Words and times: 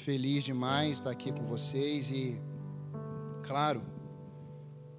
feliz 0.00 0.44
demais 0.44 0.98
estar 0.98 1.10
aqui 1.10 1.30
com 1.32 1.44
vocês 1.44 2.10
e, 2.10 2.40
claro, 3.42 3.82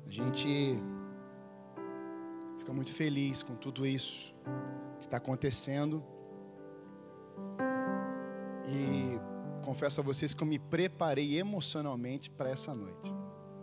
a 0.05 0.09
gente 0.09 0.77
fica 2.59 2.71
muito 2.71 2.91
feliz 2.91 3.43
com 3.43 3.55
tudo 3.55 3.85
isso 3.85 4.33
que 4.99 5.05
está 5.05 5.17
acontecendo. 5.17 6.03
E 8.67 9.19
confesso 9.65 10.01
a 10.01 10.03
vocês 10.03 10.33
que 10.33 10.43
eu 10.43 10.47
me 10.47 10.59
preparei 10.59 11.37
emocionalmente 11.37 12.29
para 12.29 12.49
essa 12.49 12.73
noite. 12.73 13.13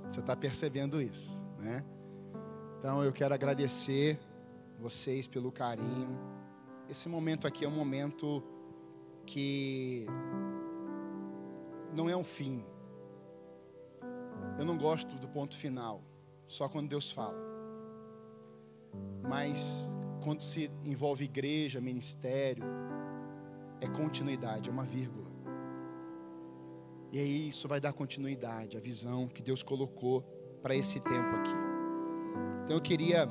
Você 0.04 0.20
está 0.20 0.34
percebendo 0.36 1.00
isso, 1.00 1.44
né? 1.58 1.84
Então 2.78 3.02
eu 3.02 3.12
quero 3.12 3.34
agradecer 3.34 4.18
vocês 4.78 5.26
pelo 5.26 5.50
carinho. 5.50 6.18
Esse 6.88 7.08
momento 7.08 7.46
aqui 7.46 7.64
é 7.64 7.68
um 7.68 7.76
momento 7.76 8.42
que 9.26 10.06
não 11.98 12.08
é 12.08 12.16
um 12.16 12.22
fim. 12.22 12.64
Eu 14.56 14.64
não 14.64 14.78
gosto 14.78 15.16
do 15.16 15.26
ponto 15.26 15.56
final, 15.56 16.00
só 16.46 16.68
quando 16.68 16.88
Deus 16.88 17.10
fala. 17.10 17.36
Mas 19.28 19.90
quando 20.22 20.42
se 20.42 20.70
envolve 20.84 21.24
igreja, 21.24 21.80
ministério, 21.80 22.64
é 23.80 23.88
continuidade, 23.88 24.70
é 24.70 24.72
uma 24.72 24.84
vírgula. 24.84 25.28
E 27.10 27.18
aí 27.18 27.48
isso 27.48 27.66
vai 27.66 27.80
dar 27.80 27.92
continuidade, 27.92 28.76
a 28.76 28.80
visão 28.80 29.26
que 29.26 29.42
Deus 29.42 29.62
colocou 29.64 30.22
para 30.62 30.76
esse 30.76 31.00
tempo 31.00 31.34
aqui. 31.36 31.58
Então 32.64 32.76
eu 32.76 32.82
queria, 32.82 33.26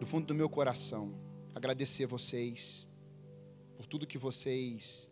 do 0.00 0.06
fundo 0.06 0.26
do 0.26 0.34
meu 0.34 0.48
coração, 0.48 1.14
agradecer 1.54 2.06
vocês 2.06 2.86
por 3.76 3.86
tudo 3.86 4.08
que 4.08 4.18
vocês 4.18 5.08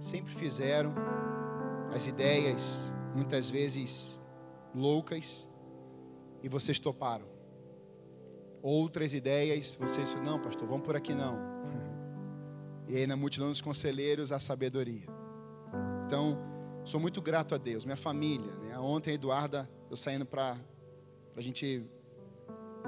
sempre 0.00 0.32
fizeram, 0.34 0.94
as 1.92 2.06
ideias 2.06 2.92
muitas 3.14 3.50
vezes 3.50 4.18
loucas, 4.74 5.48
e 6.42 6.48
vocês 6.48 6.78
toparam. 6.78 7.26
Outras 8.62 9.12
ideias, 9.12 9.76
vocês 9.76 10.14
não, 10.16 10.40
pastor, 10.40 10.66
vamos 10.68 10.84
por 10.84 10.96
aqui 10.96 11.14
não. 11.14 11.36
E 12.90 12.96
aí 12.96 13.06
na 13.06 13.18
multidão 13.18 13.48
dos 13.48 13.60
conselheiros 13.60 14.32
a 14.32 14.38
sabedoria. 14.38 15.06
Então, 16.06 16.38
sou 16.86 16.98
muito 16.98 17.20
grato 17.20 17.54
a 17.54 17.58
Deus, 17.58 17.84
minha 17.84 17.98
família. 17.98 18.50
Né? 18.54 18.78
Ontem 18.78 19.10
a 19.10 19.14
Eduarda, 19.14 19.68
eu 19.90 19.96
saindo 19.96 20.24
para 20.24 20.56
a 21.36 21.40
gente 21.42 21.84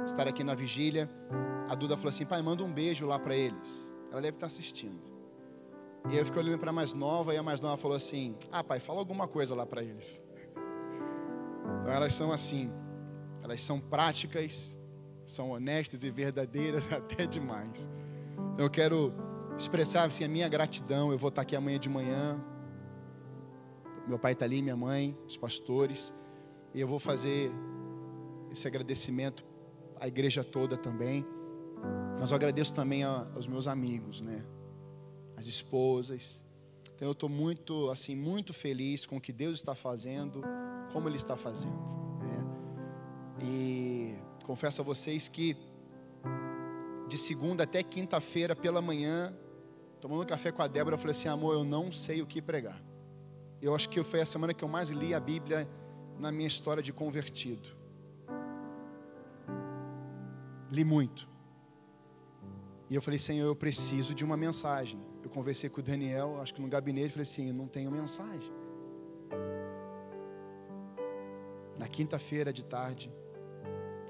estar 0.06 0.26
aqui 0.26 0.42
na 0.42 0.54
vigília, 0.54 1.06
a 1.68 1.74
Duda 1.74 1.98
falou 1.98 2.08
assim: 2.08 2.24
pai, 2.24 2.40
manda 2.40 2.64
um 2.64 2.72
beijo 2.72 3.06
lá 3.06 3.18
para 3.18 3.36
eles. 3.36 3.94
Ela 4.10 4.22
deve 4.22 4.38
estar 4.38 4.46
assistindo. 4.46 4.98
E 6.08 6.16
eu 6.16 6.24
fiquei 6.24 6.40
olhando 6.42 6.58
para 6.58 6.70
a 6.70 6.72
mais 6.72 6.94
nova, 6.94 7.34
e 7.34 7.36
a 7.36 7.42
mais 7.42 7.60
nova 7.60 7.76
falou 7.76 7.96
assim: 7.96 8.34
ah, 8.50 8.64
pai, 8.64 8.80
fala 8.80 8.98
alguma 8.98 9.28
coisa 9.28 9.54
lá 9.54 9.66
para 9.66 9.82
eles. 9.82 10.22
Então 11.80 11.92
elas 11.92 12.14
são 12.14 12.32
assim, 12.32 12.72
elas 13.42 13.62
são 13.62 13.78
práticas, 13.78 14.78
são 15.24 15.50
honestas 15.50 16.02
e 16.04 16.10
verdadeiras 16.10 16.90
até 16.92 17.26
demais. 17.26 17.88
Então 18.54 18.66
eu 18.66 18.70
quero 18.70 19.12
expressar 19.56 20.06
assim, 20.06 20.24
a 20.24 20.28
minha 20.28 20.48
gratidão. 20.48 21.12
Eu 21.12 21.18
vou 21.18 21.28
estar 21.28 21.42
aqui 21.42 21.54
amanhã 21.54 21.78
de 21.78 21.88
manhã. 21.88 22.42
Meu 24.06 24.18
pai 24.18 24.32
está 24.32 24.44
ali, 24.44 24.62
minha 24.62 24.76
mãe, 24.76 25.16
os 25.26 25.36
pastores. 25.36 26.14
E 26.74 26.80
eu 26.80 26.88
vou 26.88 26.98
fazer 26.98 27.52
esse 28.50 28.66
agradecimento 28.66 29.44
a 30.00 30.08
igreja 30.08 30.42
toda 30.42 30.76
também. 30.76 31.24
Mas 32.18 32.30
eu 32.30 32.36
agradeço 32.36 32.72
também 32.72 33.04
aos 33.04 33.46
meus 33.46 33.68
amigos, 33.68 34.20
né? 34.20 34.44
As 35.40 35.46
esposas. 35.46 36.44
Então 36.94 37.08
eu 37.08 37.12
estou 37.12 37.30
muito, 37.30 37.88
assim, 37.88 38.14
muito 38.14 38.52
feliz 38.52 39.06
com 39.06 39.16
o 39.16 39.20
que 39.20 39.32
Deus 39.32 39.56
está 39.56 39.74
fazendo, 39.74 40.42
como 40.92 41.08
Ele 41.08 41.16
está 41.16 41.34
fazendo. 41.34 41.82
Né? 42.20 42.44
E 43.42 44.14
confesso 44.44 44.82
a 44.82 44.84
vocês 44.84 45.30
que 45.30 45.56
de 47.08 47.16
segunda 47.16 47.64
até 47.64 47.82
quinta-feira 47.82 48.54
pela 48.54 48.82
manhã, 48.82 49.34
tomando 49.98 50.26
café 50.26 50.52
com 50.52 50.60
a 50.60 50.68
Débora, 50.68 50.96
eu 50.96 50.98
falei 50.98 51.12
assim, 51.12 51.28
amor, 51.28 51.54
eu 51.54 51.64
não 51.64 51.90
sei 51.90 52.20
o 52.20 52.26
que 52.26 52.42
pregar. 52.42 52.78
Eu 53.62 53.74
acho 53.74 53.88
que 53.88 54.02
foi 54.02 54.20
a 54.20 54.26
semana 54.26 54.52
que 54.52 54.62
eu 54.62 54.68
mais 54.68 54.90
li 54.90 55.14
a 55.14 55.20
Bíblia 55.20 55.66
na 56.18 56.30
minha 56.30 56.46
história 56.46 56.82
de 56.82 56.92
convertido. 56.92 57.70
Li 60.70 60.84
muito. 60.84 61.26
E 62.90 62.94
eu 62.94 63.00
falei, 63.00 63.18
Senhor, 63.18 63.46
eu 63.46 63.56
preciso 63.56 64.14
de 64.14 64.22
uma 64.22 64.36
mensagem. 64.36 65.00
Eu 65.22 65.30
conversei 65.30 65.68
com 65.68 65.80
o 65.80 65.82
Daniel, 65.82 66.40
acho 66.40 66.54
que 66.54 66.62
no 66.62 66.68
gabinete, 66.68 67.10
falei 67.10 67.22
assim: 67.22 67.52
não 67.52 67.66
tenho 67.66 67.90
mensagem. 67.90 68.52
Na 71.78 71.88
quinta-feira 71.88 72.52
de 72.52 72.64
tarde, 72.64 73.12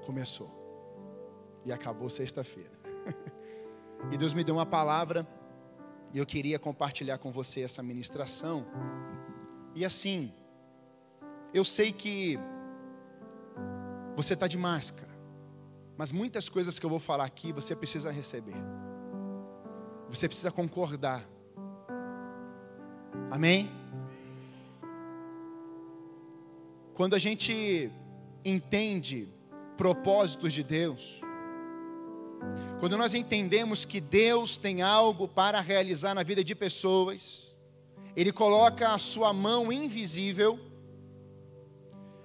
começou. 0.05 0.49
E 1.65 1.71
acabou 1.71 2.09
sexta-feira. 2.09 2.71
e 4.11 4.17
Deus 4.17 4.33
me 4.33 4.43
deu 4.43 4.55
uma 4.55 4.65
palavra, 4.65 5.27
e 6.13 6.17
eu 6.17 6.25
queria 6.25 6.57
compartilhar 6.59 7.17
com 7.17 7.31
você 7.31 7.61
essa 7.61 7.81
ministração. 7.81 8.65
E 9.75 9.85
assim, 9.85 10.33
eu 11.53 11.63
sei 11.63 11.91
que 11.91 12.37
você 14.15 14.33
está 14.33 14.47
de 14.47 14.57
máscara. 14.57 15.11
Mas 15.97 16.11
muitas 16.11 16.49
coisas 16.49 16.79
que 16.79 16.85
eu 16.85 16.89
vou 16.89 16.99
falar 16.99 17.25
aqui 17.25 17.51
você 17.51 17.75
precisa 17.75 18.11
receber. 18.11 18.55
Você 20.11 20.27
precisa 20.27 20.51
concordar. 20.51 21.27
Amém? 23.31 23.71
Quando 26.93 27.15
a 27.15 27.19
gente 27.19 27.89
entende 28.45 29.27
propósitos 29.75 30.53
de 30.53 30.61
Deus, 30.61 31.21
quando 32.79 32.97
nós 32.97 33.13
entendemos 33.15 33.85
que 33.85 33.99
Deus 33.99 34.57
tem 34.57 34.83
algo 34.83 35.27
para 35.27 35.59
realizar 35.59 36.13
na 36.13 36.21
vida 36.21 36.43
de 36.43 36.53
pessoas, 36.53 37.55
Ele 38.15 38.31
coloca 38.31 38.93
a 38.93 38.99
sua 38.99 39.33
mão 39.33 39.71
invisível, 39.71 40.59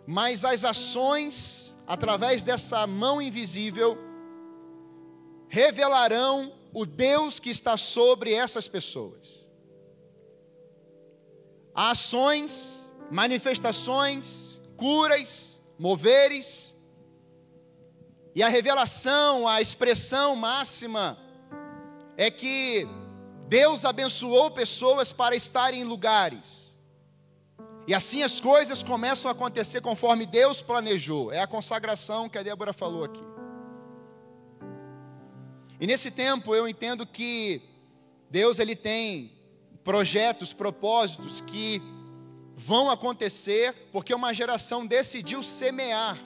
mas 0.07 0.45
as 0.45 0.65
ações 0.65 1.77
através 1.87 2.43
dessa 2.43 2.87
mão 2.87 3.23
invisível, 3.23 3.97
revelarão 5.49 6.53
o 6.79 6.85
Deus 6.85 7.41
que 7.41 7.49
está 7.49 7.75
sobre 7.79 8.35
essas 8.35 8.69
pessoas. 8.69 9.49
Ações, 11.75 12.93
manifestações, 13.11 14.61
curas, 14.77 15.59
moveres, 15.79 16.77
e 18.35 18.43
a 18.43 18.49
revelação, 18.49 19.49
a 19.49 19.63
expressão 19.63 20.37
máxima 20.37 21.17
é 22.15 22.31
que 22.31 22.87
Deus 23.49 23.87
abençoou 23.87 24.51
pessoas 24.51 25.15
para 25.15 25.35
estarem 25.35 25.81
em 25.81 25.85
lugares 25.85 26.67
e 27.87 27.95
assim 27.95 28.23
as 28.23 28.41
coisas 28.41 28.83
começam 28.83 29.31
a 29.31 29.33
acontecer 29.33 29.81
conforme 29.81 30.27
Deus 30.27 30.61
planejou. 30.61 31.33
É 31.33 31.41
a 31.41 31.47
consagração 31.47 32.29
que 32.29 32.37
a 32.37 32.43
Débora 32.43 32.73
falou 32.73 33.05
aqui. 33.05 33.36
E 35.81 35.87
nesse 35.87 36.11
tempo 36.11 36.55
eu 36.55 36.67
entendo 36.67 37.07
que 37.07 37.63
Deus 38.31 38.59
ele 38.59 38.75
tem 38.75 39.33
projetos, 39.85 40.53
propósitos 40.53 41.41
que 41.41 41.81
vão 42.57 42.91
acontecer 42.91 43.75
porque 43.93 44.15
uma 44.15 44.33
geração 44.33 44.87
decidiu 44.87 45.43
semear, 45.43 46.19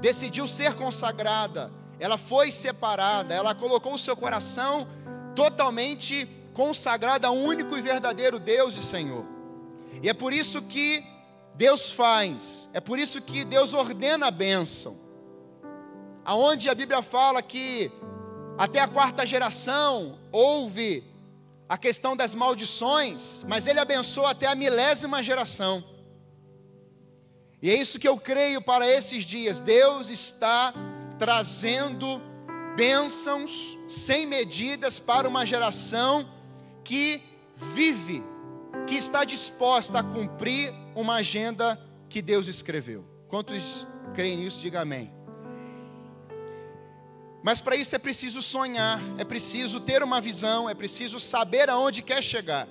decidiu 0.00 0.46
ser 0.46 0.74
consagrada, 0.74 1.72
ela 1.98 2.18
foi 2.18 2.52
separada, 2.52 3.34
ela 3.34 3.54
colocou 3.54 3.94
o 3.94 3.98
seu 3.98 4.16
coração 4.16 4.86
totalmente 5.34 6.28
consagrado 6.52 7.26
ao 7.26 7.34
único 7.34 7.76
e 7.76 7.82
verdadeiro 7.82 8.38
Deus 8.38 8.76
e 8.76 8.82
Senhor. 8.82 9.24
E 10.02 10.08
é 10.08 10.14
por 10.14 10.32
isso 10.32 10.60
que 10.62 11.02
Deus 11.54 11.90
faz, 11.90 12.68
é 12.74 12.80
por 12.80 12.98
isso 12.98 13.20
que 13.22 13.44
Deus 13.44 13.72
ordena 13.72 14.26
a 14.26 14.30
bênção. 14.30 14.98
Aonde 16.24 16.68
a 16.68 16.74
Bíblia 16.74 17.02
fala 17.02 17.40
que 17.40 17.90
até 18.58 18.80
a 18.80 18.88
quarta 18.88 19.26
geração 19.26 20.18
houve 20.32 21.04
a 21.68 21.76
questão 21.76 22.16
das 22.16 22.34
maldições, 22.34 23.44
mas 23.46 23.66
ele 23.66 23.78
abençoa 23.78 24.30
até 24.30 24.46
a 24.46 24.54
milésima 24.54 25.22
geração. 25.22 25.84
E 27.60 27.70
é 27.70 27.74
isso 27.74 27.98
que 27.98 28.08
eu 28.08 28.16
creio 28.16 28.62
para 28.62 28.86
esses 28.88 29.24
dias. 29.24 29.60
Deus 29.60 30.10
está 30.10 30.72
trazendo 31.18 32.20
bênçãos 32.76 33.76
sem 33.88 34.26
medidas 34.26 35.00
para 35.00 35.28
uma 35.28 35.44
geração 35.44 36.28
que 36.84 37.22
vive 37.56 38.22
que 38.86 38.94
está 38.94 39.24
disposta 39.24 39.98
a 39.98 40.02
cumprir 40.02 40.72
uma 40.94 41.16
agenda 41.16 41.80
que 42.08 42.22
Deus 42.22 42.46
escreveu. 42.46 43.04
Quantos 43.28 43.86
creem 44.14 44.36
nisso, 44.36 44.60
diga 44.60 44.80
amém. 44.80 45.15
Mas 47.42 47.60
para 47.60 47.76
isso 47.76 47.94
é 47.94 47.98
preciso 47.98 48.42
sonhar, 48.42 49.00
é 49.18 49.24
preciso 49.24 49.78
ter 49.80 50.02
uma 50.02 50.20
visão, 50.20 50.68
é 50.68 50.74
preciso 50.74 51.20
saber 51.20 51.70
aonde 51.70 52.02
quer 52.02 52.22
chegar. 52.22 52.68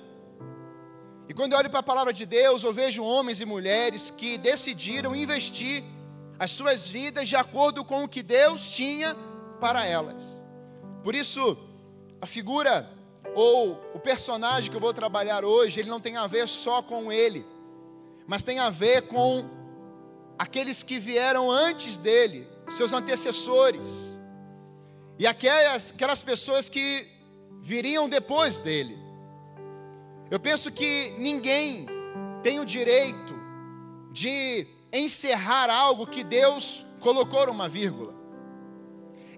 E 1.28 1.34
quando 1.34 1.52
eu 1.52 1.58
olho 1.58 1.70
para 1.70 1.80
a 1.80 1.82
palavra 1.82 2.12
de 2.12 2.24
Deus, 2.24 2.62
eu 2.62 2.72
vejo 2.72 3.02
homens 3.02 3.40
e 3.40 3.44
mulheres 3.44 4.10
que 4.10 4.38
decidiram 4.38 5.14
investir 5.14 5.82
as 6.38 6.52
suas 6.52 6.88
vidas 6.88 7.28
de 7.28 7.36
acordo 7.36 7.84
com 7.84 8.04
o 8.04 8.08
que 8.08 8.22
Deus 8.22 8.70
tinha 8.70 9.16
para 9.58 9.84
elas. 9.84 10.42
Por 11.02 11.14
isso, 11.14 11.56
a 12.20 12.26
figura 12.26 12.88
ou 13.34 13.80
o 13.94 13.98
personagem 13.98 14.70
que 14.70 14.76
eu 14.76 14.80
vou 14.80 14.94
trabalhar 14.94 15.44
hoje, 15.44 15.80
ele 15.80 15.90
não 15.90 16.00
tem 16.00 16.16
a 16.16 16.26
ver 16.26 16.46
só 16.48 16.82
com 16.82 17.10
ele, 17.10 17.44
mas 18.26 18.42
tem 18.42 18.58
a 18.58 18.70
ver 18.70 19.02
com 19.02 19.44
aqueles 20.38 20.82
que 20.82 20.98
vieram 20.98 21.50
antes 21.50 21.96
dele, 21.96 22.46
seus 22.68 22.92
antecessores, 22.92 24.15
e 25.18 25.26
aquelas, 25.26 25.92
aquelas 25.92 26.22
pessoas 26.22 26.68
que 26.68 27.06
viriam 27.60 28.08
depois 28.08 28.58
dele. 28.58 28.98
Eu 30.30 30.38
penso 30.38 30.70
que 30.70 31.14
ninguém 31.18 31.86
tem 32.42 32.60
o 32.60 32.64
direito 32.64 33.34
de 34.12 34.66
encerrar 34.92 35.70
algo 35.70 36.06
que 36.06 36.24
Deus 36.24 36.84
colocou 37.00 37.50
uma 37.50 37.68
vírgula. 37.68 38.14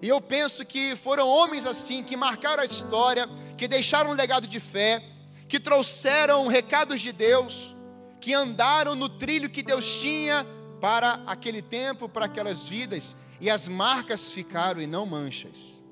E 0.01 0.07
eu 0.07 0.21
penso 0.21 0.65
que 0.65 0.95
foram 0.95 1.27
homens 1.27 1.65
assim 1.65 2.03
que 2.03 2.15
marcaram 2.15 2.63
a 2.63 2.65
história, 2.65 3.27
que 3.57 3.67
deixaram 3.67 4.11
um 4.11 4.13
legado 4.13 4.47
de 4.47 4.59
fé, 4.59 5.03
que 5.47 5.59
trouxeram 5.59 6.47
recados 6.47 7.01
de 7.01 7.11
Deus, 7.11 7.75
que 8.21 8.33
andaram 8.33 8.95
no 8.95 9.09
trilho 9.09 9.49
que 9.49 9.61
Deus 9.61 9.99
tinha 9.99 10.45
para 10.79 11.21
aquele 11.25 11.61
tempo, 11.61 12.07
para 12.07 12.25
aquelas 12.25 12.65
vidas, 12.65 13.15
e 13.39 13.49
as 13.49 13.67
marcas 13.67 14.31
ficaram 14.31 14.81
e 14.81 14.87
não 14.87 15.05
manchas. 15.05 15.83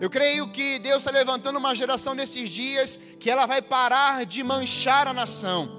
Eu 0.00 0.10
creio 0.10 0.48
que 0.48 0.78
Deus 0.78 0.98
está 0.98 1.10
levantando 1.10 1.58
uma 1.58 1.74
geração 1.74 2.14
nesses 2.14 2.50
dias 2.50 2.98
que 3.20 3.30
ela 3.30 3.46
vai 3.46 3.62
parar 3.62 4.24
de 4.26 4.42
manchar 4.42 5.06
a 5.06 5.12
nação. 5.12 5.78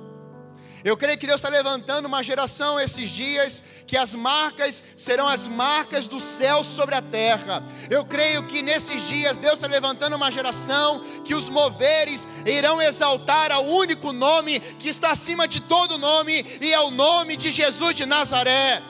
Eu 0.84 0.96
creio 0.96 1.18
que 1.18 1.28
Deus 1.28 1.40
está 1.42 1.50
levantando 1.50 2.06
uma 2.06 2.24
geração 2.24 2.80
esses 2.80 3.10
dias 3.10 3.62
que 3.86 3.98
as 3.98 4.16
marcas 4.16 4.82
serão 4.96 5.28
as 5.28 5.46
marcas 5.46 6.08
do 6.08 6.22
céu 6.22 6.64
sobre 6.64 6.96
a 6.96 7.02
terra. 7.02 7.62
Eu 7.90 8.06
creio 8.06 8.48
que 8.48 8.62
nesses 8.62 9.08
dias 9.08 9.38
Deus 9.38 9.56
está 9.56 9.68
levantando 9.68 10.16
uma 10.16 10.32
geração 10.32 11.04
que 11.26 11.36
os 11.36 11.50
moveres 11.50 12.30
irão 12.46 12.82
exaltar 12.82 13.52
ao 13.52 13.66
único 13.66 14.14
nome 14.14 14.60
que 14.60 14.88
está 14.88 15.12
acima 15.12 15.48
de 15.48 15.60
todo 15.62 15.98
nome 15.98 16.46
e 16.62 16.72
é 16.72 16.80
o 16.80 16.92
nome 16.92 17.36
de 17.36 17.52
Jesus 17.52 17.94
de 17.94 18.06
Nazaré 18.06 18.82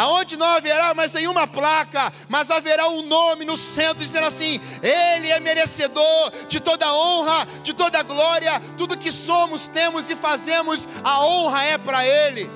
aonde 0.00 0.34
não 0.34 0.46
haverá 0.46 0.94
mais 0.94 1.12
nenhuma 1.12 1.46
placa, 1.46 2.10
mas 2.26 2.50
haverá 2.50 2.88
um 2.88 3.02
nome 3.02 3.44
no 3.44 3.54
centro 3.54 3.98
dizendo 3.98 4.26
assim: 4.26 4.58
Ele 4.82 5.28
é 5.28 5.38
merecedor 5.38 6.32
de 6.48 6.58
toda 6.58 6.90
honra, 6.94 7.46
de 7.62 7.74
toda 7.74 8.02
glória, 8.02 8.58
tudo 8.78 8.96
que 8.96 9.12
somos, 9.12 9.68
temos 9.68 10.08
e 10.08 10.16
fazemos, 10.16 10.88
a 11.04 11.22
honra 11.22 11.64
é 11.64 11.76
para 11.76 12.06
Ele. 12.06 12.48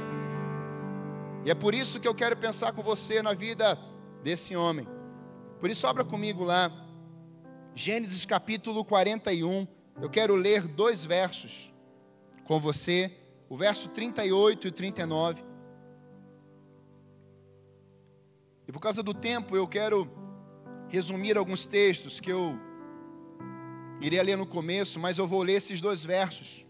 E 1.44 1.50
é 1.50 1.55
por 1.55 1.75
isso 1.75 2.00
que 2.00 2.08
eu 2.08 2.14
quero 2.14 2.35
pensar 2.35 2.73
com 2.73 2.82
você 2.82 3.20
na 3.20 3.35
vida 3.35 3.79
desse 4.23 4.56
homem. 4.56 4.88
Por 5.61 5.69
isso, 5.69 5.87
abra 5.87 6.02
comigo 6.02 6.44
lá, 6.44 6.73
Gênesis 7.75 8.25
capítulo 8.25 8.87
41. 8.87 9.69
Eu 10.00 10.08
quero 10.08 10.35
ler 10.35 10.62
dois 10.62 11.05
versos 11.05 11.70
com 12.44 12.58
você, 12.58 13.14
o 13.50 13.56
verso 13.56 13.91
38 13.91 14.67
e 14.67 14.70
39. 14.70 15.54
Por 18.75 18.81
causa 18.81 19.05
do 19.05 19.15
tempo, 19.15 19.56
eu 19.56 19.69
quero 19.69 20.11
resumir 20.88 21.38
alguns 21.38 21.65
textos 21.65 22.19
que 22.19 22.32
eu 22.32 22.59
iria 24.00 24.21
ler 24.21 24.37
no 24.37 24.44
começo, 24.44 24.99
mas 24.99 25.17
eu 25.17 25.29
vou 25.29 25.44
ler 25.44 25.53
esses 25.53 25.81
dois 25.81 26.05
versos. 26.05 26.67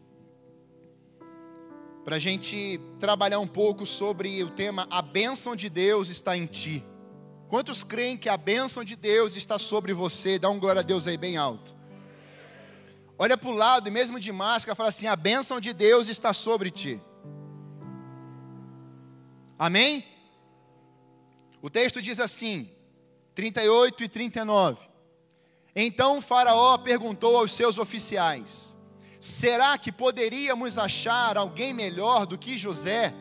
Para 2.05 2.17
a 2.17 2.19
gente 2.19 2.79
trabalhar 3.01 3.39
um 3.39 3.47
pouco 3.47 3.87
sobre 3.87 4.45
o 4.45 4.51
tema 4.51 4.87
A 4.91 5.01
bênção 5.01 5.56
de 5.56 5.71
Deus 5.71 6.11
está 6.11 6.37
em 6.37 6.45
ti. 6.45 6.85
Quantos 7.49 7.83
creem 7.83 8.19
que 8.19 8.29
a 8.29 8.37
bênção 8.37 8.85
de 8.85 8.97
Deus 8.97 9.35
está 9.35 9.59
sobre 9.59 9.95
você? 9.95 10.39
Dá 10.39 10.50
um 10.50 10.61
glória 10.61 10.81
a 10.81 10.85
Deus 10.85 11.07
aí 11.07 11.17
bem 11.17 11.39
alto. 11.39 11.75
Olha 13.17 13.39
para 13.39 13.49
o 13.49 13.55
lado 13.55 13.89
e 13.89 13.91
mesmo 13.91 14.21
de 14.21 14.31
máscara, 14.31 14.77
fala 14.77 14.91
assim: 14.91 15.07
a 15.07 15.17
bênção 15.17 15.59
de 15.59 15.73
Deus 15.73 16.09
está 16.09 16.35
sobre 16.35 16.71
ti. 16.71 17.00
Amém? 19.59 20.13
O 21.64 21.70
texto 21.70 22.02
diz 22.02 22.20
assim, 22.20 22.69
38 23.34 24.05
e 24.05 24.08
39. 24.11 24.84
Então 25.75 26.20
Faraó 26.20 26.76
perguntou 26.76 27.38
aos 27.38 27.55
seus 27.55 27.78
oficiais: 27.78 28.76
Será 29.19 29.78
que 29.78 29.90
poderíamos 29.90 30.76
achar 30.76 31.38
alguém 31.38 31.72
melhor 31.72 32.26
do 32.26 32.37
que 32.37 32.58
José, 32.58 33.14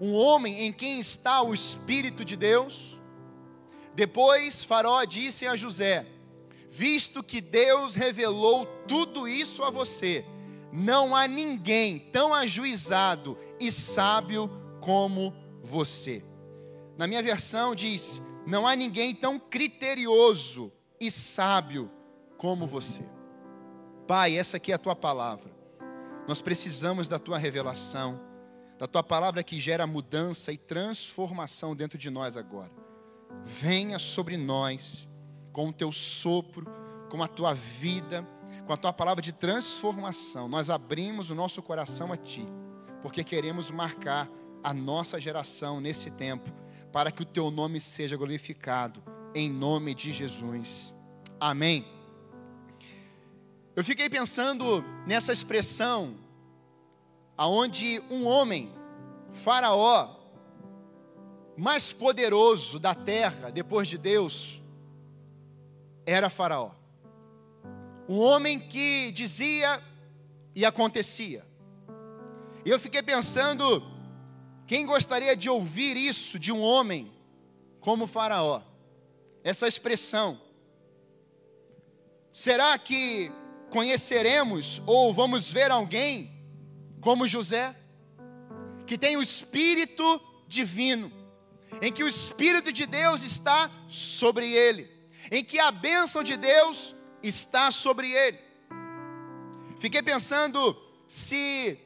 um 0.00 0.14
homem 0.14 0.66
em 0.66 0.72
quem 0.72 1.00
está 1.00 1.42
o 1.42 1.52
Espírito 1.52 2.24
de 2.24 2.36
Deus? 2.36 2.96
Depois 3.92 4.62
Faraó 4.62 5.02
disse 5.02 5.44
a 5.44 5.56
José: 5.56 6.06
Visto 6.70 7.24
que 7.24 7.40
Deus 7.40 7.96
revelou 7.96 8.66
tudo 8.86 9.26
isso 9.26 9.64
a 9.64 9.70
você, 9.70 10.24
não 10.72 11.16
há 11.16 11.26
ninguém 11.26 11.98
tão 11.98 12.32
ajuizado 12.32 13.36
e 13.58 13.72
sábio 13.72 14.48
como 14.80 15.34
você. 15.60 16.29
Na 17.00 17.06
minha 17.06 17.22
versão 17.22 17.74
diz: 17.74 18.20
Não 18.46 18.66
há 18.66 18.76
ninguém 18.76 19.14
tão 19.14 19.38
criterioso 19.38 20.70
e 21.00 21.10
sábio 21.10 21.90
como 22.36 22.66
você. 22.66 23.02
Pai, 24.06 24.36
essa 24.36 24.58
aqui 24.58 24.70
é 24.70 24.74
a 24.74 24.78
tua 24.78 24.94
palavra. 24.94 25.50
Nós 26.28 26.42
precisamos 26.42 27.08
da 27.08 27.18
tua 27.18 27.38
revelação, 27.38 28.20
da 28.78 28.86
tua 28.86 29.02
palavra 29.02 29.42
que 29.42 29.58
gera 29.58 29.86
mudança 29.86 30.52
e 30.52 30.58
transformação 30.58 31.74
dentro 31.74 31.96
de 31.96 32.10
nós 32.10 32.36
agora. 32.36 32.70
Venha 33.46 33.98
sobre 33.98 34.36
nós 34.36 35.08
com 35.54 35.70
o 35.70 35.72
teu 35.72 35.90
sopro, 35.90 36.66
com 37.08 37.22
a 37.22 37.28
tua 37.28 37.54
vida, 37.54 38.28
com 38.66 38.74
a 38.74 38.76
tua 38.76 38.92
palavra 38.92 39.22
de 39.22 39.32
transformação. 39.32 40.50
Nós 40.50 40.68
abrimos 40.68 41.30
o 41.30 41.34
nosso 41.34 41.62
coração 41.62 42.12
a 42.12 42.16
ti, 42.18 42.46
porque 43.00 43.24
queremos 43.24 43.70
marcar 43.70 44.28
a 44.62 44.74
nossa 44.74 45.18
geração 45.18 45.80
nesse 45.80 46.10
tempo 46.10 46.60
para 46.92 47.10
que 47.10 47.22
o 47.22 47.26
teu 47.26 47.50
nome 47.50 47.80
seja 47.80 48.16
glorificado, 48.16 49.02
em 49.34 49.48
nome 49.48 49.94
de 49.94 50.12
Jesus. 50.12 50.94
Amém. 51.38 51.86
Eu 53.76 53.84
fiquei 53.84 54.10
pensando 54.10 54.84
nessa 55.06 55.32
expressão, 55.32 56.16
aonde 57.36 58.02
um 58.10 58.26
homem, 58.26 58.72
Faraó, 59.32 60.16
mais 61.56 61.92
poderoso 61.92 62.78
da 62.78 62.94
terra 62.94 63.50
depois 63.50 63.86
de 63.86 63.96
Deus, 63.96 64.60
era 66.04 66.28
Faraó. 66.28 66.72
Um 68.08 68.18
homem 68.18 68.58
que 68.58 69.12
dizia 69.12 69.80
e 70.54 70.64
acontecia. 70.64 71.46
E 72.64 72.70
eu 72.70 72.80
fiquei 72.80 73.02
pensando 73.02 73.82
quem 74.70 74.86
gostaria 74.86 75.34
de 75.34 75.50
ouvir 75.50 75.96
isso 75.96 76.38
de 76.38 76.52
um 76.52 76.60
homem 76.60 77.12
como 77.80 78.06
Faraó? 78.06 78.62
Essa 79.42 79.66
expressão. 79.66 80.40
Será 82.30 82.78
que 82.78 83.32
conheceremos 83.68 84.80
ou 84.86 85.12
vamos 85.12 85.50
ver 85.50 85.72
alguém 85.72 86.30
como 87.00 87.26
José, 87.26 87.74
que 88.86 88.96
tem 88.96 89.16
o 89.16 89.22
espírito 89.22 90.04
divino, 90.46 91.10
em 91.82 91.92
que 91.92 92.04
o 92.04 92.08
espírito 92.08 92.70
de 92.70 92.86
Deus 92.86 93.24
está 93.24 93.68
sobre 93.88 94.52
ele, 94.52 94.88
em 95.32 95.42
que 95.42 95.58
a 95.58 95.72
bênção 95.72 96.22
de 96.22 96.36
Deus 96.36 96.94
está 97.20 97.72
sobre 97.72 98.12
ele? 98.12 98.38
Fiquei 99.80 100.00
pensando 100.00 100.80
se 101.08 101.76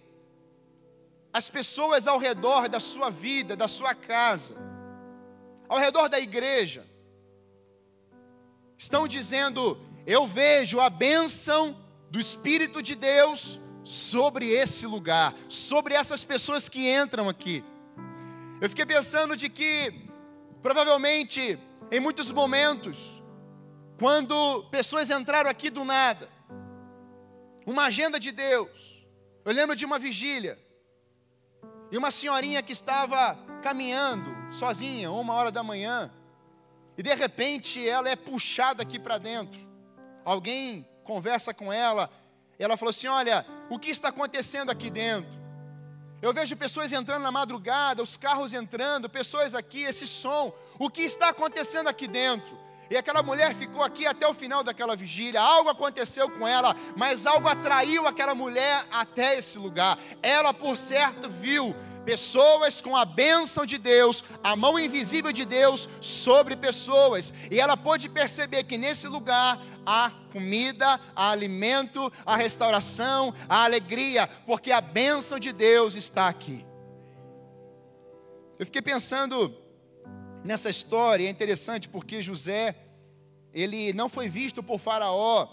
as 1.34 1.50
pessoas 1.50 2.06
ao 2.06 2.16
redor 2.16 2.68
da 2.68 2.78
sua 2.78 3.10
vida, 3.10 3.56
da 3.56 3.66
sua 3.66 3.92
casa, 3.92 4.54
ao 5.68 5.78
redor 5.78 6.08
da 6.08 6.20
igreja, 6.20 6.86
estão 8.78 9.08
dizendo: 9.08 9.76
Eu 10.06 10.28
vejo 10.28 10.78
a 10.78 10.88
bênção 10.88 11.76
do 12.08 12.20
Espírito 12.20 12.80
de 12.80 12.94
Deus 12.94 13.60
sobre 13.82 14.48
esse 14.48 14.86
lugar, 14.86 15.34
sobre 15.48 15.94
essas 15.94 16.24
pessoas 16.24 16.68
que 16.68 16.88
entram 16.88 17.28
aqui. 17.28 17.64
Eu 18.60 18.70
fiquei 18.70 18.86
pensando 18.86 19.36
de 19.36 19.48
que, 19.48 19.92
provavelmente, 20.62 21.58
em 21.90 21.98
muitos 21.98 22.30
momentos, 22.30 23.20
quando 23.98 24.62
pessoas 24.70 25.10
entraram 25.10 25.50
aqui 25.50 25.68
do 25.68 25.84
nada, 25.84 26.30
uma 27.66 27.86
agenda 27.86 28.20
de 28.20 28.30
Deus, 28.30 29.04
eu 29.44 29.52
lembro 29.52 29.74
de 29.74 29.84
uma 29.84 29.98
vigília, 29.98 30.63
e 31.90 31.96
uma 31.96 32.10
senhorinha 32.10 32.62
que 32.62 32.72
estava 32.72 33.38
caminhando 33.62 34.34
sozinha, 34.52 35.10
uma 35.10 35.34
hora 35.34 35.50
da 35.50 35.62
manhã, 35.62 36.10
e 36.96 37.02
de 37.02 37.14
repente 37.14 37.86
ela 37.86 38.08
é 38.08 38.16
puxada 38.16 38.82
aqui 38.82 38.98
para 38.98 39.18
dentro. 39.18 39.60
Alguém 40.24 40.88
conversa 41.02 41.52
com 41.52 41.72
ela, 41.72 42.10
ela 42.58 42.76
falou 42.76 42.90
assim: 42.90 43.08
Olha, 43.08 43.46
o 43.68 43.78
que 43.78 43.90
está 43.90 44.08
acontecendo 44.08 44.70
aqui 44.70 44.90
dentro. 44.90 45.42
Eu 46.22 46.32
vejo 46.32 46.56
pessoas 46.56 46.90
entrando 46.90 47.22
na 47.22 47.30
madrugada, 47.30 48.02
os 48.02 48.16
carros 48.16 48.54
entrando, 48.54 49.10
pessoas 49.10 49.54
aqui, 49.54 49.82
esse 49.82 50.06
som. 50.06 50.54
O 50.78 50.88
que 50.88 51.02
está 51.02 51.28
acontecendo 51.28 51.88
aqui 51.88 52.08
dentro? 52.08 52.58
E 52.90 52.96
aquela 52.96 53.22
mulher 53.22 53.54
ficou 53.54 53.82
aqui 53.82 54.06
até 54.06 54.26
o 54.26 54.34
final 54.34 54.62
daquela 54.62 54.94
vigília. 54.94 55.40
Algo 55.40 55.70
aconteceu 55.70 56.28
com 56.30 56.46
ela, 56.46 56.76
mas 56.96 57.26
algo 57.26 57.48
atraiu 57.48 58.06
aquela 58.06 58.34
mulher 58.34 58.86
até 58.90 59.38
esse 59.38 59.58
lugar. 59.58 59.98
Ela, 60.22 60.52
por 60.52 60.76
certo, 60.76 61.28
viu 61.30 61.74
pessoas 62.04 62.82
com 62.82 62.94
a 62.94 63.04
bênção 63.04 63.64
de 63.64 63.78
Deus, 63.78 64.22
a 64.42 64.54
mão 64.54 64.78
invisível 64.78 65.32
de 65.32 65.44
Deus 65.44 65.88
sobre 66.00 66.54
pessoas. 66.54 67.32
E 67.50 67.58
ela 67.58 67.76
pôde 67.76 68.08
perceber 68.08 68.64
que 68.64 68.76
nesse 68.76 69.08
lugar 69.08 69.58
há 69.86 70.12
comida, 70.32 71.00
há 71.16 71.30
alimento, 71.30 72.12
há 72.24 72.36
restauração, 72.36 73.34
há 73.48 73.64
alegria, 73.64 74.28
porque 74.46 74.70
a 74.70 74.80
bênção 74.80 75.38
de 75.38 75.52
Deus 75.52 75.94
está 75.94 76.28
aqui. 76.28 76.64
Eu 78.58 78.66
fiquei 78.66 78.82
pensando 78.82 79.63
nessa 80.44 80.68
história, 80.68 81.26
é 81.26 81.30
interessante 81.30 81.88
porque 81.88 82.22
José, 82.22 82.76
ele 83.52 83.92
não 83.94 84.08
foi 84.08 84.28
visto 84.28 84.62
por 84.62 84.78
Faraó, 84.78 85.48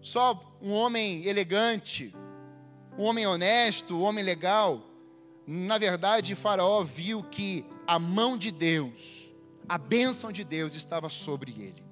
só 0.00 0.56
um 0.62 0.72
homem 0.72 1.26
elegante, 1.26 2.14
um 2.96 3.02
homem 3.02 3.26
honesto, 3.26 3.96
um 3.96 4.02
homem 4.02 4.24
legal. 4.24 4.82
Na 5.46 5.76
verdade, 5.76 6.34
Faraó 6.34 6.84
viu 6.84 7.24
que 7.24 7.66
a 7.86 7.98
mão 7.98 8.38
de 8.38 8.50
Deus, 8.52 9.34
a 9.68 9.76
bênção 9.76 10.30
de 10.30 10.44
Deus 10.44 10.74
estava 10.74 11.08
sobre 11.08 11.50
ele. 11.50 11.84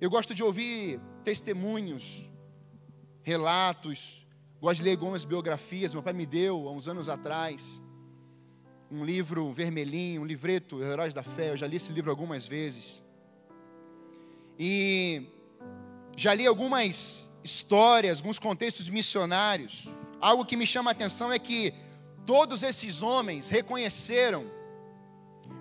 Eu 0.00 0.08
gosto 0.08 0.32
de 0.32 0.42
ouvir 0.42 1.00
testemunhos, 1.24 2.30
relatos, 3.22 4.26
gosto 4.60 4.78
de 4.78 4.84
ler 4.84 4.92
algumas 4.92 5.24
biografias. 5.24 5.92
Meu 5.92 6.02
pai 6.02 6.12
me 6.12 6.24
deu 6.24 6.68
há 6.68 6.72
uns 6.72 6.88
anos 6.88 7.08
atrás 7.08 7.82
um 8.90 9.04
livro 9.04 9.52
vermelhinho, 9.52 10.22
um 10.22 10.24
livreto, 10.24 10.82
Heróis 10.82 11.14
da 11.14 11.22
Fé. 11.22 11.50
Eu 11.50 11.56
já 11.56 11.66
li 11.66 11.76
esse 11.76 11.92
livro 11.92 12.10
algumas 12.10 12.46
vezes. 12.46 13.00
E 14.58 15.22
já 16.16 16.34
li 16.34 16.46
algumas 16.46 17.30
histórias, 17.44 18.18
alguns 18.18 18.38
contextos 18.38 18.88
missionários. 18.88 19.88
Algo 20.20 20.44
que 20.44 20.56
me 20.56 20.66
chama 20.66 20.90
a 20.90 20.92
atenção 20.92 21.32
é 21.32 21.38
que 21.38 21.72
todos 22.26 22.62
esses 22.62 23.00
homens 23.00 23.48
reconheceram 23.48 24.50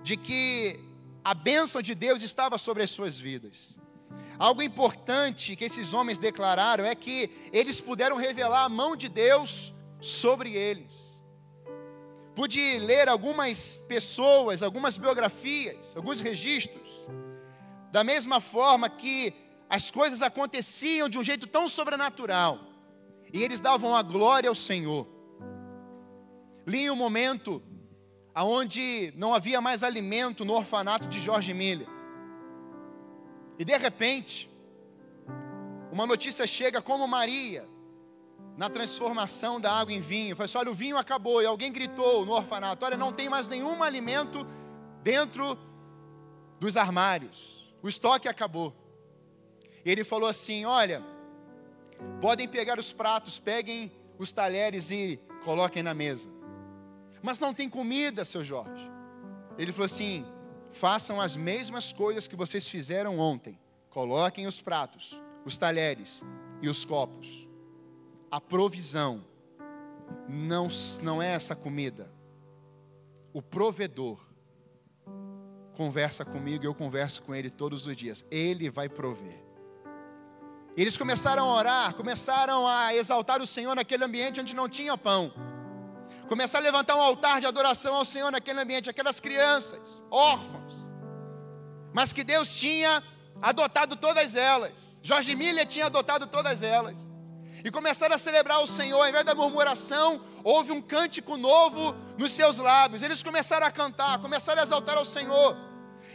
de 0.04 0.18
que 0.18 0.80
a 1.24 1.34
bênção 1.34 1.82
de 1.82 1.94
Deus 1.94 2.24
estava 2.24 2.58
sobre 2.58 2.82
as 2.82 2.90
suas 2.90 3.20
vidas. 3.20 3.78
Algo 4.40 4.64
importante 4.64 5.56
que 5.56 5.66
esses 5.66 5.94
homens 5.94 6.18
declararam 6.18 6.84
é 6.84 6.96
que 6.96 7.30
eles 7.54 7.80
puderam 7.80 8.18
revelar 8.18 8.64
a 8.64 8.70
mão 8.70 8.96
de 8.96 9.08
Deus 9.08 9.74
sobre 10.02 10.54
eles 10.56 11.09
pude 12.40 12.80
ler 12.80 13.10
algumas 13.10 13.80
pessoas, 13.86 14.64
algumas 14.64 14.98
biografias, 14.98 15.94
alguns 15.94 16.22
registros, 16.22 17.10
da 17.92 18.02
mesma 18.02 18.40
forma 18.40 18.90
que 18.90 19.34
as 19.70 19.92
coisas 19.92 20.22
aconteciam 20.22 21.10
de 21.10 21.18
um 21.18 21.24
jeito 21.24 21.46
tão 21.48 21.68
sobrenatural, 21.68 22.58
e 23.34 23.44
eles 23.44 23.60
davam 23.60 23.94
a 23.94 24.02
glória 24.02 24.48
ao 24.48 24.56
Senhor. 24.56 25.06
Li 26.66 26.90
um 26.90 26.96
momento 26.96 27.62
onde 28.34 29.14
não 29.18 29.34
havia 29.34 29.60
mais 29.60 29.84
alimento 29.84 30.46
no 30.46 30.54
orfanato 30.54 31.10
de 31.10 31.20
Jorge 31.20 31.54
Miller, 31.54 31.90
e 33.58 33.66
de 33.66 33.78
repente, 33.78 34.50
uma 35.92 36.08
notícia 36.08 36.48
chega 36.48 36.82
como 36.82 37.06
Maria, 37.06 37.68
na 38.60 38.70
transformação 38.70 39.58
da 39.58 39.72
água 39.72 39.94
em 39.94 40.02
vinho. 40.02 40.36
Falei 40.36 40.44
assim: 40.44 40.58
olha, 40.58 40.70
o 40.70 40.74
vinho 40.74 40.98
acabou. 40.98 41.42
E 41.42 41.46
alguém 41.46 41.72
gritou 41.72 42.26
no 42.26 42.34
orfanato: 42.34 42.86
olha, 42.86 42.98
não 42.98 43.14
tem 43.14 43.30
mais 43.30 43.48
nenhum 43.48 43.82
alimento 43.82 44.46
dentro 45.02 45.58
dos 46.60 46.76
armários. 46.76 47.74
O 47.82 47.88
estoque 47.88 48.28
acabou. 48.28 48.76
E 49.86 49.90
ele 49.90 50.04
falou 50.04 50.28
assim: 50.28 50.66
olha, 50.66 51.02
podem 52.20 52.50
pegar 52.50 52.78
os 52.78 52.92
pratos, 52.92 53.40
peguem 53.40 53.90
os 54.18 54.34
talheres 54.34 54.92
e 54.92 55.18
coloquem 55.46 55.82
na 55.82 55.94
mesa. 55.94 56.30
Mas 57.24 57.40
não 57.40 57.54
tem 57.54 57.70
comida, 57.70 58.26
seu 58.26 58.44
Jorge. 58.44 58.92
Ele 59.58 59.72
falou 59.72 59.86
assim: 59.86 60.26
façam 60.70 61.22
as 61.22 61.34
mesmas 61.34 61.94
coisas 61.94 62.28
que 62.28 62.36
vocês 62.36 62.68
fizeram 62.68 63.20
ontem. 63.20 63.58
Coloquem 63.90 64.48
os 64.48 64.62
pratos, 64.62 65.18
os 65.46 65.58
talheres 65.58 66.26
e 66.62 66.68
os 66.68 66.84
copos 66.84 67.48
a 68.32 68.40
provisão 68.40 69.26
não, 70.28 70.68
não 71.02 71.22
é 71.22 71.34
essa 71.34 71.56
comida. 71.56 72.12
O 73.34 73.42
provedor 73.42 74.20
conversa 75.74 76.26
comigo 76.26 76.66
eu 76.66 76.76
converso 76.76 77.22
com 77.24 77.34
ele 77.34 77.50
todos 77.50 77.88
os 77.88 77.96
dias. 77.96 78.26
Ele 78.30 78.70
vai 78.70 78.90
prover. 78.90 79.44
Eles 80.78 80.98
começaram 80.98 81.50
a 81.50 81.56
orar, 81.56 81.94
começaram 81.96 82.68
a 82.68 82.94
exaltar 82.94 83.42
o 83.42 83.48
Senhor 83.48 83.76
naquele 83.76 84.04
ambiente 84.04 84.40
onde 84.40 84.56
não 84.56 84.70
tinha 84.70 84.98
pão. 84.98 85.34
Começaram 86.28 86.66
a 86.66 86.70
levantar 86.72 86.96
um 86.96 87.02
altar 87.02 87.40
de 87.40 87.48
adoração 87.48 87.96
ao 87.96 88.06
Senhor 88.06 88.32
naquele 88.32 88.62
ambiente, 88.62 88.90
aquelas 88.90 89.20
crianças, 89.20 90.04
órfãos, 90.12 90.74
mas 91.92 92.14
que 92.14 92.24
Deus 92.24 92.56
tinha 92.56 93.04
adotado 93.42 93.96
todas 93.96 94.36
elas. 94.36 95.00
Jorge 95.02 95.36
Miller 95.36 95.66
tinha 95.66 95.88
adotado 95.88 96.28
todas 96.28 96.62
elas 96.62 97.10
e 97.64 97.70
começaram 97.70 98.16
a 98.16 98.18
celebrar 98.18 98.62
o 98.62 98.68
Senhor, 98.68 99.02
ao 99.02 99.10
invés 99.10 99.26
da 99.26 99.36
murmuração, 99.36 100.22
houve 100.44 100.72
um 100.72 100.82
cântico 100.82 101.36
novo 101.38 101.94
nos 102.18 102.32
seus 102.32 102.58
lábios. 102.58 103.02
Eles 103.02 103.22
começaram 103.22 103.68
a 103.68 103.72
cantar, 103.72 104.20
começaram 104.20 104.62
a 104.62 104.64
exaltar 104.64 104.98
ao 104.98 105.06
Senhor. 105.06 105.56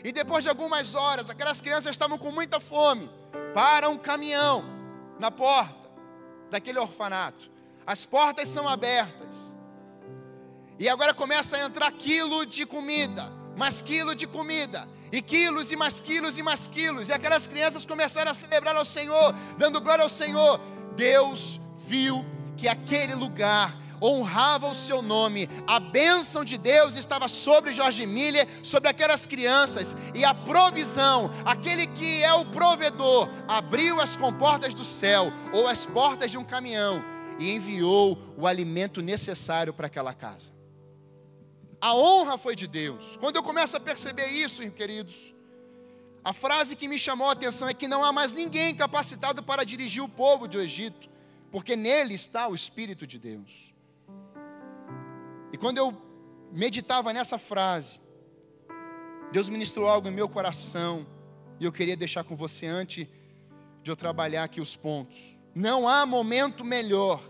E 0.02 0.12
depois 0.12 0.42
de 0.42 0.50
algumas 0.50 0.94
horas, 0.94 1.28
aquelas 1.28 1.60
crianças 1.60 1.92
estavam 1.92 2.18
com 2.18 2.30
muita 2.30 2.60
fome. 2.60 3.10
Para 3.54 3.88
um 3.88 3.98
caminhão 3.98 4.64
na 5.18 5.30
porta 5.30 5.90
daquele 6.50 6.78
orfanato. 6.78 7.50
As 7.86 8.06
portas 8.06 8.48
são 8.48 8.66
abertas. 8.66 9.54
E 10.78 10.88
agora 10.88 11.14
começa 11.14 11.56
a 11.56 11.60
entrar 11.60 11.92
quilo 11.92 12.44
de 12.44 12.66
comida, 12.66 13.30
mais 13.56 13.80
quilo 13.80 14.14
de 14.14 14.26
comida, 14.26 14.88
e 15.12 15.22
quilos 15.22 15.70
e 15.70 15.76
mais 15.76 16.00
quilos 16.00 16.36
e 16.36 16.42
mais 16.42 16.66
quilos. 16.66 17.08
E 17.08 17.12
aquelas 17.12 17.46
crianças 17.46 17.86
começaram 17.86 18.30
a 18.30 18.34
celebrar 18.34 18.74
ao 18.74 18.84
Senhor, 18.84 19.32
dando 19.56 19.80
glória 19.80 20.02
ao 20.02 20.08
Senhor. 20.08 20.60
Deus 20.96 21.60
viu 21.76 22.24
que 22.56 22.68
aquele 22.68 23.14
lugar 23.14 23.76
honrava 24.02 24.68
o 24.68 24.74
seu 24.74 25.00
nome, 25.00 25.48
a 25.66 25.80
bênção 25.80 26.44
de 26.44 26.58
Deus 26.58 26.96
estava 26.96 27.26
sobre 27.26 27.72
Jorge 27.72 28.04
Miller, 28.04 28.46
sobre 28.62 28.88
aquelas 28.88 29.26
crianças, 29.26 29.96
e 30.14 30.24
a 30.24 30.34
provisão, 30.34 31.30
aquele 31.44 31.86
que 31.86 32.22
é 32.22 32.32
o 32.34 32.44
provedor, 32.46 33.30
abriu 33.48 34.00
as 34.00 34.16
comportas 34.16 34.74
do 34.74 34.84
céu, 34.84 35.32
ou 35.52 35.66
as 35.66 35.86
portas 35.86 36.30
de 36.30 36.36
um 36.36 36.44
caminhão, 36.44 37.02
e 37.38 37.50
enviou 37.50 38.18
o 38.36 38.46
alimento 38.46 39.00
necessário 39.00 39.72
para 39.72 39.86
aquela 39.86 40.12
casa. 40.12 40.52
A 41.80 41.94
honra 41.94 42.38
foi 42.38 42.54
de 42.54 42.66
Deus. 42.66 43.16
Quando 43.18 43.36
eu 43.36 43.42
começo 43.42 43.76
a 43.76 43.80
perceber 43.80 44.26
isso, 44.26 44.68
queridos, 44.70 45.33
a 46.24 46.32
frase 46.32 46.74
que 46.74 46.88
me 46.88 46.98
chamou 46.98 47.28
a 47.28 47.32
atenção 47.32 47.68
é 47.68 47.74
que 47.74 47.86
não 47.86 48.02
há 48.02 48.10
mais 48.10 48.32
ninguém 48.32 48.74
capacitado 48.74 49.42
para 49.42 49.62
dirigir 49.62 50.02
o 50.02 50.08
povo 50.08 50.48
do 50.48 50.58
Egito, 50.58 51.10
porque 51.52 51.76
nele 51.76 52.14
está 52.14 52.48
o 52.48 52.54
Espírito 52.54 53.06
de 53.06 53.18
Deus. 53.18 53.74
E 55.52 55.58
quando 55.58 55.76
eu 55.76 55.94
meditava 56.50 57.12
nessa 57.12 57.36
frase, 57.36 58.00
Deus 59.30 59.50
ministrou 59.50 59.86
algo 59.86 60.08
em 60.08 60.12
meu 60.12 60.28
coração, 60.28 61.06
e 61.60 61.64
eu 61.66 61.70
queria 61.70 61.96
deixar 61.96 62.24
com 62.24 62.34
você 62.34 62.66
antes 62.66 63.06
de 63.82 63.90
eu 63.90 63.94
trabalhar 63.94 64.44
aqui 64.44 64.62
os 64.62 64.74
pontos. 64.74 65.38
Não 65.54 65.86
há 65.86 66.06
momento 66.06 66.64
melhor 66.64 67.22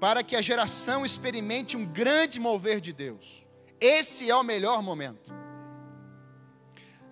para 0.00 0.24
que 0.24 0.34
a 0.34 0.42
geração 0.42 1.06
experimente 1.06 1.76
um 1.76 1.86
grande 1.86 2.40
mover 2.40 2.80
de 2.80 2.92
Deus. 2.92 3.46
Esse 3.80 4.28
é 4.28 4.34
o 4.34 4.42
melhor 4.42 4.82
momento. 4.82 5.32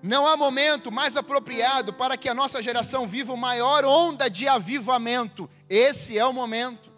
Não 0.06 0.24
há 0.24 0.36
momento 0.36 0.92
mais 0.92 1.16
apropriado 1.16 1.92
para 1.92 2.16
que 2.16 2.28
a 2.28 2.34
nossa 2.34 2.62
geração 2.62 3.08
viva 3.08 3.32
uma 3.32 3.48
maior 3.48 3.84
onda 3.84 4.30
de 4.30 4.46
avivamento. 4.46 5.50
Esse 5.68 6.16
é 6.16 6.24
o 6.24 6.32
momento. 6.32 6.92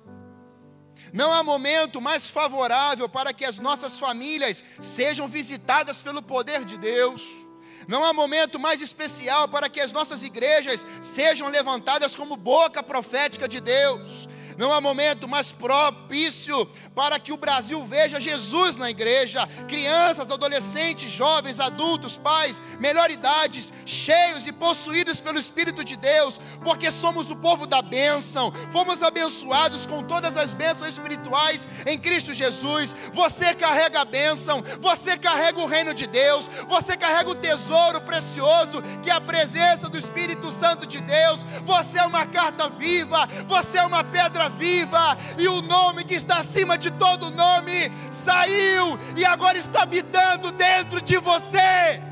Não 1.10 1.32
há 1.32 1.42
momento 1.42 2.02
mais 2.02 2.28
favorável 2.28 3.08
para 3.08 3.32
que 3.32 3.46
as 3.46 3.58
nossas 3.58 3.98
famílias 3.98 4.62
sejam 4.78 5.26
visitadas 5.26 6.02
pelo 6.02 6.22
poder 6.22 6.66
de 6.66 6.76
Deus. 6.76 7.22
Não 7.88 8.04
há 8.04 8.12
momento 8.12 8.60
mais 8.60 8.82
especial 8.82 9.48
para 9.48 9.70
que 9.70 9.80
as 9.80 9.90
nossas 9.90 10.22
igrejas 10.22 10.86
sejam 11.00 11.48
levantadas 11.48 12.14
como 12.14 12.36
boca 12.36 12.82
profética 12.82 13.48
de 13.48 13.58
Deus. 13.58 14.28
Não 14.58 14.72
há 14.72 14.80
momento 14.80 15.28
mais 15.28 15.52
propício 15.52 16.66
para 16.92 17.20
que 17.20 17.32
o 17.32 17.36
Brasil 17.36 17.80
veja 17.86 18.18
Jesus 18.18 18.76
na 18.76 18.90
igreja. 18.90 19.46
Crianças, 19.68 20.32
adolescentes, 20.32 21.12
jovens, 21.12 21.60
adultos, 21.60 22.18
pais, 22.18 22.60
melhor 22.80 23.08
idades, 23.08 23.72
cheios 23.86 24.48
e 24.48 24.52
possuídos 24.52 25.20
pelo 25.20 25.38
Espírito 25.38 25.84
de 25.84 25.96
Deus, 25.96 26.40
porque 26.64 26.90
somos 26.90 27.24
do 27.24 27.36
povo 27.36 27.68
da 27.68 27.80
bênção. 27.80 28.52
Fomos 28.72 29.00
abençoados 29.00 29.86
com 29.86 30.02
todas 30.02 30.36
as 30.36 30.52
bênçãos 30.52 30.90
espirituais 30.90 31.68
em 31.86 31.96
Cristo 31.96 32.34
Jesus. 32.34 32.96
Você 33.12 33.54
carrega 33.54 34.00
a 34.00 34.04
bênção, 34.04 34.60
você 34.80 35.16
carrega 35.16 35.60
o 35.60 35.66
reino 35.66 35.94
de 35.94 36.08
Deus, 36.08 36.50
você 36.66 36.96
carrega 36.96 37.30
o 37.30 37.36
tesouro 37.36 38.00
precioso 38.00 38.82
que 39.04 39.08
é 39.08 39.12
a 39.12 39.20
presença 39.20 39.88
do 39.88 39.96
Espírito 39.96 40.50
Santo 40.50 40.84
de 40.84 41.00
Deus. 41.00 41.44
Você 41.64 41.96
é 41.96 42.02
uma 42.02 42.26
carta 42.26 42.68
viva, 42.68 43.28
você 43.46 43.78
é 43.78 43.86
uma 43.86 44.02
pedra 44.02 44.47
viva, 44.48 45.16
e 45.38 45.48
o 45.48 45.62
nome 45.62 46.04
que 46.04 46.14
está 46.14 46.38
acima 46.38 46.76
de 46.76 46.90
todo 46.90 47.30
nome 47.30 47.90
saiu 48.10 48.98
e 49.16 49.24
agora 49.24 49.58
está 49.58 49.82
habitando 49.82 50.52
dentro 50.52 51.00
de 51.00 51.18
você. 51.18 52.02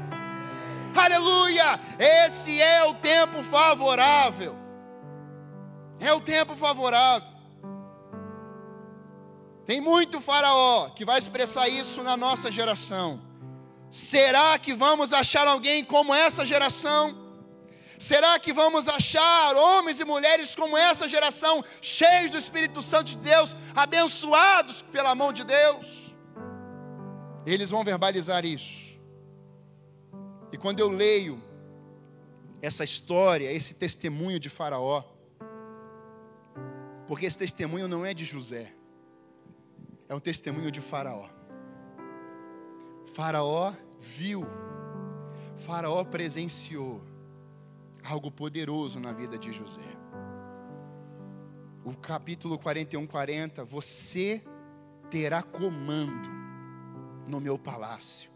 Aleluia! 0.95 1.78
Esse 1.99 2.61
é 2.61 2.85
o 2.85 2.95
tempo 2.95 3.43
favorável. 3.43 4.57
É 6.00 6.12
o 6.12 6.21
tempo 6.21 6.57
favorável. 6.57 7.28
Tem 9.66 9.81
muito 9.81 10.21
faraó 10.21 10.90
que 10.90 11.05
vai 11.05 11.19
expressar 11.19 11.69
isso 11.69 12.02
na 12.02 12.16
nossa 12.16 12.52
geração. 12.52 13.21
Será 13.90 14.59
que 14.59 14.73
vamos 14.73 15.12
achar 15.12 15.47
alguém 15.47 15.85
como 15.85 16.14
essa 16.14 16.47
geração? 16.47 17.25
Será 17.99 18.38
que 18.38 18.53
vamos 18.53 18.88
achar 18.88 19.57
homens 19.57 20.00
e 20.00 20.05
mulheres 20.05 20.55
como 20.55 20.76
essa 20.76 21.09
geração, 21.09 21.65
cheios 21.81 22.31
do 22.31 22.38
Espírito 22.38 22.83
Santo 22.83 23.09
de 23.11 23.17
Deus, 23.19 23.57
abençoados 23.75 24.83
pela 24.83 25.15
mão 25.15 25.33
de 25.33 25.45
Deus? 25.45 26.17
Eles 27.47 27.71
vão 27.71 27.85
verbalizar 27.85 28.45
isso. 28.45 29.00
E 30.53 30.59
quando 30.59 30.81
eu 30.81 30.88
leio 30.88 31.43
essa 32.61 32.85
história, 32.85 33.50
esse 33.53 33.75
testemunho 33.75 34.38
de 34.38 34.49
Faraó, 34.49 35.03
porque 37.07 37.25
esse 37.25 37.38
testemunho 37.38 37.88
não 37.88 38.05
é 38.05 38.12
de 38.12 38.25
José, 38.25 38.73
é 40.09 40.15
um 40.15 40.21
testemunho 40.21 40.71
de 40.71 40.81
Faraó. 40.81 41.29
Faraó 43.15 43.73
viu, 43.99 44.45
Faraó 45.57 46.05
presenciou 46.05 47.00
algo 48.07 48.31
poderoso 48.31 49.01
na 49.01 49.13
vida 49.13 49.37
de 49.39 49.53
José. 49.53 49.83
O 51.85 51.97
capítulo 51.97 52.59
41, 52.59 53.07
40, 53.07 53.65
você 53.65 54.43
terá 55.11 55.43
comando 55.43 56.29
no 57.27 57.41
meu 57.41 57.59
palácio, 57.59 58.31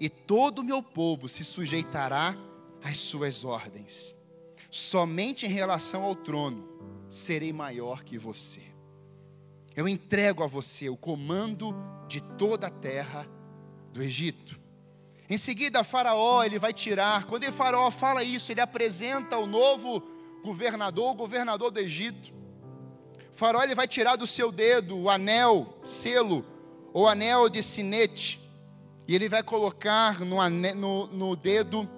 e 0.00 0.08
todo 0.08 0.60
o 0.60 0.64
meu 0.64 0.82
povo 0.82 1.28
se 1.28 1.44
sujeitará 1.44 2.36
às 2.82 2.98
suas 2.98 3.44
ordens. 3.44 4.16
Somente 4.70 5.46
em 5.46 5.50
relação 5.50 6.02
ao 6.02 6.16
trono 6.16 6.68
serei 7.08 7.52
maior 7.52 8.02
que 8.02 8.18
você. 8.18 8.62
Eu 9.74 9.88
entrego 9.88 10.42
a 10.42 10.46
você 10.46 10.88
o 10.88 10.96
comando 10.96 11.74
de 12.08 12.20
toda 12.20 12.66
a 12.66 12.70
terra 12.70 13.28
do 13.92 14.02
Egito. 14.02 14.63
Em 15.28 15.36
seguida, 15.36 15.82
Faraó, 15.82 16.44
ele 16.44 16.58
vai 16.58 16.72
tirar, 16.72 17.24
quando 17.24 17.50
Faraó 17.50 17.90
fala 17.90 18.22
isso, 18.22 18.52
ele 18.52 18.60
apresenta 18.60 19.38
o 19.38 19.46
novo 19.46 20.02
governador, 20.44 21.12
o 21.12 21.14
governador 21.14 21.70
do 21.70 21.80
Egito. 21.80 22.32
faraó 23.32 23.62
ele 23.62 23.74
vai 23.74 23.88
tirar 23.88 24.16
do 24.16 24.26
seu 24.26 24.52
dedo 24.52 24.98
o 24.98 25.08
anel, 25.08 25.78
selo, 25.82 26.44
ou 26.92 27.08
anel 27.08 27.48
de 27.48 27.62
sinete, 27.62 28.38
e 29.08 29.14
ele 29.14 29.28
vai 29.28 29.42
colocar 29.42 30.20
no, 30.20 30.36
no, 30.50 31.06
no 31.06 31.36
dedo 31.36 31.88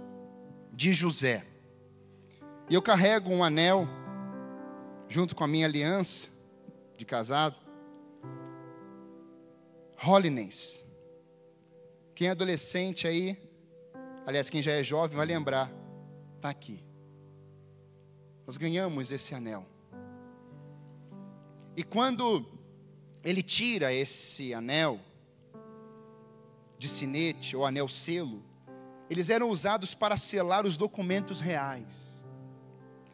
de 0.73 0.95
José. 0.95 1.45
E 2.71 2.75
eu 2.75 2.81
carrego 2.81 3.31
um 3.31 3.43
anel, 3.43 3.89
junto 5.09 5.35
com 5.35 5.43
a 5.43 5.49
minha 5.49 5.67
aliança 5.67 6.29
de 6.97 7.05
casado, 7.05 7.57
holiness, 10.05 10.86
quem 12.17 12.29
é 12.29 12.31
adolescente 12.31 13.07
aí, 13.07 13.39
aliás, 14.27 14.49
quem 14.49 14.63
já 14.63 14.73
é 14.73 14.83
jovem, 14.83 15.19
vai 15.19 15.27
lembrar, 15.27 15.71
está 16.37 16.49
aqui. 16.49 16.83
Nós 18.47 18.57
ganhamos 18.57 19.13
esse 19.13 19.35
anel. 19.35 19.67
E 21.77 21.83
quando 21.83 22.47
ele 23.23 23.43
tira 23.43 23.93
esse 23.93 24.55
anel 24.55 24.99
de 26.79 26.89
sinete 26.89 27.55
ou 27.55 27.67
anel 27.67 27.87
selo, 27.87 28.43
eles 29.11 29.29
eram 29.29 29.51
usados 29.51 29.95
para 29.95 30.17
selar 30.17 30.65
os 30.65 30.79
documentos 30.79 31.39
reais. 31.39 32.23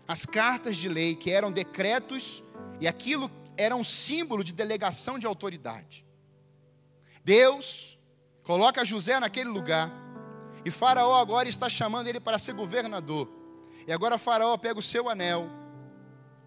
As 0.07 0.25
cartas 0.25 0.77
de 0.77 0.89
lei, 0.89 1.17
que 1.17 1.33
eram 1.33 1.51
decretos, 1.51 2.45
e 2.81 2.87
aquilo 2.87 3.29
era 3.57 3.75
um 3.75 3.83
símbolo 3.83 4.45
de 4.45 4.53
delegação 4.53 5.19
de 5.19 5.27
autoridade. 5.27 6.07
Deus 7.25 7.99
Coloca 8.45 8.85
José 8.85 9.19
naquele 9.21 9.49
lugar. 9.49 9.91
E 10.65 10.71
Faraó 10.71 11.21
agora 11.21 11.49
está 11.49 11.69
chamando 11.69 12.07
ele 12.07 12.21
para 12.21 12.39
ser 12.39 12.55
governador. 12.55 13.29
E 13.87 13.93
agora 13.93 14.19
Faraó 14.19 14.57
pega 14.57 14.79
o 14.79 14.83
seu 14.83 15.09
anel, 15.09 15.49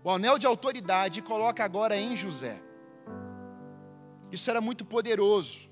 o 0.04 0.10
anel 0.10 0.38
de 0.38 0.48
autoridade, 0.48 1.20
e 1.20 1.24
coloca 1.24 1.64
agora 1.64 1.98
em 1.98 2.16
José. 2.16 2.62
Isso 4.32 4.50
era 4.50 4.62
muito 4.62 4.86
poderoso. 4.86 5.70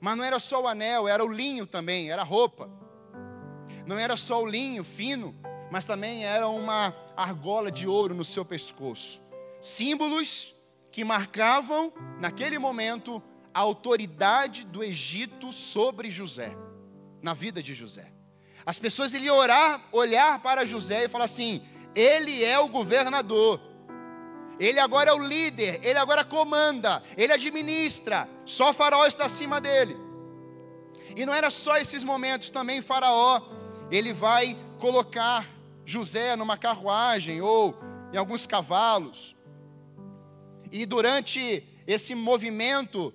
Mas 0.00 0.16
não 0.16 0.24
era 0.24 0.38
só 0.38 0.62
o 0.62 0.66
anel, 0.68 1.06
era 1.06 1.24
o 1.24 1.28
linho 1.32 1.66
também, 1.66 2.10
era 2.10 2.22
roupa. 2.22 2.70
Não 3.86 3.98
era 3.98 4.16
só 4.16 4.42
o 4.42 4.46
linho 4.46 4.82
fino, 4.82 5.34
mas 5.70 5.84
também 5.84 6.24
era 6.24 6.48
uma 6.48 6.94
argola 7.16 7.70
de 7.70 7.86
ouro 7.86 8.14
no 8.14 8.24
seu 8.24 8.44
pescoço. 8.44 9.22
Símbolos 9.60 10.54
que 10.90 11.04
marcavam, 11.04 11.92
naquele 12.18 12.58
momento, 12.58 13.22
a 13.54 13.60
autoridade 13.60 14.64
do 14.64 14.82
Egito 14.82 15.52
sobre 15.52 16.10
José, 16.10 16.56
na 17.20 17.34
vida 17.34 17.62
de 17.62 17.74
José. 17.74 18.12
As 18.64 18.78
pessoas 18.78 19.12
iriam 19.12 19.36
orar, 19.36 19.82
olhar 19.92 20.40
para 20.40 20.64
José 20.64 21.04
e 21.04 21.08
falar 21.08 21.24
assim: 21.24 21.62
ele 21.94 22.44
é 22.44 22.58
o 22.58 22.68
governador, 22.68 23.60
ele 24.58 24.78
agora 24.78 25.10
é 25.10 25.12
o 25.12 25.18
líder, 25.18 25.80
ele 25.82 25.98
agora 25.98 26.24
comanda, 26.24 27.02
ele 27.16 27.32
administra, 27.32 28.28
só 28.44 28.72
Faraó 28.72 29.06
está 29.06 29.26
acima 29.26 29.60
dele. 29.60 29.96
E 31.14 31.26
não 31.26 31.34
era 31.34 31.50
só 31.50 31.76
esses 31.76 32.04
momentos, 32.04 32.50
também 32.50 32.80
Faraó, 32.80 33.42
ele 33.90 34.12
vai 34.12 34.56
colocar 34.78 35.46
José 35.84 36.36
numa 36.36 36.56
carruagem 36.56 37.40
ou 37.40 37.74
em 38.12 38.16
alguns 38.16 38.46
cavalos. 38.46 39.36
E 40.70 40.86
durante 40.86 41.66
esse 41.86 42.14
movimento, 42.14 43.12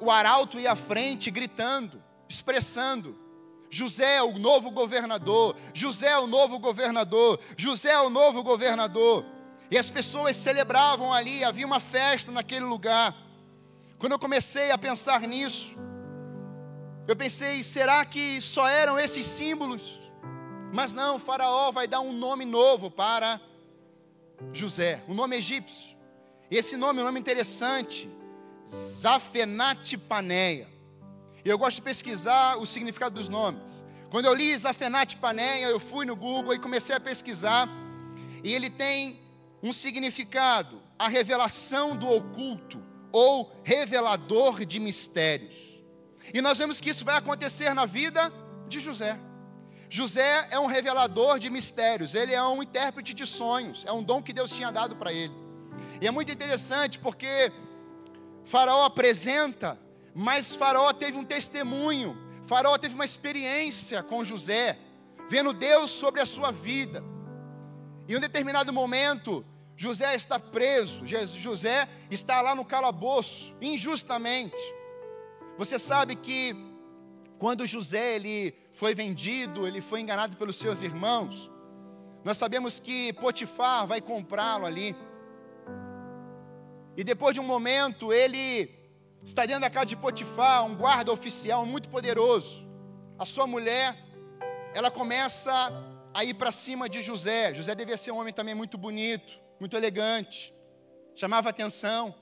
o 0.00 0.10
arauto 0.10 0.58
ia 0.58 0.72
à 0.72 0.76
frente 0.76 1.30
gritando, 1.30 2.02
expressando: 2.28 3.16
José 3.70 4.16
é 4.16 4.22
o 4.22 4.38
novo 4.38 4.70
governador, 4.70 5.56
José 5.72 6.08
é 6.08 6.18
o 6.18 6.26
novo 6.26 6.58
governador, 6.58 7.38
José 7.56 7.90
é 7.90 8.00
o 8.00 8.10
novo 8.10 8.42
governador. 8.42 9.24
E 9.70 9.76
as 9.76 9.90
pessoas 9.90 10.36
celebravam 10.36 11.12
ali, 11.12 11.44
havia 11.44 11.66
uma 11.66 11.78
festa 11.78 12.32
naquele 12.32 12.64
lugar. 12.64 13.14
Quando 13.98 14.12
eu 14.12 14.18
comecei 14.18 14.70
a 14.70 14.78
pensar 14.78 15.20
nisso, 15.20 15.76
eu 17.06 17.14
pensei: 17.14 17.62
será 17.62 18.04
que 18.04 18.40
só 18.40 18.66
eram 18.66 18.98
esses 18.98 19.26
símbolos? 19.26 20.00
Mas 20.72 20.92
não, 20.92 21.18
Faraó 21.18 21.70
vai 21.72 21.86
dar 21.86 22.00
um 22.00 22.12
nome 22.12 22.44
novo 22.44 22.90
para 22.90 23.40
José, 24.52 25.02
um 25.08 25.14
nome 25.14 25.36
egípcio. 25.36 25.96
E 26.50 26.56
esse 26.56 26.76
nome 26.76 27.00
é 27.00 27.02
um 27.02 27.06
nome 27.06 27.20
interessante. 27.20 28.08
Zafenat 28.68 29.96
Paneia. 29.96 30.68
E 31.44 31.48
eu 31.48 31.58
gosto 31.58 31.76
de 31.76 31.82
pesquisar 31.82 32.56
o 32.56 32.66
significado 32.66 33.14
dos 33.14 33.28
nomes. 33.28 33.84
Quando 34.10 34.26
eu 34.26 34.34
li 34.34 34.56
Zafenat 34.56 35.16
Paneia, 35.16 35.66
eu 35.66 35.80
fui 35.80 36.04
no 36.04 36.14
Google 36.14 36.54
e 36.54 36.58
comecei 36.58 36.94
a 36.94 37.00
pesquisar. 37.00 37.68
E 38.44 38.52
ele 38.52 38.70
tem 38.70 39.20
um 39.62 39.72
significado, 39.72 40.80
a 40.98 41.08
revelação 41.08 41.96
do 41.96 42.08
oculto 42.08 42.82
ou 43.10 43.52
revelador 43.62 44.64
de 44.64 44.78
mistérios. 44.78 45.82
E 46.32 46.40
nós 46.40 46.58
vemos 46.58 46.80
que 46.80 46.90
isso 46.90 47.04
vai 47.04 47.16
acontecer 47.16 47.74
na 47.74 47.86
vida 47.86 48.32
de 48.68 48.80
José. 48.80 49.18
José 49.90 50.46
é 50.50 50.58
um 50.58 50.66
revelador 50.66 51.38
de 51.38 51.48
mistérios, 51.48 52.14
ele 52.14 52.34
é 52.34 52.42
um 52.42 52.62
intérprete 52.62 53.14
de 53.14 53.26
sonhos, 53.26 53.84
é 53.86 53.92
um 53.92 54.02
dom 54.02 54.22
que 54.22 54.34
Deus 54.34 54.54
tinha 54.54 54.70
dado 54.70 54.96
para 54.96 55.12
ele. 55.12 55.32
E 56.00 56.06
é 56.06 56.10
muito 56.10 56.30
interessante 56.30 56.98
porque 56.98 57.50
Faraó 58.48 58.84
apresenta, 58.84 59.78
mas 60.14 60.56
Faraó 60.56 60.90
teve 60.94 61.18
um 61.18 61.24
testemunho, 61.24 62.16
Faraó 62.46 62.78
teve 62.78 62.94
uma 62.94 63.04
experiência 63.04 64.02
com 64.02 64.24
José, 64.24 64.78
vendo 65.28 65.52
Deus 65.52 65.90
sobre 65.90 66.22
a 66.22 66.26
sua 66.26 66.50
vida. 66.50 67.04
Em 68.08 68.16
um 68.16 68.20
determinado 68.20 68.72
momento, 68.72 69.44
José 69.76 70.14
está 70.14 70.40
preso, 70.40 71.04
José 71.06 71.86
está 72.10 72.40
lá 72.40 72.54
no 72.54 72.64
calabouço, 72.64 73.54
injustamente. 73.60 74.56
Você 75.58 75.78
sabe 75.78 76.16
que 76.16 76.56
quando 77.38 77.66
José 77.66 78.16
ele 78.16 78.54
foi 78.72 78.94
vendido, 78.94 79.66
ele 79.66 79.82
foi 79.82 80.00
enganado 80.00 80.38
pelos 80.38 80.56
seus 80.56 80.80
irmãos. 80.80 81.50
Nós 82.24 82.38
sabemos 82.38 82.80
que 82.80 83.12
Potifar 83.12 83.86
vai 83.86 84.00
comprá-lo 84.00 84.64
ali. 84.64 84.96
E 86.98 87.04
depois 87.04 87.32
de 87.32 87.40
um 87.40 87.44
momento, 87.44 88.12
ele 88.12 88.68
está 89.22 89.46
dentro 89.46 89.60
da 89.60 89.70
casa 89.70 89.86
de 89.86 89.94
Potifar, 89.94 90.66
um 90.66 90.74
guarda 90.74 91.12
oficial 91.12 91.64
muito 91.64 91.88
poderoso. 91.88 92.68
A 93.16 93.24
sua 93.24 93.46
mulher, 93.46 93.96
ela 94.74 94.90
começa 94.90 95.52
a 96.12 96.24
ir 96.24 96.34
para 96.34 96.50
cima 96.50 96.88
de 96.88 97.00
José. 97.00 97.54
José 97.54 97.72
devia 97.72 97.96
ser 97.96 98.10
um 98.10 98.18
homem 98.18 98.34
também 98.34 98.52
muito 98.52 98.76
bonito, 98.76 99.38
muito 99.60 99.76
elegante, 99.76 100.52
chamava 101.14 101.50
atenção. 101.50 102.12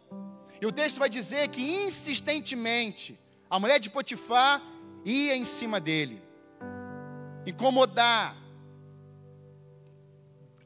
E 0.61 0.67
o 0.67 0.71
texto 0.71 0.99
vai 0.99 1.09
dizer 1.09 1.49
que 1.49 1.63
insistentemente 1.87 3.19
a 3.49 3.59
mulher 3.59 3.81
de 3.81 3.89
Potifar 3.89 4.61
ia 5.07 5.35
em 5.35 5.47
cima 5.47 5.81
dele, 5.81 6.23
incomodar 7.47 8.37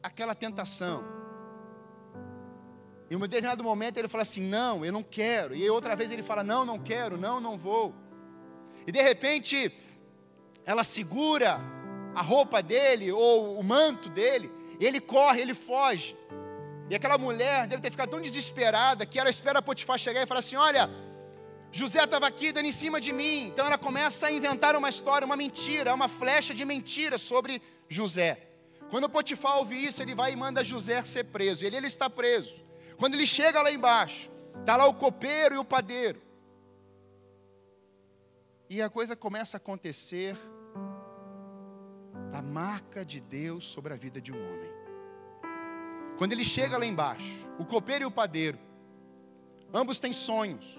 aquela 0.02 0.34
tentação. 0.34 1.19
Em 3.10 3.16
um 3.16 3.20
determinado 3.20 3.64
momento 3.64 3.98
ele 3.98 4.06
fala 4.06 4.22
assim: 4.22 4.40
Não, 4.40 4.84
eu 4.84 4.92
não 4.92 5.02
quero. 5.02 5.54
E 5.54 5.68
outra 5.68 5.96
vez 5.96 6.12
ele 6.12 6.22
fala: 6.22 6.44
Não, 6.44 6.64
não 6.64 6.78
quero, 6.78 7.16
não, 7.18 7.40
não 7.40 7.58
vou. 7.58 7.92
E 8.86 8.92
de 8.92 9.02
repente, 9.02 9.72
ela 10.64 10.84
segura 10.84 11.60
a 12.14 12.22
roupa 12.22 12.62
dele 12.62 13.10
ou 13.10 13.58
o 13.58 13.64
manto 13.64 14.08
dele, 14.08 14.50
ele 14.78 15.00
corre, 15.00 15.40
ele 15.42 15.54
foge. 15.54 16.16
E 16.88 16.94
aquela 16.94 17.18
mulher 17.18 17.66
deve 17.66 17.82
ter 17.82 17.90
ficado 17.90 18.10
tão 18.10 18.20
desesperada 18.20 19.04
que 19.04 19.18
ela 19.18 19.28
espera 19.28 19.60
Potifar 19.60 19.98
chegar 19.98 20.22
e 20.22 20.26
fala 20.26 20.38
assim: 20.38 20.54
Olha, 20.54 20.88
José 21.72 22.04
estava 22.04 22.28
aqui 22.28 22.52
dando 22.52 22.66
em 22.66 22.72
cima 22.72 23.00
de 23.00 23.12
mim. 23.12 23.48
Então 23.48 23.66
ela 23.66 23.78
começa 23.78 24.28
a 24.28 24.30
inventar 24.30 24.76
uma 24.76 24.88
história, 24.88 25.26
uma 25.26 25.36
mentira, 25.36 25.92
uma 25.92 26.06
flecha 26.06 26.54
de 26.54 26.64
mentira 26.64 27.18
sobre 27.18 27.60
José. 27.88 28.46
Quando 28.88 29.08
Potifar 29.08 29.58
ouve 29.58 29.84
isso, 29.84 30.00
ele 30.00 30.14
vai 30.14 30.32
e 30.32 30.36
manda 30.36 30.62
José 30.62 31.02
ser 31.02 31.24
preso. 31.24 31.66
Ele, 31.66 31.76
ele 31.76 31.86
está 31.88 32.08
preso. 32.08 32.69
Quando 33.00 33.14
ele 33.14 33.24
chega 33.24 33.62
lá 33.62 33.72
embaixo, 33.72 34.30
está 34.58 34.76
lá 34.76 34.86
o 34.86 34.92
copeiro 34.92 35.54
e 35.54 35.58
o 35.58 35.64
padeiro. 35.64 36.20
E 38.68 38.82
a 38.82 38.90
coisa 38.90 39.16
começa 39.16 39.56
a 39.56 39.58
acontecer 39.58 40.36
a 42.30 42.42
marca 42.42 43.02
de 43.02 43.18
Deus 43.18 43.66
sobre 43.66 43.94
a 43.94 43.96
vida 43.96 44.20
de 44.20 44.30
um 44.30 44.36
homem. 44.36 44.70
Quando 46.18 46.34
ele 46.34 46.44
chega 46.44 46.76
lá 46.76 46.84
embaixo, 46.84 47.48
o 47.58 47.64
copeiro 47.64 48.04
e 48.04 48.06
o 48.06 48.10
padeiro, 48.10 48.58
ambos 49.72 49.98
têm 49.98 50.12
sonhos. 50.12 50.78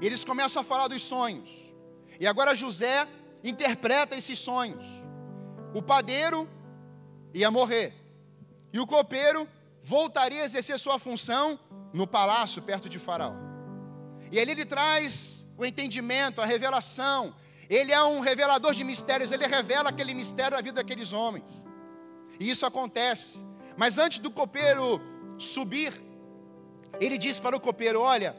Eles 0.00 0.24
começam 0.24 0.62
a 0.62 0.64
falar 0.64 0.88
dos 0.88 1.02
sonhos. 1.02 1.74
E 2.18 2.26
agora 2.26 2.54
José 2.54 3.06
interpreta 3.44 4.16
esses 4.16 4.38
sonhos. 4.38 4.86
O 5.74 5.82
padeiro 5.82 6.48
ia 7.34 7.50
morrer. 7.50 7.92
E 8.72 8.80
o 8.80 8.86
copeiro 8.86 9.46
voltaria 9.86 10.42
a 10.42 10.44
exercer 10.44 10.76
sua 10.80 10.98
função 10.98 11.60
no 11.92 12.08
palácio 12.08 12.60
perto 12.60 12.88
de 12.88 12.98
Faraó. 12.98 13.34
E 14.32 14.40
ali 14.40 14.50
ele 14.50 14.64
traz 14.64 15.46
o 15.56 15.64
entendimento, 15.64 16.42
a 16.42 16.44
revelação. 16.44 17.32
Ele 17.70 17.92
é 17.92 18.02
um 18.02 18.18
revelador 18.18 18.74
de 18.74 18.82
mistérios, 18.82 19.30
ele 19.30 19.46
revela 19.46 19.90
aquele 19.90 20.12
mistério 20.12 20.56
na 20.56 20.60
vida 20.60 20.82
daqueles 20.82 21.12
homens. 21.12 21.64
E 22.40 22.50
isso 22.50 22.66
acontece. 22.66 23.44
Mas 23.76 23.96
antes 23.96 24.18
do 24.18 24.28
copeiro 24.28 25.00
subir, 25.38 25.92
ele 26.98 27.16
disse 27.16 27.40
para 27.40 27.56
o 27.56 27.60
copeiro: 27.60 28.00
Olha, 28.00 28.36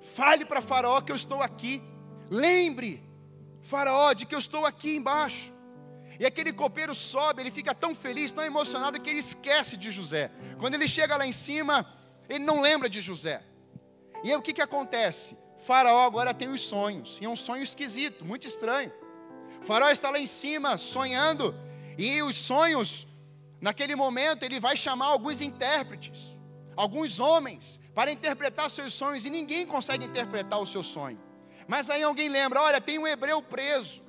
fale 0.00 0.44
para 0.44 0.62
Faraó 0.62 1.00
que 1.00 1.10
eu 1.10 1.16
estou 1.16 1.42
aqui. 1.42 1.82
Lembre, 2.30 3.02
Faraó, 3.60 4.12
de 4.12 4.24
que 4.24 4.36
eu 4.36 4.38
estou 4.38 4.64
aqui 4.64 4.94
embaixo. 4.94 5.52
E 6.18 6.26
aquele 6.26 6.52
copeiro 6.52 6.94
sobe, 6.94 7.42
ele 7.42 7.50
fica 7.50 7.74
tão 7.74 7.94
feliz, 7.94 8.32
tão 8.32 8.44
emocionado, 8.44 9.00
que 9.00 9.10
ele 9.10 9.18
esquece 9.18 9.76
de 9.76 9.90
José. 9.90 10.30
Quando 10.58 10.74
ele 10.74 10.88
chega 10.88 11.16
lá 11.16 11.26
em 11.26 11.32
cima, 11.32 11.86
ele 12.28 12.44
não 12.44 12.60
lembra 12.60 12.88
de 12.88 13.00
José. 13.00 13.42
E 14.24 14.30
aí 14.30 14.36
o 14.36 14.42
que, 14.42 14.52
que 14.52 14.62
acontece? 14.62 15.36
Faraó 15.58 16.04
agora 16.04 16.34
tem 16.34 16.48
os 16.48 16.60
sonhos, 16.60 17.18
e 17.20 17.24
é 17.24 17.28
um 17.28 17.36
sonho 17.36 17.62
esquisito, 17.62 18.24
muito 18.24 18.46
estranho. 18.46 18.92
faraó 19.62 19.90
está 19.90 20.10
lá 20.10 20.18
em 20.18 20.26
cima, 20.26 20.76
sonhando, 20.76 21.54
e 21.98 22.22
os 22.22 22.36
sonhos, 22.36 23.06
naquele 23.60 23.94
momento, 23.96 24.42
ele 24.42 24.60
vai 24.60 24.76
chamar 24.76 25.06
alguns 25.06 25.40
intérpretes, 25.40 26.38
alguns 26.76 27.18
homens, 27.18 27.80
para 27.94 28.12
interpretar 28.12 28.70
seus 28.70 28.92
sonhos, 28.92 29.24
e 29.24 29.30
ninguém 29.30 29.66
consegue 29.66 30.04
interpretar 30.04 30.60
o 30.60 30.66
seu 30.66 30.82
sonho. 30.82 31.18
Mas 31.66 31.88
aí 31.88 32.02
alguém 32.02 32.28
lembra: 32.28 32.60
olha, 32.60 32.80
tem 32.80 32.98
um 32.98 33.06
hebreu 33.06 33.42
preso, 33.42 34.02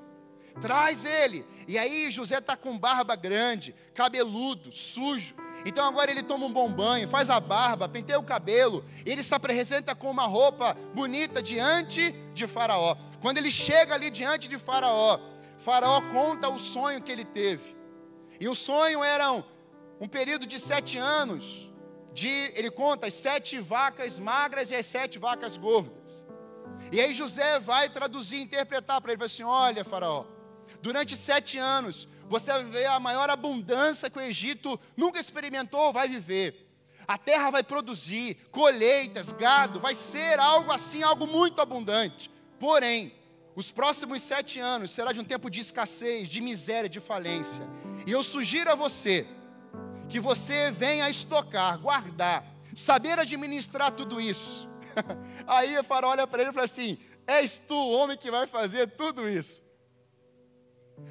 traz 0.62 1.06
ele. 1.06 1.46
E 1.68 1.78
aí 1.78 2.10
José 2.10 2.38
está 2.38 2.56
com 2.56 2.78
barba 2.78 3.16
grande, 3.16 3.76
cabeludo, 3.94 4.72
sujo. 4.72 5.36
Então 5.66 5.86
agora 5.86 6.12
ele 6.12 6.24
toma 6.24 6.46
um 6.46 6.54
bom 6.54 6.72
banho, 6.72 7.10
faz 7.10 7.30
a 7.30 7.40
barba, 7.40 7.90
penteia 7.90 8.20
o 8.20 8.24
cabelo, 8.24 8.86
ele 9.06 9.24
se 9.24 9.34
apresenta 9.34 9.94
com 9.94 10.10
uma 10.10 10.26
roupa 10.26 10.76
bonita 10.94 11.42
diante 11.42 12.12
de 12.34 12.48
Faraó. 12.48 12.96
Quando 13.22 13.40
ele 13.40 13.52
chega 13.52 13.96
ali 13.96 14.10
diante 14.10 14.48
de 14.48 14.58
Faraó, 14.58 15.20
Faraó 15.58 16.02
conta 16.12 16.48
o 16.48 16.60
sonho 16.60 17.02
que 17.02 17.12
ele 17.12 17.26
teve. 17.26 17.76
E 18.40 18.48
o 18.48 18.56
sonho 18.56 19.04
era 19.04 19.32
um, 19.32 19.44
um 20.00 20.08
período 20.08 20.46
de 20.46 20.60
sete 20.60 20.98
anos. 20.98 21.72
De, 22.14 22.30
ele 22.56 22.72
conta 22.72 23.08
as 23.08 23.14
sete 23.14 23.60
vacas 23.60 24.20
magras 24.20 24.72
e 24.72 24.76
as 24.76 24.86
sete 24.86 25.20
vacas 25.20 25.58
gordas. 25.58 26.26
E 26.92 27.02
aí 27.02 27.14
José 27.14 27.60
vai 27.60 27.90
traduzir, 27.90 28.40
interpretar 28.40 29.02
para 29.02 29.12
ele, 29.12 29.20
vai 29.20 29.26
assim: 29.26 29.44
olha, 29.44 29.84
Faraó, 29.84 30.26
durante 30.88 31.18
sete 31.18 31.58
anos, 31.58 32.08
você 32.30 32.50
vai 32.50 32.64
viver 32.64 32.86
a 32.86 32.98
maior 32.98 33.30
abundância 33.30 34.10
que 34.10 34.18
o 34.18 34.22
Egito 34.22 34.80
nunca 34.96 35.20
experimentou, 35.20 35.92
vai 35.92 36.08
viver. 36.08 36.66
A 37.06 37.18
terra 37.18 37.50
vai 37.50 37.62
produzir 37.62 38.38
colheitas, 38.52 39.34
gado, 39.34 39.82
vai 39.82 39.94
ser 39.94 40.40
algo 40.40 40.72
assim, 40.72 41.04
algo 41.04 41.28
muito 41.28 41.60
abundante. 41.60 42.32
Porém, 42.58 43.14
os 43.54 43.70
próximos 43.70 44.22
sete 44.22 44.62
anos 44.62 44.92
será 44.92 45.12
de 45.12 45.20
um 45.20 45.26
tempo 45.26 45.50
de 45.50 45.60
escassez, 45.60 46.30
de 46.30 46.40
miséria, 46.40 46.90
de 46.90 47.02
falência. 47.02 47.68
E 48.06 48.12
eu 48.14 48.24
sugiro 48.24 48.72
a 48.72 48.76
você 48.76 49.28
que 50.08 50.22
você 50.22 50.72
venha 50.72 51.10
estocar, 51.10 51.78
guardar, 51.80 52.46
saber 52.74 53.20
administrar 53.20 53.92
tudo 53.92 54.22
isso. 54.22 54.70
Aí 55.46 55.78
o 55.78 55.84
faraó 55.84 56.12
olha 56.12 56.26
para 56.26 56.44
ele 56.44 56.52
e 56.52 56.54
fala 56.54 56.66
assim: 56.66 56.98
És 57.26 57.60
tu 57.60 57.76
o 57.76 57.92
homem 57.92 58.16
que 58.16 58.32
vai 58.32 58.48
fazer 58.48 58.88
tudo 58.92 59.30
isso. 59.30 59.67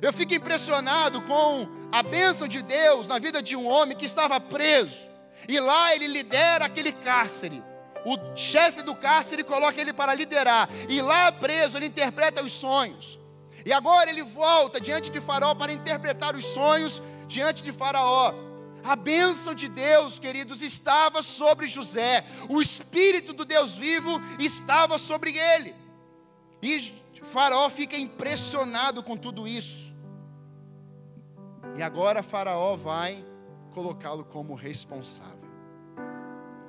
Eu 0.03 0.12
fico 0.12 0.35
impressionado 0.35 1.22
com 1.22 1.68
a 1.90 2.03
bênção 2.03 2.46
de 2.46 2.62
Deus 2.62 3.07
na 3.07 3.18
vida 3.18 3.42
de 3.42 3.57
um 3.57 3.66
homem 3.66 3.96
que 3.96 4.07
estava 4.07 4.38
preso. 4.40 5.09
E 5.49 5.59
lá 5.59 5.94
ele 5.94 6.07
lidera 6.07 6.64
aquele 6.64 6.92
cárcere. 6.92 7.62
O 8.05 8.16
chefe 8.37 8.83
do 8.83 8.94
cárcere 8.94 9.42
coloca 9.42 9.81
ele 9.81 9.92
para 9.92 10.14
liderar. 10.14 10.68
E 10.88 11.01
lá 11.01 11.33
preso 11.33 11.77
ele 11.77 11.87
interpreta 11.87 12.42
os 12.42 12.53
sonhos. 12.53 13.18
E 13.64 13.72
agora 13.72 14.11
ele 14.11 14.22
volta 14.22 14.81
diante 14.81 15.11
de 15.11 15.20
Faraó 15.20 15.55
para 15.55 15.72
interpretar 15.72 16.37
os 16.37 16.44
sonhos 16.44 17.03
diante 17.27 17.62
de 17.62 17.72
Faraó. 17.72 18.33
A 18.85 18.94
bênção 18.94 19.53
de 19.53 19.68
Deus, 19.68 20.20
queridos, 20.20 20.62
estava 20.62 21.20
sobre 21.20 21.66
José. 21.66 22.25
O 22.49 22.61
espírito 22.61 23.33
do 23.33 23.44
Deus 23.44 23.77
vivo 23.77 24.20
estava 24.38 24.99
sobre 24.99 25.37
ele. 25.37 25.75
E 26.62 26.94
Faraó 27.22 27.68
fica 27.70 27.96
impressionado 27.96 29.02
com 29.02 29.16
tudo 29.16 29.46
isso. 29.46 29.94
E 31.76 31.83
agora 31.83 32.22
Faraó 32.22 32.76
vai 32.76 33.24
colocá-lo 33.72 34.24
como 34.24 34.55
responsável. 34.55 35.46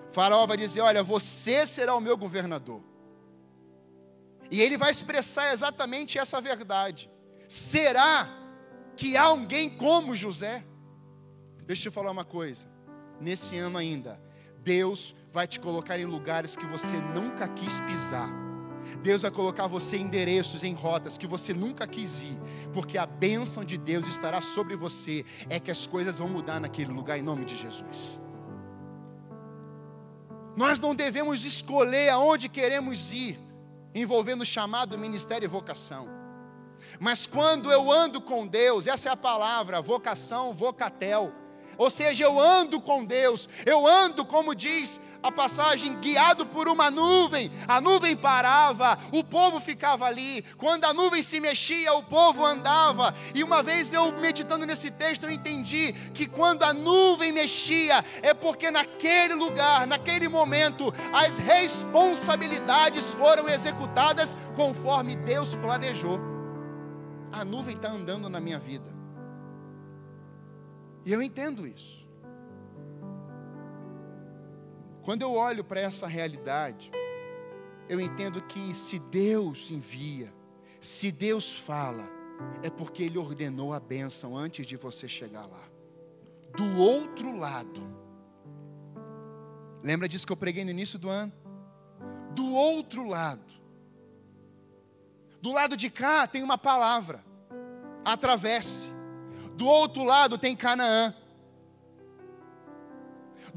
Faraó 0.10 0.46
vai 0.46 0.58
dizer: 0.58 0.82
Olha, 0.82 1.04
você 1.04 1.66
será 1.66 1.96
o 1.96 2.02
meu 2.02 2.18
governador. 2.18 2.82
E 4.50 4.62
ele 4.62 4.78
vai 4.78 4.92
expressar 4.92 5.54
exatamente 5.54 6.18
essa 6.18 6.40
verdade. 6.40 7.10
Será 7.48 8.30
que 8.96 9.18
há 9.18 9.24
alguém 9.24 9.70
como 9.70 10.16
José? 10.16 10.64
Deixa 11.66 11.90
eu 11.90 11.92
falar 11.92 12.12
uma 12.12 12.26
coisa. 12.26 12.66
Nesse 13.20 13.58
ano 13.58 13.78
ainda, 13.78 14.22
Deus 14.60 15.16
vai 15.32 15.48
te 15.48 15.60
colocar 15.60 16.00
em 16.00 16.06
lugares 16.06 16.56
que 16.56 16.66
você 16.66 16.96
nunca 16.96 17.48
quis 17.50 17.80
pisar 17.82 18.47
Deus 19.02 19.22
vai 19.22 19.32
colocar 19.32 19.68
você 19.68 19.98
em 19.98 20.02
endereços, 20.02 20.64
em 20.64 20.74
rotas 20.74 21.18
que 21.18 21.28
você 21.28 21.54
nunca 21.54 21.88
quis 21.88 22.22
ir, 22.22 22.38
porque 22.74 22.98
a 22.98 23.06
bênção 23.06 23.64
de 23.64 23.78
Deus 23.78 24.08
estará 24.08 24.42
sobre 24.42 24.76
você, 24.76 25.26
é 25.50 25.60
que 25.60 25.72
as 25.72 25.86
coisas 25.86 26.20
vão 26.20 26.30
mudar 26.30 26.60
naquele 26.60 26.92
lugar 26.92 27.18
em 27.18 27.22
nome 27.22 27.46
de 27.46 27.56
Jesus. 27.56 28.20
Nós 30.56 30.80
não 30.80 30.96
devemos 30.96 31.46
escolher 31.46 32.10
aonde 32.10 32.50
queremos 32.50 33.14
ir, 33.14 33.40
envolvendo 33.94 34.44
chamado, 34.44 34.98
ministério 34.98 35.46
e 35.46 35.48
vocação. 35.48 36.10
Mas 37.00 37.28
quando 37.28 37.72
eu 37.72 37.92
ando 37.92 38.20
com 38.20 38.48
Deus, 38.48 38.88
essa 38.88 39.10
é 39.10 39.12
a 39.12 39.18
palavra, 39.18 39.82
vocação, 39.82 40.54
vocatel. 40.54 41.32
Ou 41.78 41.92
seja, 41.92 42.24
eu 42.24 42.40
ando 42.40 42.82
com 42.82 43.06
Deus, 43.06 43.48
eu 43.66 43.86
ando, 43.86 44.26
como 44.26 44.56
diz 44.56 45.00
a 45.22 45.32
passagem, 45.32 46.00
guiado 46.00 46.46
por 46.46 46.68
uma 46.68 46.90
nuvem. 46.92 47.52
A 47.68 47.82
nuvem 47.82 48.16
parava, 48.16 48.98
o 49.12 49.24
povo 49.24 49.60
ficava 49.60 50.06
ali. 50.06 50.44
Quando 50.58 50.86
a 50.86 50.94
nuvem 50.94 51.22
se 51.22 51.40
mexia, 51.40 51.94
o 51.94 52.04
povo 52.04 52.46
andava. 52.46 53.14
E 53.34 53.44
uma 53.44 53.62
vez 53.64 53.94
eu 53.94 54.12
meditando 54.20 54.66
nesse 54.66 54.92
texto, 54.92 55.24
eu 55.24 55.32
entendi 55.32 55.94
que 56.14 56.28
quando 56.28 56.64
a 56.64 56.74
nuvem 56.74 57.32
mexia, 57.32 58.04
é 58.22 58.34
porque 58.34 58.72
naquele 58.72 59.34
lugar, 59.34 59.88
naquele 59.88 60.28
momento, 60.28 60.94
as 61.14 61.38
responsabilidades 61.38 63.14
foram 63.14 63.48
executadas 63.48 64.36
conforme 64.56 65.16
Deus 65.16 65.56
planejou. 65.56 66.20
A 67.32 67.44
nuvem 67.44 67.76
está 67.76 67.90
andando 67.90 68.30
na 68.30 68.40
minha 68.40 68.60
vida. 68.60 68.98
E 71.06 71.14
eu 71.14 71.22
entendo 71.22 71.66
isso. 71.66 71.97
Quando 75.08 75.22
eu 75.22 75.36
olho 75.36 75.64
para 75.64 75.80
essa 75.80 76.06
realidade, 76.06 76.92
eu 77.88 77.98
entendo 77.98 78.42
que 78.42 78.74
se 78.74 79.00
Deus 79.00 79.72
envia, 79.72 80.34
se 80.82 81.14
Deus 81.14 81.56
fala, 81.56 82.04
é 82.62 82.70
porque 82.70 83.04
Ele 83.04 83.18
ordenou 83.18 83.72
a 83.72 83.80
bênção 83.80 84.36
antes 84.36 84.68
de 84.68 84.76
você 84.76 85.08
chegar 85.08 85.46
lá. 85.46 85.64
Do 86.58 86.78
outro 86.78 87.34
lado, 87.34 87.82
lembra 89.82 90.10
disso 90.10 90.28
que 90.28 90.34
eu 90.34 90.36
preguei 90.36 90.66
no 90.66 90.72
início 90.72 91.00
do 91.00 91.08
ano? 91.08 91.32
Do 92.32 92.54
outro 92.54 93.08
lado, 93.08 93.54
do 95.42 95.54
lado 95.54 95.78
de 95.78 95.90
cá 95.90 96.28
tem 96.28 96.44
uma 96.44 96.58
palavra, 96.58 97.24
atravesse. 98.04 98.92
Do 99.54 99.68
outro 99.68 100.04
lado 100.04 100.38
tem 100.38 100.54
Canaã. 100.54 101.16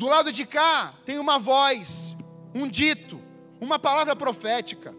Do 0.01 0.07
lado 0.07 0.33
de 0.33 0.47
cá 0.47 0.95
tem 1.05 1.19
uma 1.19 1.39
voz, 1.39 2.17
um 2.55 2.67
dito, 2.67 3.23
uma 3.61 3.79
palavra 3.79 4.17
profética. 4.17 4.95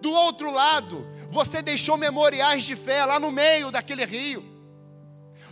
Do 0.00 0.10
outro 0.10 0.50
lado, 0.50 1.06
você 1.28 1.60
deixou 1.60 1.98
memoriais 1.98 2.64
de 2.64 2.74
fé 2.74 3.04
lá 3.04 3.20
no 3.20 3.30
meio 3.30 3.70
daquele 3.70 4.02
rio. 4.06 4.42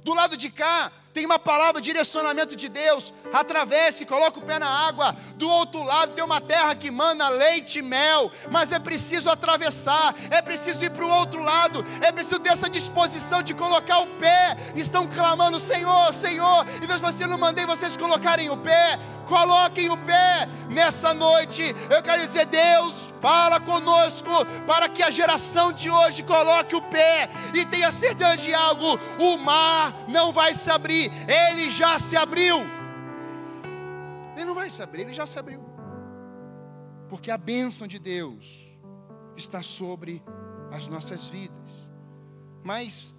Do 0.03 0.15
lado 0.15 0.39
de 0.39 0.49
cá, 0.49 0.91
tem 1.13 1.27
uma 1.27 1.39
palavra, 1.39 1.81
direcionamento 1.81 2.55
de 2.55 2.69
Deus. 2.69 3.13
Atravesse, 3.33 4.07
coloca 4.07 4.39
o 4.39 4.43
pé 4.43 4.59
na 4.59 4.69
água. 4.69 5.17
Do 5.37 5.49
outro 5.49 5.83
lado 5.83 6.13
tem 6.13 6.25
uma 6.25 6.41
terra 6.41 6.75
que 6.75 6.91
mana 6.91 7.29
leite 7.29 7.81
e 7.81 7.83
mel. 7.83 8.31
Mas 8.51 8.73
é 8.73 8.79
preciso 8.79 9.31
atravessar, 9.31 10.15
é 10.31 10.41
preciso 10.41 10.85
ir 10.85 10.91
para 10.91 11.05
o 11.05 11.11
outro 11.11 11.43
lado, 11.43 11.85
é 12.01 12.13
preciso 12.13 12.39
ter 12.39 12.51
essa 12.51 12.69
disposição 12.69 13.43
de 13.43 13.55
colocar 13.55 13.99
o 14.01 14.07
pé. 14.19 14.57
Estão 14.77 15.07
clamando, 15.07 15.59
Senhor, 15.59 16.13
Senhor. 16.13 16.65
E 16.83 16.87
Deus, 16.87 17.01
você 17.01 17.27
não 17.27 17.39
mandei 17.39 17.67
vocês 17.67 17.97
colocarem 17.97 18.51
o 18.51 18.57
pé. 18.57 18.99
Coloquem 19.29 19.91
o 19.91 19.97
pé 19.99 20.49
nessa 20.71 21.13
noite. 21.13 21.75
Eu 21.91 22.03
quero 22.03 22.27
dizer, 22.27 22.47
Deus, 22.47 23.09
fala 23.21 23.61
conosco 23.61 24.31
para 24.67 24.89
que 24.89 25.03
a 25.03 25.11
geração 25.11 25.71
de 25.71 25.91
hoje 25.91 26.23
coloque 26.23 26.75
o 26.75 26.81
pé 26.81 27.29
e 27.53 27.67
tenha 27.67 27.91
certeza 27.91 28.39
de 28.39 28.55
algo: 28.55 28.99
o 29.19 29.37
mar 29.37 29.93
não 30.09 30.33
vai 30.33 30.55
se 30.55 30.71
abrir, 30.71 30.98
ele 31.07 31.71
já 31.71 31.99
se 31.99 32.17
abriu. 32.17 32.59
Ele 34.35 34.45
não 34.45 34.55
vai 34.55 34.71
se 34.71 34.83
abrir, 34.83 35.03
ele 35.03 35.13
já 35.13 35.27
se 35.27 35.39
abriu. 35.39 35.61
Porque 37.09 37.31
a 37.31 37.39
bênção 37.39 37.87
de 37.87 37.99
Deus 37.99 38.79
está 39.37 39.63
sobre 39.63 40.23
as 40.71 40.87
nossas 40.89 41.27
vidas. 41.27 41.91
Mas 42.63 43.15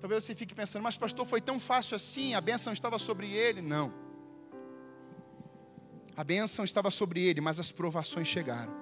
talvez 0.00 0.24
você 0.24 0.34
fique 0.34 0.54
pensando, 0.54 0.82
mas 0.82 0.96
pastor, 0.96 1.24
foi 1.26 1.40
tão 1.40 1.58
fácil 1.58 1.96
assim, 1.96 2.34
a 2.34 2.40
bênção 2.40 2.72
estava 2.72 2.98
sobre 2.98 3.30
ele. 3.32 3.60
Não. 3.60 3.92
A 6.16 6.22
bênção 6.22 6.64
estava 6.64 6.90
sobre 6.90 7.22
ele, 7.22 7.40
mas 7.40 7.58
as 7.58 7.72
provações 7.72 8.28
chegaram. 8.28 8.72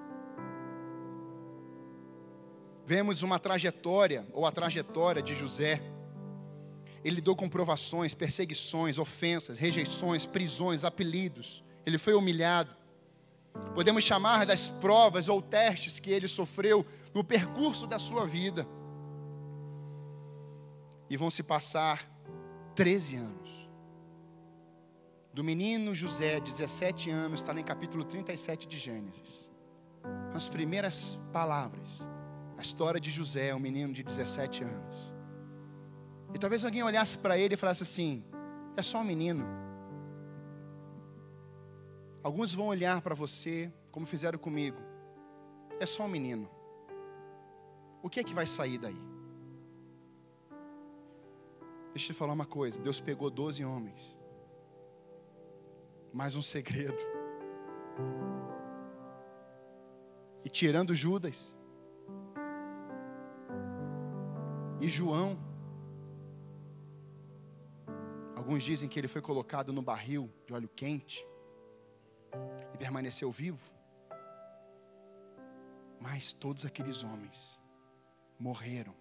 Vemos 2.85 3.23
uma 3.23 3.39
trajetória, 3.39 4.27
ou 4.33 4.45
a 4.45 4.53
trajetória 4.53 5.23
de 5.23 5.35
José. 5.35 5.81
Ele 7.05 7.17
lidou 7.17 7.35
com 7.35 7.49
provações, 7.49 8.15
perseguições, 8.15 8.99
ofensas, 8.99 9.59
rejeições, 9.59 10.25
prisões, 10.27 10.85
apelidos. 10.85 11.65
Ele 11.85 11.99
foi 11.99 12.15
humilhado. 12.15 12.75
Podemos 13.75 14.05
chamar 14.05 14.47
das 14.47 14.69
provas 14.69 15.29
ou 15.29 15.43
testes 15.43 15.99
que 15.99 16.11
ele 16.11 16.29
sofreu 16.29 16.87
no 17.13 17.23
percurso 17.23 17.87
da 17.87 17.99
sua 17.99 18.27
vida. 18.27 18.67
E 21.11 21.17
vão 21.17 21.31
se 21.31 21.43
passar 21.43 22.09
13 22.75 23.17
anos 23.17 23.43
do 25.33 25.43
menino 25.43 25.95
José, 25.95 26.41
17 26.41 27.11
anos, 27.11 27.41
está 27.41 27.59
em 27.59 27.65
capítulo 27.65 28.05
37 28.05 28.69
de 28.69 28.79
Gênesis. 28.79 29.51
As 30.35 30.49
primeiras 30.49 31.21
palavras, 31.33 32.09
a 32.59 32.63
história 32.63 33.01
de 33.01 33.11
José, 33.11 33.55
um 33.55 33.59
menino 33.59 33.95
de 33.95 34.03
17 34.03 34.65
anos. 34.65 35.12
E 36.35 36.39
talvez 36.39 36.65
alguém 36.65 36.83
olhasse 36.83 37.19
para 37.19 37.39
ele 37.39 37.55
e 37.55 37.57
falasse 37.57 37.83
assim: 37.83 38.25
é 38.77 38.83
só 38.83 38.99
um 38.99 39.05
menino. 39.05 39.45
Alguns 42.23 42.55
vão 42.55 42.69
olhar 42.69 43.01
para 43.03 43.15
você, 43.15 43.73
como 43.91 44.07
fizeram 44.07 44.39
comigo, 44.39 44.79
é 45.81 45.87
só 45.87 46.05
um 46.05 46.09
menino. 46.09 46.49
O 48.03 48.09
que 48.09 48.21
é 48.21 48.25
que 48.25 48.35
vai 48.35 48.47
sair 48.47 48.79
daí? 48.79 49.01
Deixa 51.93 52.11
eu 52.11 52.15
te 52.15 52.19
falar 52.19 52.33
uma 52.33 52.47
coisa: 52.47 52.81
Deus 52.81 53.01
pegou 53.01 53.29
12 53.31 53.65
homens 53.65 54.23
mais 56.13 56.37
um 56.37 56.43
segredo. 56.43 57.03
E 60.45 60.51
tirando 60.51 60.95
Judas 60.95 61.57
e 64.81 64.89
João, 64.89 65.39
alguns 68.43 68.65
dizem 68.65 68.89
que 68.89 68.99
ele 68.99 69.07
foi 69.07 69.23
colocado 69.23 69.73
no 69.73 69.81
barril 69.81 70.29
de 70.45 70.53
óleo 70.53 70.69
quente 70.69 71.25
e 72.75 72.77
permaneceu 72.77 73.31
vivo. 73.31 73.71
Mas 76.01 76.33
todos 76.33 76.67
aqueles 76.67 77.05
homens 77.05 77.57
morreram 78.41 78.97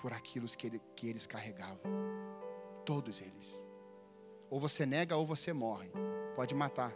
por 0.00 0.14
aquilo 0.14 0.46
que, 0.46 0.66
ele, 0.66 0.80
que 0.96 1.06
eles 1.06 1.26
carregavam. 1.26 1.82
Todos 2.86 3.20
eles. 3.20 3.68
Ou 4.48 4.58
você 4.58 4.86
nega 4.86 5.14
ou 5.16 5.26
você 5.26 5.52
morre. 5.52 5.90
Pode 6.34 6.54
matar, 6.54 6.94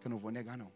que 0.00 0.08
eu 0.08 0.10
não 0.10 0.18
vou 0.18 0.32
negar 0.32 0.58
não. 0.58 0.72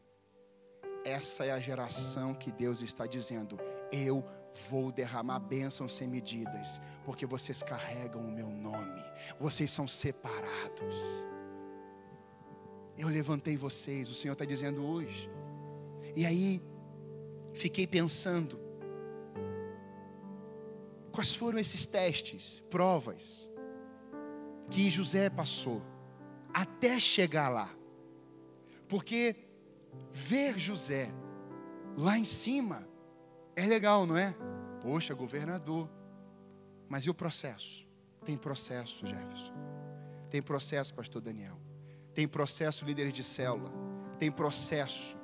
Essa 1.05 1.47
é 1.47 1.51
a 1.51 1.59
geração 1.59 2.33
que 2.33 2.53
Deus 2.53 2.81
está 2.81 3.09
dizendo: 3.09 3.59
eu 3.91 4.25
vou 4.69 4.93
derramar 4.93 5.39
bênçãos 5.41 5.95
sem 5.95 6.09
medidas, 6.09 6.81
porque 7.05 7.27
vocês 7.27 7.63
carregam 7.63 8.21
o 8.21 8.31
meu 8.31 8.49
nome, 8.49 9.03
vocês 9.39 9.71
são 9.71 9.89
separados. 9.89 10.95
Eu 12.97 13.09
levantei 13.09 13.57
vocês, 13.57 14.11
o 14.11 14.15
Senhor 14.15 14.35
está 14.35 14.45
dizendo 14.45 14.85
hoje. 14.85 15.31
E 16.15 16.27
aí, 16.27 16.63
fiquei 17.53 17.87
pensando, 17.87 18.61
quais 21.11 21.35
foram 21.35 21.59
esses 21.59 21.87
testes, 21.87 22.61
provas, 22.71 23.49
que 24.71 24.91
José 24.91 25.31
passou 25.31 25.83
até 26.53 26.99
chegar 27.01 27.49
lá. 27.49 27.75
Porque 28.89 29.37
ver 30.13 30.59
José 30.59 31.11
lá 31.97 32.19
em 32.19 32.25
cima 32.25 32.87
é 33.55 33.67
legal, 33.67 34.07
não 34.07 34.17
é? 34.17 34.35
Poxa, 34.81 35.15
governador. 35.15 35.89
Mas 36.89 37.05
e 37.05 37.11
o 37.11 37.15
processo? 37.15 37.87
Tem 38.25 38.37
processo, 38.37 39.07
Jefferson. 39.07 39.53
Tem 40.31 40.43
processo, 40.43 40.95
pastor 40.95 41.21
Daniel. 41.21 41.59
Tem 42.15 42.29
processo, 42.29 42.85
líderes 42.85 43.13
de 43.13 43.25
célula. 43.25 43.73
Tem 44.19 44.31
processo. 44.31 45.17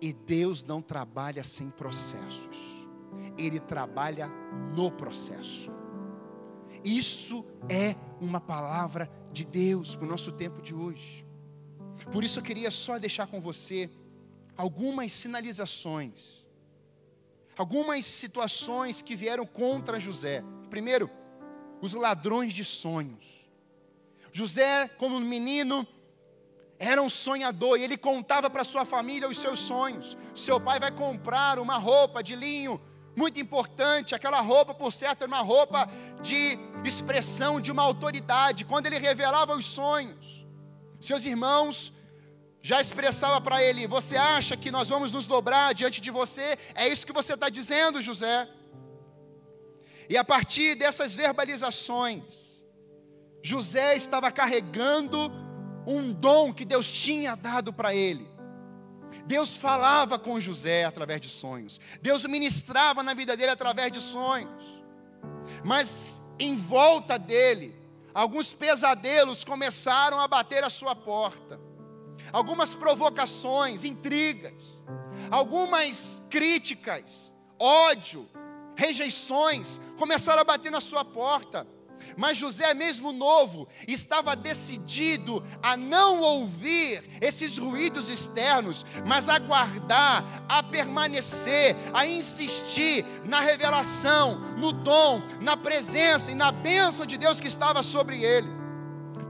E 0.00 0.12
Deus 0.12 0.62
não 0.62 0.80
trabalha 0.80 1.42
sem 1.44 1.70
processos. 1.70 2.88
Ele 3.36 3.60
trabalha 3.60 4.28
no 4.74 4.90
processo. 4.90 5.70
Isso 6.84 7.44
é 7.68 7.94
uma 8.20 8.40
palavra 8.40 9.10
de 9.32 9.44
Deus 9.44 9.94
para 9.94 10.06
o 10.06 10.08
nosso 10.08 10.32
tempo 10.32 10.62
de 10.62 10.74
hoje. 10.74 11.26
Por 12.12 12.24
isso 12.24 12.38
eu 12.38 12.42
queria 12.42 12.70
só 12.70 12.98
deixar 12.98 13.26
com 13.26 13.40
você 13.40 13.90
algumas 14.56 15.12
sinalizações, 15.12 16.48
algumas 17.60 18.06
situações 18.06 19.02
que 19.02 19.14
vieram 19.14 19.44
contra 19.44 20.00
José. 20.00 20.42
Primeiro, 20.70 21.10
os 21.82 21.92
ladrões 21.92 22.54
de 22.54 22.64
sonhos. 22.64 23.50
José, 24.32 24.88
como 24.96 25.20
menino, 25.20 25.86
era 26.78 27.02
um 27.02 27.08
sonhador 27.10 27.78
e 27.78 27.82
ele 27.82 27.98
contava 27.98 28.48
para 28.48 28.64
sua 28.64 28.86
família 28.86 29.28
os 29.28 29.36
seus 29.36 29.58
sonhos. 29.58 30.16
Seu 30.34 30.58
pai 30.58 30.80
vai 30.80 30.90
comprar 30.90 31.58
uma 31.58 31.76
roupa 31.76 32.22
de 32.22 32.34
linho 32.34 32.80
muito 33.14 33.38
importante. 33.38 34.14
Aquela 34.14 34.40
roupa, 34.40 34.72
por 34.72 34.90
certo, 34.90 35.24
era 35.24 35.28
uma 35.28 35.42
roupa 35.42 35.86
de 36.22 36.58
expressão 36.82 37.60
de 37.60 37.70
uma 37.70 37.82
autoridade. 37.82 38.64
Quando 38.64 38.86
ele 38.86 38.98
revelava 38.98 39.54
os 39.54 39.66
sonhos, 39.66 40.46
seus 40.98 41.26
irmãos 41.26 41.92
já 42.62 42.80
expressava 42.80 43.40
para 43.40 43.62
ele: 43.62 43.86
Você 43.86 44.16
acha 44.16 44.56
que 44.56 44.70
nós 44.70 44.88
vamos 44.88 45.12
nos 45.12 45.26
dobrar 45.26 45.74
diante 45.74 46.00
de 46.00 46.10
você? 46.10 46.58
É 46.74 46.88
isso 46.88 47.06
que 47.06 47.12
você 47.12 47.34
está 47.34 47.48
dizendo, 47.48 48.02
José. 48.02 48.48
E 50.08 50.16
a 50.16 50.24
partir 50.24 50.74
dessas 50.74 51.14
verbalizações, 51.14 52.64
José 53.42 53.96
estava 53.96 54.30
carregando 54.30 55.30
um 55.86 56.12
dom 56.12 56.52
que 56.52 56.64
Deus 56.64 56.90
tinha 56.92 57.34
dado 57.34 57.72
para 57.72 57.94
ele. 57.94 58.28
Deus 59.24 59.56
falava 59.56 60.18
com 60.18 60.40
José 60.40 60.84
através 60.84 61.20
de 61.20 61.28
sonhos. 61.28 61.80
Deus 62.02 62.24
ministrava 62.24 63.02
na 63.02 63.14
vida 63.14 63.36
dele 63.36 63.52
através 63.52 63.92
de 63.92 64.00
sonhos. 64.00 64.82
Mas 65.64 66.20
em 66.38 66.56
volta 66.56 67.18
dele, 67.18 67.76
alguns 68.12 68.52
pesadelos 68.52 69.44
começaram 69.44 70.18
a 70.18 70.26
bater 70.26 70.64
a 70.64 70.70
sua 70.70 70.96
porta. 70.96 71.69
Algumas 72.32 72.74
provocações, 72.74 73.84
intrigas, 73.84 74.86
algumas 75.30 76.22
críticas, 76.30 77.34
ódio, 77.58 78.28
rejeições 78.76 79.80
começaram 79.98 80.40
a 80.40 80.44
bater 80.44 80.70
na 80.70 80.80
sua 80.80 81.04
porta. 81.04 81.66
Mas 82.16 82.38
José, 82.38 82.72
mesmo 82.74 83.12
novo, 83.12 83.68
estava 83.86 84.34
decidido 84.34 85.44
a 85.62 85.76
não 85.76 86.20
ouvir 86.20 87.02
esses 87.20 87.58
ruídos 87.58 88.08
externos, 88.08 88.84
mas 89.06 89.28
a 89.28 89.38
guardar, 89.38 90.44
a 90.48 90.62
permanecer, 90.62 91.76
a 91.92 92.06
insistir 92.06 93.04
na 93.24 93.40
revelação, 93.40 94.40
no 94.56 94.72
dom, 94.72 95.22
na 95.40 95.56
presença 95.56 96.30
e 96.30 96.34
na 96.34 96.50
bênção 96.50 97.04
de 97.04 97.16
Deus 97.16 97.38
que 97.38 97.48
estava 97.48 97.82
sobre 97.82 98.24
ele. 98.24 98.48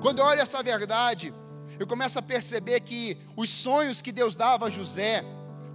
Quando 0.00 0.20
eu 0.20 0.24
olho 0.24 0.40
essa 0.40 0.62
verdade, 0.62 1.34
eu 1.80 1.86
começo 1.86 2.18
a 2.18 2.22
perceber 2.22 2.80
que 2.80 3.16
os 3.34 3.48
sonhos 3.48 4.02
que 4.02 4.12
Deus 4.12 4.34
dava 4.34 4.66
a 4.66 4.70
José 4.70 5.24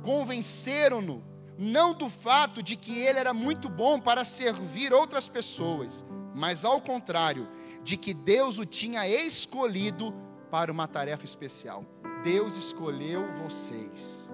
convenceram-no, 0.03 1.23
não 1.57 1.95
do 1.95 2.07
fato 2.07 2.61
de 2.61 2.75
que 2.75 2.99
ele 2.99 3.17
era 3.17 3.33
muito 3.33 3.67
bom 3.67 3.99
para 3.99 4.23
servir 4.23 4.93
outras 4.93 5.27
pessoas, 5.27 6.05
mas 6.35 6.63
ao 6.63 6.79
contrário, 6.79 7.49
de 7.81 7.97
que 7.97 8.13
Deus 8.13 8.59
o 8.59 8.65
tinha 8.65 9.07
escolhido 9.07 10.13
para 10.51 10.71
uma 10.71 10.87
tarefa 10.87 11.25
especial. 11.25 11.83
Deus 12.23 12.55
escolheu 12.55 13.33
vocês 13.33 14.29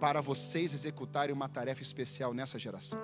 para 0.00 0.22
vocês 0.22 0.72
executarem 0.72 1.34
uma 1.34 1.50
tarefa 1.50 1.82
especial 1.82 2.32
nessa 2.32 2.58
geração. 2.58 2.98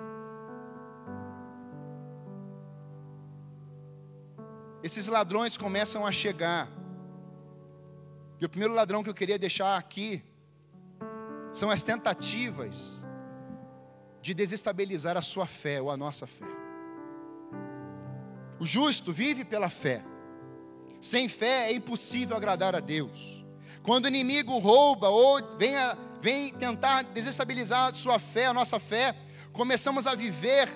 Esses 4.81 5.07
ladrões 5.07 5.55
começam 5.55 6.03
a 6.03 6.11
chegar. 6.11 6.76
E 8.39 8.45
o 8.45 8.49
primeiro 8.49 8.73
ladrão 8.73 9.03
que 9.03 9.09
eu 9.09 9.13
queria 9.13 9.39
deixar 9.39 9.77
aqui 9.77 10.23
são 11.51 11.69
as 11.69 11.81
tentativas 11.81 13.05
de 14.21 14.33
desestabilizar 14.33 15.17
a 15.17 15.21
sua 15.21 15.47
fé 15.47 15.81
ou 15.81 15.89
a 15.89 15.97
nossa 15.97 16.27
fé. 16.27 16.45
O 18.59 18.65
justo 18.65 19.11
vive 19.11 19.43
pela 19.43 19.69
fé. 19.69 20.03
Sem 21.01 21.27
fé 21.27 21.71
é 21.71 21.73
impossível 21.73 22.35
agradar 22.35 22.75
a 22.75 22.79
Deus. 22.79 23.45
Quando 23.81 24.05
o 24.05 24.07
inimigo 24.07 24.57
rouba 24.57 25.09
ou 25.09 25.57
vem, 25.57 25.75
a, 25.75 25.97
vem 26.21 26.53
tentar 26.53 27.03
desestabilizar 27.03 27.91
a 27.91 27.95
sua 27.95 28.19
fé, 28.19 28.47
a 28.47 28.53
nossa 28.53 28.79
fé, 28.79 29.15
começamos 29.53 30.05
a 30.05 30.13
viver 30.13 30.69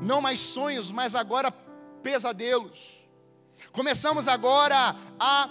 não 0.00 0.20
mais 0.20 0.38
sonhos, 0.38 0.90
mas 0.90 1.14
agora 1.14 1.50
pesadelos. 2.02 3.06
Começamos 3.72 4.28
agora 4.28 4.94
a 5.18 5.50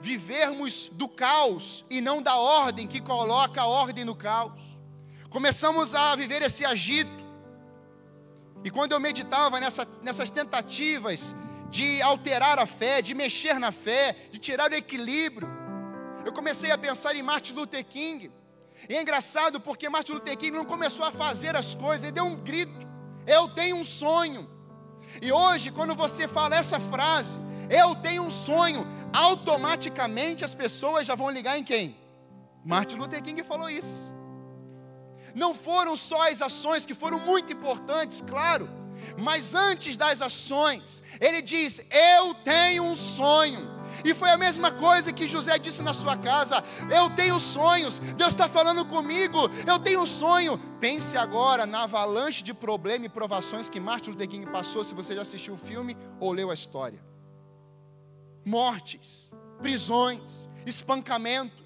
vivermos 0.00 0.88
do 0.92 1.08
caos 1.08 1.84
e 1.88 2.00
não 2.00 2.22
da 2.22 2.36
ordem 2.36 2.86
que 2.86 3.00
coloca 3.00 3.62
a 3.62 3.66
ordem 3.66 4.04
no 4.04 4.14
caos. 4.14 4.60
Começamos 5.30 5.94
a 5.94 6.14
viver 6.14 6.42
esse 6.42 6.64
agito 6.64 7.24
e 8.64 8.70
quando 8.70 8.92
eu 8.92 9.00
meditava 9.00 9.60
nessa, 9.60 9.86
nessas 10.02 10.30
tentativas 10.30 11.36
de 11.68 12.00
alterar 12.00 12.58
a 12.58 12.64
fé, 12.64 13.02
de 13.02 13.14
mexer 13.14 13.58
na 13.58 13.70
fé, 13.70 14.16
de 14.32 14.38
tirar 14.38 14.70
o 14.70 14.74
equilíbrio, 14.74 15.46
eu 16.24 16.32
comecei 16.32 16.70
a 16.70 16.78
pensar 16.78 17.14
em 17.14 17.22
Martin 17.22 17.52
Luther 17.52 17.84
King. 17.84 18.32
E 18.88 18.94
é 18.94 19.02
engraçado 19.02 19.60
porque 19.60 19.86
Martin 19.88 20.12
Luther 20.12 20.36
King 20.38 20.56
não 20.56 20.64
começou 20.64 21.04
a 21.04 21.12
fazer 21.12 21.54
as 21.54 21.74
coisas, 21.74 22.04
ele 22.04 22.12
deu 22.12 22.24
um 22.24 22.36
grito: 22.36 22.86
Eu 23.26 23.48
tenho 23.48 23.76
um 23.76 23.84
sonho. 23.84 24.48
E 25.20 25.30
hoje, 25.30 25.70
quando 25.70 25.94
você 25.94 26.26
fala 26.26 26.56
essa 26.56 26.80
frase, 26.80 27.38
eu 27.68 27.94
tenho 27.96 28.22
um 28.22 28.30
sonho, 28.30 28.86
automaticamente 29.14 30.44
as 30.44 30.54
pessoas 30.54 31.06
já 31.06 31.14
vão 31.14 31.30
ligar 31.30 31.58
em 31.58 31.64
quem? 31.64 31.96
Martin 32.64 32.96
Luther 32.96 33.22
King 33.22 33.42
falou 33.44 33.70
isso 33.70 34.12
não 35.34 35.52
foram 35.52 35.96
só 35.96 36.30
as 36.30 36.40
ações 36.40 36.86
que 36.86 36.94
foram 36.94 37.18
muito 37.18 37.52
importantes, 37.52 38.22
claro, 38.22 38.68
mas 39.18 39.54
antes 39.54 39.96
das 39.96 40.22
ações, 40.22 41.02
ele 41.20 41.42
diz: 41.42 41.80
Eu 41.90 42.34
tenho 42.34 42.84
um 42.84 42.94
sonho. 42.94 43.74
E 44.04 44.12
foi 44.12 44.30
a 44.30 44.36
mesma 44.36 44.72
coisa 44.72 45.12
que 45.12 45.26
José 45.26 45.58
disse 45.58 45.82
na 45.82 45.92
sua 45.92 46.16
casa: 46.16 46.62
Eu 46.90 47.10
tenho 47.10 47.38
sonhos, 47.40 47.98
Deus 47.98 48.32
está 48.32 48.48
falando 48.48 48.84
comigo, 48.84 49.50
eu 49.66 49.78
tenho 49.78 50.02
um 50.02 50.06
sonho. 50.06 50.58
Pense 50.80 51.16
agora 51.16 51.66
na 51.66 51.82
avalanche 51.82 52.42
de 52.42 52.54
problemas 52.54 53.06
e 53.06 53.10
provações 53.10 53.68
que 53.68 53.80
Martin 53.80 54.10
Luther 54.10 54.28
King 54.28 54.46
passou, 54.46 54.84
se 54.84 54.94
você 54.94 55.14
já 55.14 55.22
assistiu 55.22 55.54
o 55.54 55.58
filme 55.58 55.96
ou 56.20 56.32
leu 56.32 56.50
a 56.50 56.54
história: 56.54 57.13
mortes, 58.44 59.30
prisões, 59.62 60.48
espancamentos. 60.66 61.64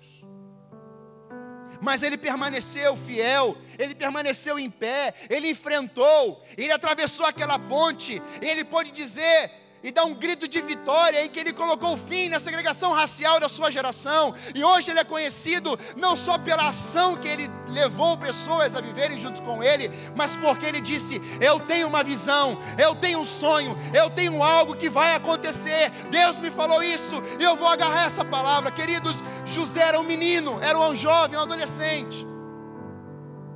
Mas 1.81 2.03
ele 2.03 2.17
permaneceu 2.19 2.97
fiel, 2.97 3.57
ele 3.79 3.95
permaneceu 3.95 4.59
em 4.59 4.69
pé, 4.69 5.15
ele 5.31 5.51
enfrentou, 5.51 6.43
ele 6.57 6.73
atravessou 6.73 7.25
aquela 7.25 7.59
ponte, 7.59 8.21
ele 8.43 8.65
pôde 8.65 8.91
dizer: 8.91 9.51
e 9.83 9.91
dá 9.93 10.05
um 10.05 10.15
grito 10.15 10.49
de 10.49 10.61
vitória 10.61 11.25
em 11.25 11.29
que 11.29 11.39
ele 11.39 11.53
colocou 11.53 11.97
fim 11.97 12.29
na 12.29 12.41
segregação 12.41 12.93
racial 12.93 13.39
da 13.39 13.49
sua 13.49 13.71
geração. 13.71 14.35
E 14.55 14.65
hoje 14.65 14.91
ele 14.91 15.01
é 15.01 15.05
conhecido 15.05 15.79
não 15.97 16.17
só 16.17 16.37
pela 16.39 16.69
ação 16.69 17.17
que 17.17 17.29
ele 17.29 17.49
levou 17.69 18.17
pessoas 18.19 18.75
a 18.75 18.81
viverem 18.81 19.19
junto 19.19 19.43
com 19.43 19.63
ele, 19.63 19.91
mas 20.17 20.37
porque 20.37 20.67
ele 20.67 20.81
disse: 20.81 21.21
Eu 21.41 21.61
tenho 21.61 21.87
uma 21.87 22.03
visão, 22.03 22.59
eu 22.77 22.95
tenho 22.95 23.21
um 23.21 23.25
sonho, 23.25 23.77
eu 23.95 24.11
tenho 24.11 24.43
algo 24.43 24.77
que 24.77 24.91
vai 24.91 25.15
acontecer. 25.15 25.91
Deus 26.11 26.39
me 26.39 26.51
falou 26.51 26.83
isso 26.83 27.23
e 27.39 27.45
eu 27.45 27.57
vou 27.57 27.69
agarrar 27.69 28.07
essa 28.07 28.25
palavra. 28.25 28.71
Queridos, 28.71 29.23
José 29.45 29.81
era 29.81 30.01
um 30.01 30.05
menino, 30.05 30.59
era 30.63 30.79
um 30.79 30.95
jovem, 30.95 31.39
um 31.39 31.43
adolescente. 31.43 32.27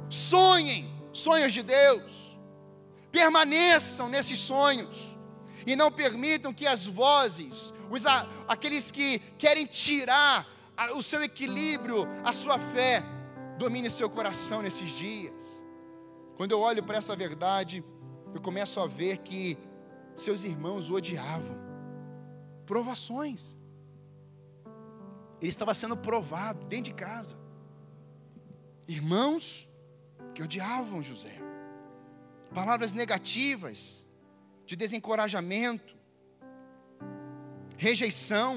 Sonhem 0.09 0.93
sonhos 1.13 1.53
de 1.53 1.63
Deus, 1.63 2.39
permaneçam 3.11 4.09
nesses 4.09 4.39
sonhos 4.39 5.12
e 5.67 5.77
não 5.77 5.91
permitam 5.91 6.53
que 6.53 6.67
as 6.67 6.87
vozes, 6.87 7.73
os, 7.91 8.05
aqueles 8.49 8.91
que 8.91 9.19
querem 9.39 9.67
tirar 9.67 10.47
o 10.95 11.03
seu 11.03 11.23
equilíbrio, 11.23 12.07
a 12.25 12.33
sua 12.33 12.59
fé, 12.59 13.03
domine 13.59 13.89
seu 13.91 14.09
coração 14.09 14.63
nesses 14.63 14.91
dias. 14.91 15.65
Quando 16.37 16.53
eu 16.53 16.61
olho 16.61 16.83
para 16.83 16.97
essa 16.97 17.15
verdade, 17.15 17.85
eu 18.35 18.41
começo 18.41 18.81
a 18.81 18.87
ver 18.87 19.19
que 19.19 19.59
seus 20.17 20.45
irmãos 20.45 20.91
o 20.91 20.95
odiavam. 20.95 21.57
Provações. 22.67 23.57
Ele 25.41 25.49
estava 25.49 25.75
sendo 25.75 25.97
provado 25.97 26.65
dentro 26.67 26.93
de 26.93 26.95
casa. 26.95 27.37
Irmãos 28.87 29.69
que 30.35 30.43
odiavam 30.43 31.03
José. 31.03 31.39
Palavras 32.55 32.93
negativas, 32.93 34.09
de 34.73 34.77
desencorajamento, 34.85 35.95
rejeição. 37.77 38.53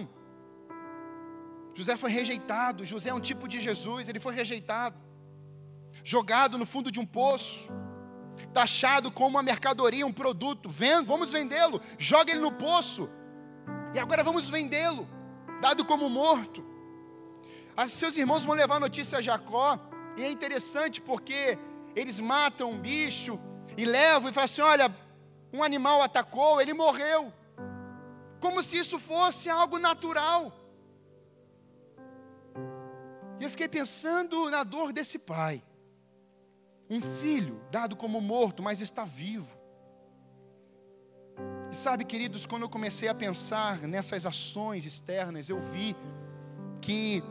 José 1.78 1.98
foi 1.98 2.10
rejeitado. 2.20 2.86
José 2.92 3.10
é 3.10 3.14
um 3.14 3.26
tipo 3.30 3.46
de 3.54 3.60
Jesus, 3.60 4.08
ele 4.08 4.22
foi 4.26 4.34
rejeitado, 4.34 4.98
jogado 6.14 6.58
no 6.62 6.66
fundo 6.74 6.90
de 6.90 7.02
um 7.02 7.08
poço, 7.20 7.70
taxado 8.54 9.12
como 9.12 9.32
uma 9.36 9.44
mercadoria, 9.52 10.06
um 10.12 10.18
produto. 10.24 10.70
Vendo, 10.70 11.08
vamos 11.14 11.34
vendê-lo, 11.38 11.82
joga 12.00 12.32
ele 12.32 12.40
no 12.48 12.54
poço, 12.68 13.10
e 13.94 14.00
agora 14.00 14.24
vamos 14.24 14.48
vendê-lo, 14.48 15.06
dado 15.66 15.84
como 15.84 16.10
morto. 16.10 16.64
As 17.76 17.92
seus 17.92 18.16
irmãos 18.16 18.46
vão 18.46 18.56
levar 18.56 18.78
a 18.78 18.86
notícia 18.88 19.18
a 19.18 19.22
Jacó, 19.22 19.78
e 20.16 20.24
é 20.24 20.30
interessante 20.32 21.02
porque 21.02 21.60
eles 21.94 22.22
matam 22.22 22.72
um 22.72 22.80
bicho 22.80 23.38
e 23.78 23.84
levam 23.84 24.30
e 24.30 24.34
falam 24.34 24.46
assim: 24.46 24.62
olha, 24.62 24.88
um 25.56 25.64
animal 25.64 26.02
atacou, 26.02 26.62
ele 26.62 26.74
morreu. 26.74 27.32
Como 28.40 28.62
se 28.62 28.78
isso 28.78 29.00
fosse 29.00 29.50
algo 29.50 29.78
natural. 29.80 30.52
E 33.40 33.44
eu 33.44 33.50
fiquei 33.50 33.68
pensando 33.68 34.50
na 34.50 34.64
dor 34.64 34.92
desse 34.92 35.18
pai. 35.18 35.64
um 36.88 37.02
filho 37.02 37.60
dado 37.72 37.96
como 37.96 38.22
morto, 38.22 38.62
mas 38.62 38.80
está 38.80 39.04
vivo. 39.06 39.58
E 41.72 41.76
sabe, 41.76 42.06
queridos, 42.06 42.46
quando 42.46 42.62
eu 42.62 42.70
comecei 42.70 43.10
a 43.10 43.16
pensar 43.16 43.82
nessas 43.82 44.26
ações 44.26 44.86
externas, 44.86 45.50
eu 45.50 45.60
vi 45.60 45.96
que 46.80 47.24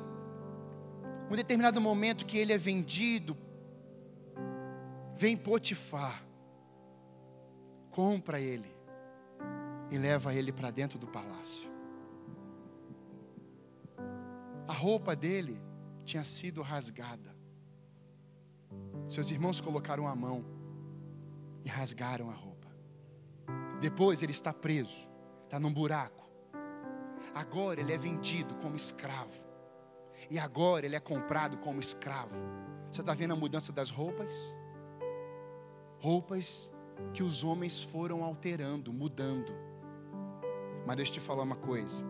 um 1.30 1.36
determinado 1.36 1.80
momento 1.80 2.26
que 2.26 2.36
ele 2.36 2.52
é 2.52 2.58
vendido, 2.58 3.36
vem 5.14 5.36
Potifar, 5.36 6.24
compra 7.94 8.40
ele 8.40 8.76
e 9.88 9.96
leva 9.96 10.34
ele 10.34 10.50
para 10.50 10.72
dentro 10.72 10.98
do 10.98 11.06
palácio. 11.06 11.70
A 14.66 14.72
roupa 14.72 15.14
dele 15.14 15.62
tinha 16.04 16.24
sido 16.24 16.60
rasgada. 16.60 17.32
Seus 19.08 19.30
irmãos 19.30 19.60
colocaram 19.60 20.08
a 20.08 20.16
mão 20.16 20.44
e 21.64 21.68
rasgaram 21.68 22.30
a 22.30 22.34
roupa. 22.34 22.66
Depois 23.80 24.24
ele 24.24 24.32
está 24.32 24.52
preso, 24.52 25.08
está 25.44 25.60
num 25.60 25.72
buraco. 25.72 26.28
Agora 27.32 27.80
ele 27.80 27.92
é 27.92 27.96
vendido 27.96 28.56
como 28.56 28.74
escravo. 28.74 29.44
E 30.28 30.36
agora 30.36 30.84
ele 30.84 30.96
é 30.96 31.00
comprado 31.00 31.58
como 31.58 31.78
escravo. 31.78 32.34
Você 32.90 33.02
está 33.02 33.14
vendo 33.14 33.34
a 33.34 33.36
mudança 33.36 33.72
das 33.72 33.88
roupas? 33.88 34.34
Roupas 36.00 36.73
que 37.12 37.22
os 37.22 37.44
homens 37.44 37.82
foram 37.82 38.24
alterando, 38.24 38.92
mudando. 38.92 39.52
Mas 40.86 40.96
deixa 40.96 41.12
eu 41.12 41.14
te 41.14 41.20
falar 41.20 41.42
uma 41.42 41.56
coisa: 41.56 42.04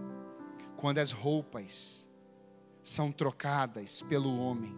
quando 0.76 0.98
as 0.98 1.12
roupas 1.12 2.08
são 2.82 3.10
trocadas 3.10 4.02
pelo 4.02 4.38
homem, 4.38 4.74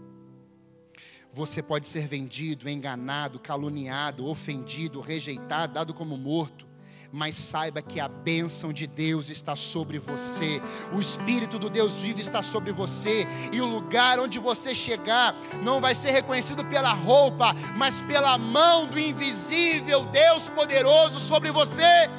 você 1.32 1.62
pode 1.62 1.86
ser 1.86 2.07
vendido, 2.07 2.68
enganado, 2.68 3.38
caluniado, 3.38 4.26
ofendido, 4.26 5.00
rejeitado, 5.00 5.74
dado 5.74 5.92
como 5.92 6.16
morto. 6.16 6.66
Mas 7.16 7.34
saiba 7.34 7.80
que 7.80 7.98
a 7.98 8.08
bênção 8.08 8.74
de 8.74 8.86
Deus 8.86 9.30
está 9.30 9.56
sobre 9.56 9.98
você, 9.98 10.60
o 10.92 11.00
Espírito 11.00 11.58
do 11.58 11.70
Deus 11.70 12.02
vivo 12.02 12.20
está 12.20 12.42
sobre 12.42 12.72
você, 12.72 13.26
e 13.50 13.58
o 13.58 13.64
lugar 13.64 14.18
onde 14.18 14.38
você 14.38 14.74
chegar 14.74 15.34
não 15.62 15.80
vai 15.80 15.94
ser 15.94 16.10
reconhecido 16.10 16.62
pela 16.66 16.92
roupa, 16.92 17.54
mas 17.74 18.02
pela 18.02 18.36
mão 18.36 18.86
do 18.86 18.98
invisível 18.98 20.04
Deus 20.04 20.50
poderoso 20.50 21.18
sobre 21.18 21.50
você. 21.50 22.10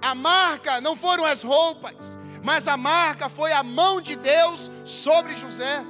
A 0.00 0.14
marca 0.14 0.80
não 0.80 0.94
foram 0.94 1.24
as 1.24 1.42
roupas, 1.42 2.16
mas 2.40 2.68
a 2.68 2.76
marca 2.76 3.28
foi 3.28 3.52
a 3.52 3.64
mão 3.64 4.00
de 4.00 4.14
Deus 4.14 4.70
sobre 4.84 5.36
José. 5.36 5.84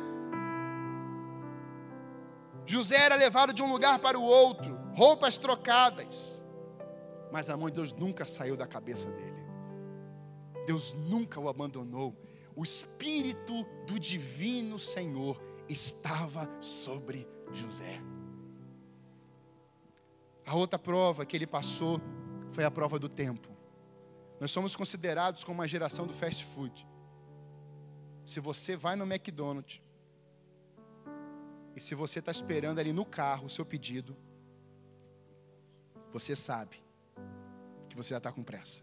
José 2.65 2.97
era 2.97 3.17
levado 3.17 3.53
de 3.53 3.63
um 3.63 3.71
lugar 3.71 3.99
para 3.99 4.19
o 4.19 4.23
outro, 4.23 4.79
roupas 4.97 5.37
trocadas, 5.37 6.38
mas 7.31 7.49
a 7.49 7.57
mão 7.57 7.69
de 7.69 7.77
Deus 7.77 7.93
nunca 7.93 8.25
saiu 8.25 8.57
da 8.57 8.67
cabeça 8.67 9.11
dele. 9.11 9.43
Deus 10.67 10.95
nunca 10.95 11.41
o 11.41 11.49
abandonou. 11.49 12.15
O 12.55 12.63
Espírito 12.63 13.65
do 13.87 13.99
Divino 13.99 14.79
Senhor 14.79 15.41
estava 15.69 16.49
sobre 16.61 17.29
José. 17.53 18.01
A 20.45 20.55
outra 20.55 20.79
prova 20.79 21.27
que 21.27 21.37
ele 21.37 21.47
passou 21.47 22.01
foi 22.51 22.65
a 22.65 22.71
prova 22.71 22.99
do 22.99 23.09
tempo. 23.09 23.49
Nós 24.41 24.51
somos 24.51 24.75
considerados 24.75 25.45
como 25.45 25.61
uma 25.61 25.69
geração 25.69 26.07
do 26.07 26.13
fast 26.13 26.45
food. 26.45 26.87
Se 28.25 28.41
você 28.41 28.77
vai 28.77 28.97
no 28.97 29.05
McDonald's, 29.05 29.83
e 31.75 31.81
se 31.81 31.95
você 31.95 32.19
está 32.19 32.31
esperando 32.31 32.79
ali 32.79 32.93
no 32.93 33.05
carro 33.05 33.47
o 33.47 33.51
seu 33.51 33.65
pedido, 33.65 34.17
você 36.13 36.35
sabe 36.35 36.88
você 38.03 38.11
já 38.15 38.19
está 38.19 38.33
com 38.33 38.43
pressa. 38.43 38.83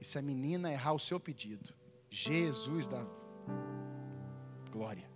E 0.00 0.04
se 0.04 0.18
a 0.18 0.22
menina 0.22 0.72
errar 0.72 0.92
o 0.92 0.98
seu 0.98 1.18
pedido, 1.18 1.74
Jesus 2.08 2.86
da 2.86 3.04
glória. 4.70 5.10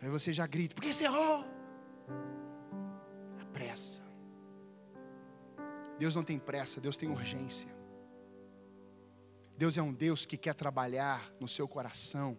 Aí 0.00 0.08
você 0.08 0.32
já 0.32 0.46
grita, 0.46 0.74
por 0.74 0.82
que 0.82 0.92
você 0.92 1.04
errou? 1.04 1.44
A 3.40 3.44
pressa. 3.52 4.02
Deus 5.98 6.14
não 6.14 6.24
tem 6.24 6.38
pressa, 6.38 6.80
Deus 6.80 6.96
tem 6.96 7.08
urgência. 7.08 7.70
Deus 9.56 9.76
é 9.76 9.82
um 9.82 9.92
Deus 9.92 10.24
que 10.24 10.36
quer 10.36 10.54
trabalhar 10.54 11.32
no 11.38 11.46
seu 11.46 11.68
coração 11.68 12.36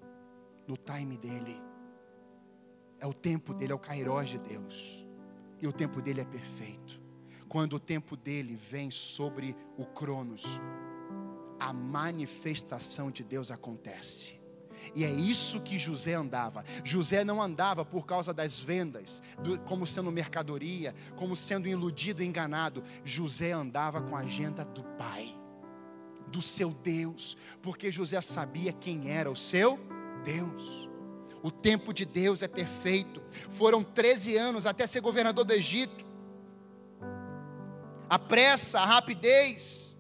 no 0.68 0.76
time 0.76 1.18
dele. 1.18 1.62
É 3.00 3.06
o 3.06 3.14
tempo 3.14 3.54
dele, 3.54 3.72
é 3.72 3.76
o 3.76 3.80
kairós 3.80 4.30
de 4.30 4.40
Deus. 4.40 5.06
E 5.62 5.68
o 5.68 5.72
tempo 5.72 6.02
dele 6.02 6.22
é 6.22 6.26
perfeito. 6.26 7.03
Quando 7.54 7.74
o 7.74 7.80
tempo 7.80 8.18
dele 8.18 8.56
vem 8.56 8.90
sobre 8.90 9.56
o 9.78 9.86
Cronos, 9.86 10.60
a 11.60 11.72
manifestação 11.72 13.12
de 13.12 13.24
Deus 13.24 13.52
acontece. 13.52 14.42
E 14.96 15.04
é 15.06 15.12
isso 15.12 15.62
que 15.62 15.78
José 15.78 16.16
andava. 16.16 16.66
José 16.84 17.24
não 17.24 17.40
andava 17.40 17.86
por 17.86 18.08
causa 18.08 18.34
das 18.34 18.60
vendas, 18.60 19.22
do, 19.44 19.60
como 19.60 19.86
sendo 19.86 20.12
mercadoria, 20.12 20.96
como 21.16 21.36
sendo 21.36 21.68
iludido, 21.68 22.24
enganado. 22.24 22.84
José 23.06 23.52
andava 23.52 24.02
com 24.02 24.16
a 24.16 24.22
agenda 24.22 24.66
do 24.66 24.84
Pai, 24.98 25.40
do 26.30 26.42
seu 26.42 26.72
Deus, 26.72 27.38
porque 27.62 27.92
José 27.92 28.20
sabia 28.20 28.74
quem 28.74 29.12
era 29.12 29.30
o 29.30 29.36
seu 29.36 29.80
Deus. 30.26 30.90
O 31.44 31.52
tempo 31.52 31.94
de 31.94 32.04
Deus 32.04 32.42
é 32.42 32.48
perfeito. 32.48 33.22
Foram 33.48 33.84
13 33.84 34.38
anos 34.38 34.66
até 34.66 34.88
ser 34.88 35.02
governador 35.02 35.46
do 35.46 35.54
Egito. 35.54 36.13
A 38.14 38.20
pressa, 38.20 38.80
a 38.80 38.86
rapidez, 38.86 39.98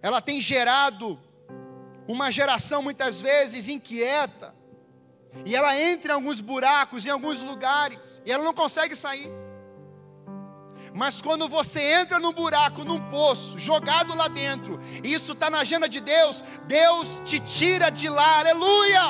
ela 0.00 0.18
tem 0.22 0.40
gerado 0.40 1.20
uma 2.06 2.30
geração 2.30 2.80
muitas 2.80 3.20
vezes 3.20 3.68
inquieta. 3.68 4.54
E 5.44 5.54
ela 5.54 5.78
entra 5.78 6.12
em 6.12 6.14
alguns 6.14 6.40
buracos, 6.40 7.04
em 7.04 7.10
alguns 7.10 7.42
lugares, 7.42 8.22
e 8.24 8.32
ela 8.32 8.42
não 8.42 8.54
consegue 8.54 8.96
sair. 8.96 9.30
Mas 10.94 11.20
quando 11.20 11.46
você 11.50 11.82
entra 11.82 12.18
num 12.18 12.32
buraco, 12.32 12.82
num 12.82 13.10
poço, 13.10 13.58
jogado 13.58 14.14
lá 14.14 14.28
dentro, 14.28 14.80
e 15.04 15.12
isso 15.12 15.32
está 15.32 15.50
na 15.50 15.58
agenda 15.58 15.86
de 15.86 16.00
Deus, 16.00 16.42
Deus 16.66 17.20
te 17.26 17.38
tira 17.38 17.90
de 17.90 18.08
lá, 18.08 18.38
aleluia! 18.38 19.02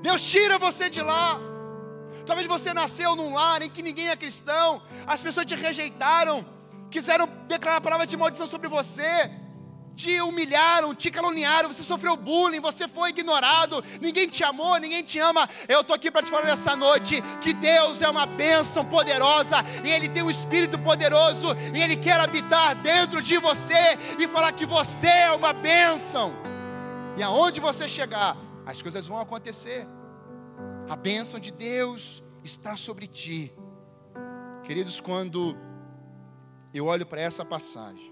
Deus 0.00 0.22
tira 0.22 0.58
você 0.58 0.88
de 0.88 1.02
lá. 1.02 1.47
Talvez 2.28 2.46
você 2.46 2.74
nasceu 2.74 3.16
num 3.16 3.32
lar 3.32 3.62
em 3.62 3.70
que 3.70 3.82
ninguém 3.82 4.10
é 4.10 4.14
cristão, 4.14 4.82
as 5.06 5.22
pessoas 5.22 5.46
te 5.46 5.54
rejeitaram, 5.54 6.44
quiseram 6.90 7.26
declarar 7.46 7.78
a 7.78 7.80
palavra 7.80 8.06
de 8.06 8.18
maldição 8.18 8.46
sobre 8.46 8.68
você, 8.68 9.30
te 9.96 10.20
humilharam, 10.20 10.94
te 10.94 11.10
caluniaram, 11.10 11.72
você 11.72 11.82
sofreu 11.82 12.14
bullying, 12.16 12.60
você 12.60 12.86
foi 12.86 13.08
ignorado, 13.14 13.82
ninguém 13.98 14.28
te 14.28 14.44
amou, 14.44 14.76
ninguém 14.78 15.02
te 15.02 15.18
ama. 15.18 15.48
Eu 15.66 15.80
estou 15.80 15.96
aqui 15.96 16.10
para 16.10 16.22
te 16.22 16.30
falar 16.30 16.44
nessa 16.44 16.76
noite 16.76 17.22
que 17.40 17.54
Deus 17.54 18.02
é 18.02 18.08
uma 18.10 18.26
bênção 18.26 18.84
poderosa 18.84 19.64
e 19.82 19.88
Ele 19.88 20.06
tem 20.06 20.22
um 20.22 20.28
Espírito 20.28 20.78
poderoso 20.78 21.56
e 21.74 21.80
Ele 21.80 21.96
quer 21.96 22.20
habitar 22.20 22.74
dentro 22.74 23.22
de 23.22 23.38
você 23.38 23.96
e 24.18 24.28
falar 24.28 24.52
que 24.52 24.66
você 24.66 25.08
é 25.08 25.32
uma 25.32 25.54
bênção. 25.54 26.34
E 27.16 27.22
aonde 27.22 27.58
você 27.58 27.88
chegar, 27.88 28.36
as 28.66 28.82
coisas 28.82 29.08
vão 29.08 29.18
acontecer. 29.18 29.86
A 30.88 30.96
bênção 30.96 31.38
de 31.38 31.52
Deus 31.52 32.24
está 32.42 32.74
sobre 32.74 33.06
ti. 33.06 33.52
Queridos, 34.64 35.02
quando 35.02 35.54
eu 36.72 36.86
olho 36.86 37.04
para 37.04 37.20
essa 37.20 37.44
passagem, 37.44 38.10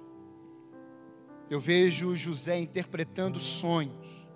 eu 1.49 1.59
vejo 1.59 2.15
José 2.15 2.59
interpretando 2.59 3.39
sonhos. 3.39 4.29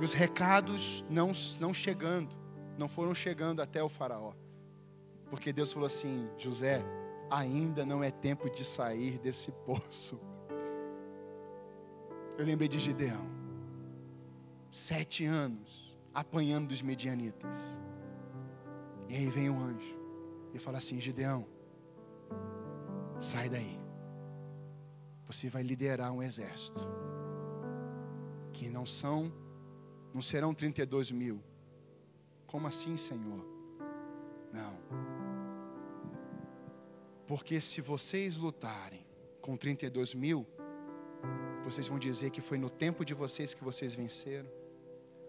E 0.00 0.04
os 0.04 0.12
recados 0.12 1.04
não, 1.08 1.30
não 1.60 1.72
chegando, 1.72 2.34
não 2.76 2.88
foram 2.88 3.14
chegando 3.14 3.62
até 3.62 3.80
o 3.80 3.88
Faraó. 3.88 4.32
Porque 5.30 5.52
Deus 5.52 5.72
falou 5.72 5.86
assim: 5.86 6.28
José, 6.36 6.84
ainda 7.30 7.86
não 7.86 8.02
é 8.02 8.10
tempo 8.10 8.50
de 8.50 8.64
sair 8.64 9.20
desse 9.20 9.52
poço. 9.64 10.20
Eu 12.36 12.44
lembrei 12.44 12.68
de 12.68 12.80
Gideão, 12.80 13.24
sete 14.68 15.24
anos 15.24 15.87
apanhando 16.20 16.68
dos 16.68 16.82
medianitas. 16.82 17.80
E 19.08 19.14
aí 19.14 19.30
vem 19.30 19.48
um 19.50 19.60
anjo 19.60 19.98
e 20.52 20.58
fala 20.58 20.78
assim: 20.78 21.00
Gideão, 21.00 21.46
sai 23.18 23.48
daí 23.48 23.88
você 25.28 25.50
vai 25.50 25.62
liderar 25.62 26.10
um 26.10 26.22
exército 26.22 26.80
que 28.50 28.70
não 28.70 28.86
são, 28.86 29.30
não 30.14 30.22
serão 30.22 30.54
32 30.54 31.10
mil. 31.10 31.38
Como 32.46 32.66
assim, 32.66 32.96
Senhor? 32.96 33.44
Não. 34.50 34.74
Porque 37.26 37.60
se 37.60 37.82
vocês 37.82 38.38
lutarem 38.38 39.06
com 39.42 39.54
32 39.54 40.14
mil, 40.14 40.46
vocês 41.62 41.86
vão 41.86 41.98
dizer 41.98 42.30
que 42.30 42.40
foi 42.40 42.56
no 42.56 42.70
tempo 42.70 43.04
de 43.04 43.12
vocês 43.12 43.52
que 43.52 43.62
vocês 43.62 43.94
venceram. 43.94 44.50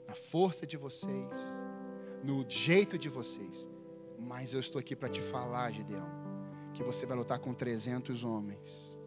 Na 0.10 0.16
força 0.16 0.66
de 0.66 0.76
vocês, 0.76 1.64
no 2.24 2.44
jeito 2.50 2.98
de 2.98 3.08
vocês. 3.08 3.70
Mas 4.18 4.56
eu 4.56 4.60
estou 4.60 4.80
aqui 4.80 4.96
para 4.96 5.08
te 5.08 5.22
falar, 5.22 5.72
Gideão, 5.72 6.10
que 6.74 6.84
você 6.84 7.06
vai 7.06 7.16
lutar 7.16 7.38
com 7.38 7.54
300 7.54 8.24
homens 8.24 8.98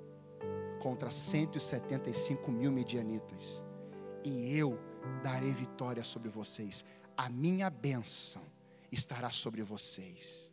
contra 0.81 1.11
175 1.11 2.53
mil 2.53 2.71
medianitas. 2.71 3.65
E 4.23 4.57
eu 4.57 4.79
darei 5.25 5.53
vitória 5.53 6.05
sobre 6.05 6.29
vocês. 6.29 6.85
A 7.17 7.29
minha 7.29 7.69
bênção 7.69 8.43
estará 8.93 9.29
sobre 9.29 9.63
vocês. 9.63 10.53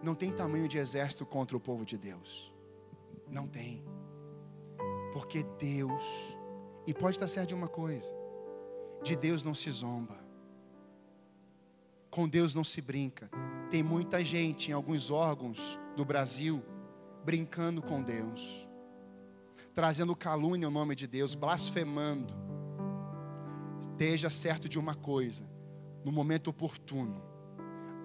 Não 0.00 0.14
tem 0.14 0.30
tamanho 0.30 0.68
de 0.68 0.78
exército 0.78 1.26
contra 1.26 1.56
o 1.56 1.60
povo 1.60 1.84
de 1.84 1.98
Deus. 1.98 2.54
Não 3.28 3.48
tem. 3.48 3.84
Porque 5.12 5.42
Deus, 5.58 6.04
e 6.86 6.94
pode 6.94 7.16
estar 7.16 7.26
certo 7.26 7.48
de 7.48 7.54
uma 7.54 7.68
coisa: 7.68 8.14
de 9.04 9.14
Deus 9.14 9.44
não 9.44 9.54
se 9.54 9.70
zomba. 9.70 10.16
Com 12.10 12.26
Deus 12.26 12.54
não 12.54 12.64
se 12.64 12.80
brinca. 12.80 13.30
Tem 13.70 13.82
muita 13.82 14.24
gente 14.24 14.70
em 14.70 14.74
alguns 14.74 15.10
órgãos 15.10 15.78
do 15.94 16.04
Brasil 16.04 16.62
brincando 17.24 17.82
com 17.82 18.02
Deus, 18.02 18.66
trazendo 19.74 20.14
calúnia 20.16 20.66
ao 20.66 20.72
nome 20.72 20.94
de 20.94 21.06
Deus, 21.06 21.34
blasfemando. 21.34 22.34
Esteja 23.80 24.30
certo 24.30 24.68
de 24.68 24.78
uma 24.78 24.94
coisa: 24.94 25.44
no 26.04 26.10
momento 26.10 26.48
oportuno, 26.48 27.22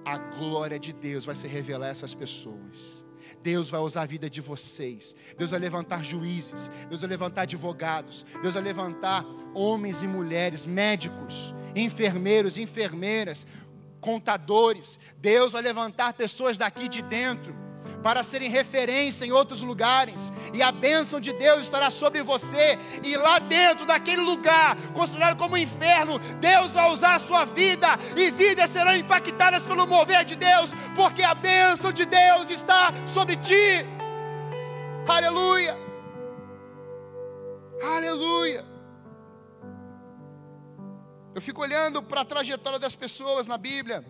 a 0.05 0.17
glória 0.17 0.79
de 0.79 0.91
Deus 0.91 1.25
vai 1.25 1.35
se 1.35 1.47
revelar 1.47 1.87
a 1.87 1.89
essas 1.89 2.13
pessoas. 2.13 3.05
Deus 3.43 3.69
vai 3.69 3.79
usar 3.79 4.01
a 4.01 4.05
vida 4.05 4.29
de 4.29 4.41
vocês. 4.41 5.15
Deus 5.37 5.51
vai 5.51 5.59
levantar 5.59 6.03
juízes. 6.03 6.71
Deus 6.89 7.01
vai 7.01 7.09
levantar 7.09 7.41
advogados. 7.43 8.25
Deus 8.41 8.53
vai 8.53 8.63
levantar 8.63 9.25
homens 9.53 10.03
e 10.03 10.07
mulheres, 10.07 10.65
médicos, 10.65 11.53
enfermeiros, 11.75 12.57
enfermeiras, 12.57 13.45
contadores. 14.01 14.99
Deus 15.17 15.53
vai 15.53 15.61
levantar 15.61 16.13
pessoas 16.13 16.57
daqui 16.57 16.87
de 16.87 17.01
dentro 17.01 17.68
para 18.01 18.23
serem 18.23 18.49
referência 18.49 19.25
em 19.25 19.31
outros 19.31 19.61
lugares, 19.61 20.31
e 20.53 20.61
a 20.61 20.71
bênção 20.71 21.19
de 21.19 21.33
Deus 21.33 21.61
estará 21.61 21.89
sobre 21.89 22.21
você, 22.21 22.77
e 23.03 23.15
lá 23.15 23.39
dentro 23.39 23.85
daquele 23.85 24.21
lugar, 24.21 24.75
considerado 24.93 25.37
como 25.37 25.57
inferno, 25.57 26.19
Deus 26.39 26.73
vai 26.73 26.89
usar 26.89 27.15
a 27.15 27.19
sua 27.19 27.45
vida, 27.45 27.87
e 28.15 28.31
vidas 28.31 28.69
serão 28.69 28.95
impactadas 28.95 29.65
pelo 29.65 29.87
mover 29.87 30.23
de 30.23 30.35
Deus, 30.35 30.73
porque 30.95 31.23
a 31.23 31.33
bênção 31.33 31.91
de 31.91 32.05
Deus 32.05 32.49
está 32.49 32.93
sobre 33.05 33.35
ti. 33.35 33.85
Aleluia! 35.07 35.77
Aleluia! 37.81 38.65
Eu 41.33 41.41
fico 41.41 41.61
olhando 41.61 42.01
para 42.01 42.21
a 42.21 42.25
trajetória 42.25 42.79
das 42.79 42.95
pessoas 42.95 43.47
na 43.47 43.57
Bíblia, 43.57 44.05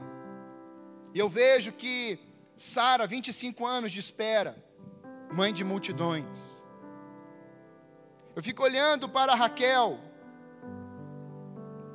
e 1.14 1.20
eu 1.20 1.28
vejo 1.28 1.72
que 1.72 2.29
Sara, 2.60 3.08
25 3.08 3.66
anos 3.66 3.90
de 3.90 4.00
espera, 4.00 4.62
mãe 5.32 5.54
de 5.54 5.64
multidões. 5.64 6.62
Eu 8.36 8.44
fico 8.44 8.62
olhando 8.64 9.08
para 9.08 9.34
Raquel, 9.34 9.98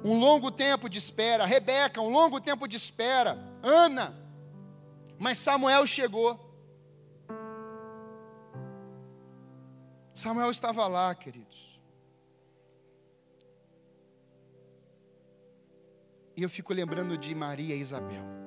um 0.03 0.19
longo 0.19 0.51
tempo 0.51 0.89
de 0.89 0.97
espera. 0.97 1.45
Rebeca, 1.45 2.01
um 2.01 2.09
longo 2.09 2.41
tempo 2.41 2.67
de 2.67 2.79
espera. 2.79 3.39
Ana, 3.63 4.17
mas 5.19 5.37
Samuel 5.37 5.87
chegou. 5.87 6.41
Samuel 10.15 10.51
estava 10.51 10.89
lá, 10.89 11.15
queridos. 11.15 11.79
E 16.35 16.43
eu 16.43 16.49
fico 16.49 16.73
lembrando 16.73 17.19
de 17.19 17.35
Maria 17.35 17.75
e 17.75 17.81
Isabel 17.81 18.45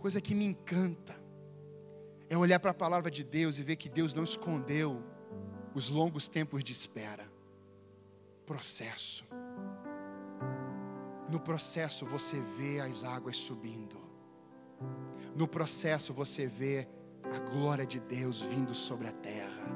coisa 0.00 0.20
que 0.20 0.34
me 0.34 0.44
encanta 0.44 1.14
é 2.28 2.36
olhar 2.36 2.58
para 2.58 2.70
a 2.70 2.74
palavra 2.74 3.10
de 3.10 3.22
Deus 3.22 3.58
e 3.58 3.62
ver 3.62 3.76
que 3.76 3.88
Deus 3.88 4.14
não 4.14 4.24
escondeu 4.24 5.02
os 5.74 5.90
longos 5.90 6.26
tempos 6.26 6.64
de 6.64 6.72
espera. 6.72 7.30
Processo. 8.46 9.24
No 11.30 11.38
processo 11.38 12.06
você 12.06 12.40
vê 12.40 12.80
as 12.80 13.04
águas 13.04 13.36
subindo. 13.36 14.00
No 15.36 15.46
processo 15.46 16.12
você 16.14 16.46
vê 16.46 16.88
a 17.24 17.38
glória 17.38 17.86
de 17.86 18.00
Deus 18.00 18.40
vindo 18.40 18.74
sobre 18.74 19.06
a 19.06 19.12
terra. 19.12 19.68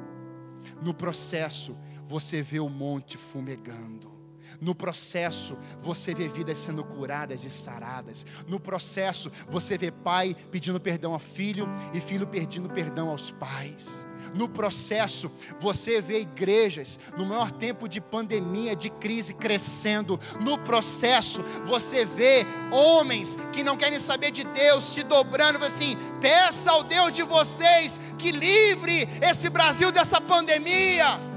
No 0.83 0.95
processo 0.95 1.77
você 2.07 2.41
vê 2.41 2.59
o 2.59 2.69
monte 2.69 3.17
fumegando. 3.17 4.14
No 4.61 4.75
processo, 4.75 5.57
você 5.81 6.15
vê 6.15 6.29
vidas 6.29 6.59
sendo 6.59 6.85
curadas 6.85 7.45
e 7.45 7.51
saradas. 7.51 8.27
No 8.47 8.61
processo, 8.61 9.31
você 9.49 9.77
vê 9.77 9.91
pai 9.91 10.37
pedindo 10.51 10.81
perdão 10.81 11.13
ao 11.13 11.19
filho 11.19 11.69
e 11.93 12.01
filho 12.01 12.27
pedindo 12.27 12.69
perdão 12.69 13.11
aos 13.11 13.31
pais. 13.31 14.07
No 14.33 14.49
processo, 14.49 15.31
você 15.61 16.01
vê 16.01 16.21
igrejas 16.21 16.99
no 17.17 17.27
maior 17.27 17.51
tempo 17.51 17.89
de 17.89 18.01
pandemia, 18.01 18.75
de 18.75 18.89
crise 18.89 19.35
crescendo. 19.35 20.19
No 20.41 20.59
processo, 20.59 21.45
você 21.67 22.05
vê 22.05 22.47
homens 22.71 23.37
que 23.53 23.63
não 23.63 23.77
querem 23.77 23.99
saber 23.99 24.31
de 24.31 24.45
Deus 24.45 24.85
se 24.85 25.03
dobrando 25.03 25.65
assim: 25.65 25.97
peça 26.21 26.71
ao 26.71 26.83
Deus 26.83 27.13
de 27.13 27.23
vocês 27.23 28.01
que 28.19 28.31
livre 28.31 29.09
esse 29.21 29.51
Brasil 29.51 29.93
dessa 29.93 30.21
pandemia. 30.21 31.34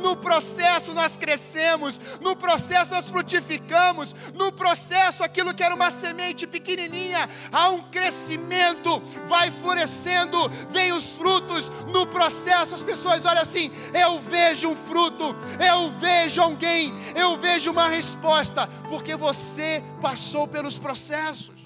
No 0.00 0.16
processo 0.16 0.94
nós 0.94 1.16
crescemos, 1.16 2.00
no 2.20 2.36
processo 2.36 2.90
nós 2.90 3.10
frutificamos, 3.10 4.14
no 4.34 4.52
processo 4.52 5.24
aquilo 5.24 5.54
que 5.54 5.62
era 5.62 5.74
uma 5.74 5.90
semente 5.90 6.46
pequenininha, 6.46 7.28
há 7.50 7.70
um 7.70 7.82
crescimento, 7.90 9.00
vai 9.26 9.50
florescendo, 9.50 10.48
vem 10.70 10.92
os 10.92 11.16
frutos. 11.16 11.68
No 11.92 12.06
processo 12.06 12.74
as 12.74 12.82
pessoas 12.82 13.24
olham 13.24 13.42
assim: 13.42 13.70
eu 13.92 14.20
vejo 14.20 14.68
um 14.68 14.76
fruto, 14.76 15.36
eu 15.58 15.90
vejo 15.98 16.40
alguém, 16.40 16.92
eu 17.16 17.36
vejo 17.36 17.70
uma 17.70 17.88
resposta, 17.88 18.66
porque 18.88 19.16
você 19.16 19.82
passou 20.00 20.46
pelos 20.46 20.78
processos. 20.78 21.58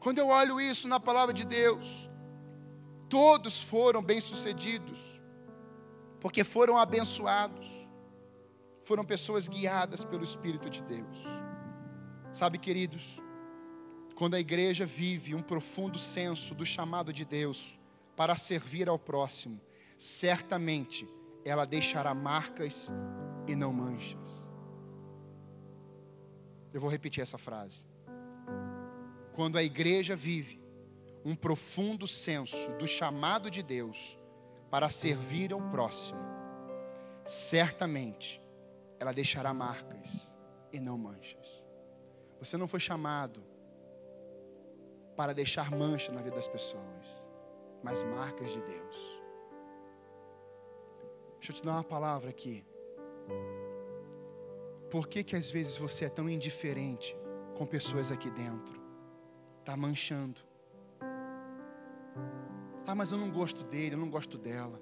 Quando 0.00 0.18
eu 0.18 0.28
olho 0.28 0.60
isso 0.60 0.88
na 0.88 1.00
palavra 1.00 1.34
de 1.34 1.44
Deus, 1.44 2.08
todos 3.08 3.60
foram 3.60 4.02
bem-sucedidos 4.02 5.17
porque 6.20 6.44
foram 6.44 6.76
abençoados, 6.76 7.88
foram 8.84 9.04
pessoas 9.04 9.48
guiadas 9.48 10.04
pelo 10.04 10.24
Espírito 10.24 10.68
de 10.68 10.82
Deus. 10.82 11.18
Sabe, 12.32 12.58
queridos, 12.58 13.20
quando 14.14 14.34
a 14.34 14.40
igreja 14.40 14.84
vive 14.84 15.34
um 15.34 15.42
profundo 15.42 15.98
senso 15.98 16.54
do 16.54 16.66
chamado 16.66 17.12
de 17.12 17.24
Deus 17.24 17.78
para 18.16 18.34
servir 18.34 18.88
ao 18.88 18.98
próximo, 18.98 19.60
certamente 19.96 21.08
ela 21.44 21.64
deixará 21.64 22.14
marcas 22.14 22.92
e 23.46 23.54
não 23.54 23.72
manchas. 23.72 24.48
Eu 26.72 26.80
vou 26.80 26.90
repetir 26.90 27.22
essa 27.22 27.38
frase. 27.38 27.86
Quando 29.34 29.56
a 29.56 29.62
igreja 29.62 30.16
vive 30.16 30.60
um 31.24 31.34
profundo 31.36 32.06
senso 32.06 32.70
do 32.72 32.86
chamado 32.86 33.50
de 33.50 33.62
Deus 33.62 34.17
para 34.70 34.88
servir 34.88 35.52
ao 35.52 35.60
próximo, 35.70 36.20
certamente 37.24 38.42
ela 39.00 39.12
deixará 39.12 39.54
marcas 39.54 40.34
e 40.72 40.80
não 40.80 40.98
manchas. 40.98 41.66
Você 42.38 42.56
não 42.56 42.68
foi 42.68 42.80
chamado 42.80 43.42
para 45.16 45.32
deixar 45.32 45.70
mancha 45.70 46.12
na 46.12 46.20
vida 46.20 46.36
das 46.36 46.46
pessoas, 46.46 47.28
mas 47.82 48.02
marcas 48.04 48.52
de 48.52 48.60
Deus. 48.62 49.18
Deixa 51.36 51.52
eu 51.52 51.56
te 51.56 51.62
dar 51.62 51.72
uma 51.72 51.84
palavra 51.84 52.30
aqui. 52.30 52.64
Por 54.90 55.06
que 55.08 55.22
que 55.22 55.36
às 55.36 55.50
vezes 55.50 55.76
você 55.76 56.06
é 56.06 56.08
tão 56.08 56.28
indiferente 56.28 57.16
com 57.56 57.66
pessoas 57.66 58.10
aqui 58.10 58.30
dentro? 58.30 58.80
Está 59.60 59.76
manchando. 59.76 60.40
Ah, 62.90 62.94
mas 62.94 63.12
eu 63.12 63.18
não 63.18 63.30
gosto 63.30 63.62
dele, 63.64 63.94
eu 63.94 63.98
não 63.98 64.08
gosto 64.08 64.38
dela. 64.38 64.80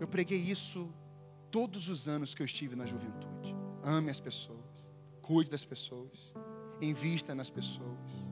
Eu 0.00 0.08
preguei 0.08 0.38
isso 0.38 0.88
todos 1.50 1.90
os 1.90 2.08
anos 2.08 2.34
que 2.34 2.40
eu 2.40 2.46
estive 2.46 2.74
na 2.74 2.86
juventude. 2.86 3.54
Ame 3.82 4.08
as 4.08 4.18
pessoas, 4.18 4.70
cuide 5.20 5.50
das 5.50 5.62
pessoas, 5.62 6.32
invista 6.80 7.34
nas 7.34 7.50
pessoas, 7.50 8.30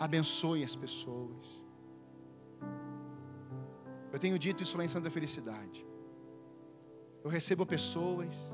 abençoe 0.00 0.64
as 0.64 0.74
pessoas. 0.74 1.64
Eu 4.12 4.18
tenho 4.18 4.40
dito 4.40 4.64
isso 4.64 4.76
lá 4.76 4.84
em 4.84 4.88
Santa 4.88 5.10
Felicidade. 5.10 5.86
Eu 7.22 7.30
recebo 7.30 7.64
pessoas 7.64 8.52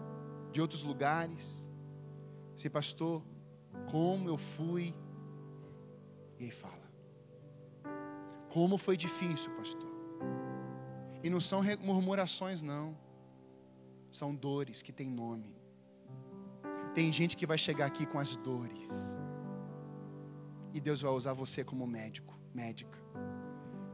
de 0.53 0.61
outros 0.61 0.83
lugares. 0.83 1.67
Se 2.55 2.69
pastor, 2.69 3.23
como 3.91 4.29
eu 4.29 4.37
fui. 4.37 4.95
E 6.39 6.45
aí 6.45 6.51
fala. 6.51 6.82
Como 8.53 8.77
foi 8.77 8.97
difícil, 8.97 9.51
pastor. 9.53 9.91
E 11.23 11.31
não 11.31 11.41
são 11.41 11.63
murmurações, 11.81 12.61
não. 12.61 12.95
São 14.11 14.35
dores 14.35 14.83
que 14.83 14.93
têm 14.93 15.09
nome. 15.09 15.57
Tem 16.95 17.11
gente 17.11 17.35
que 17.35 17.47
vai 17.47 17.57
chegar 17.57 17.87
aqui 17.87 18.05
com 18.05 18.19
as 18.19 18.37
dores. 18.37 18.89
E 20.75 20.81
Deus 20.81 21.01
vai 21.01 21.13
usar 21.13 21.33
você 21.33 21.65
como 21.65 21.87
médico, 21.87 22.39
médica. 22.53 22.99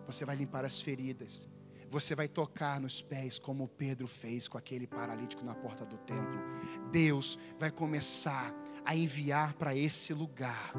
Você 0.07 0.25
vai 0.25 0.35
limpar 0.35 0.65
as 0.65 0.81
feridas. 0.81 1.49
Você 1.89 2.17
vai 2.17 2.27
tocar 2.27 2.81
nos 2.81 3.01
pés, 3.01 3.39
como 3.39 3.69
Pedro 3.69 4.09
fez 4.09 4.49
com 4.49 4.59
aquele 4.59 4.87
paralítico 4.87 5.45
na 5.45 5.55
porta 5.55 5.85
do 5.87 5.97
templo. 5.99 6.41
Deus 6.91 7.39
vai 7.61 7.71
começar 7.71 8.53
a 8.85 8.97
enviar 8.97 9.55
para 9.55 9.75
esse 9.77 10.13
lugar 10.13 10.73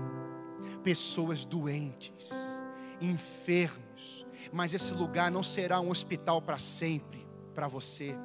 pessoas 0.84 1.46
doentes, 1.46 2.30
enfermos, 3.02 4.26
mas 4.52 4.74
esse 4.74 4.94
lugar 4.94 5.32
não 5.32 5.44
será 5.44 5.80
um 5.80 5.90
hospital 5.90 6.42
para 6.42 6.58
sempre 6.58 7.28
para 7.54 7.68
você. 7.68 8.16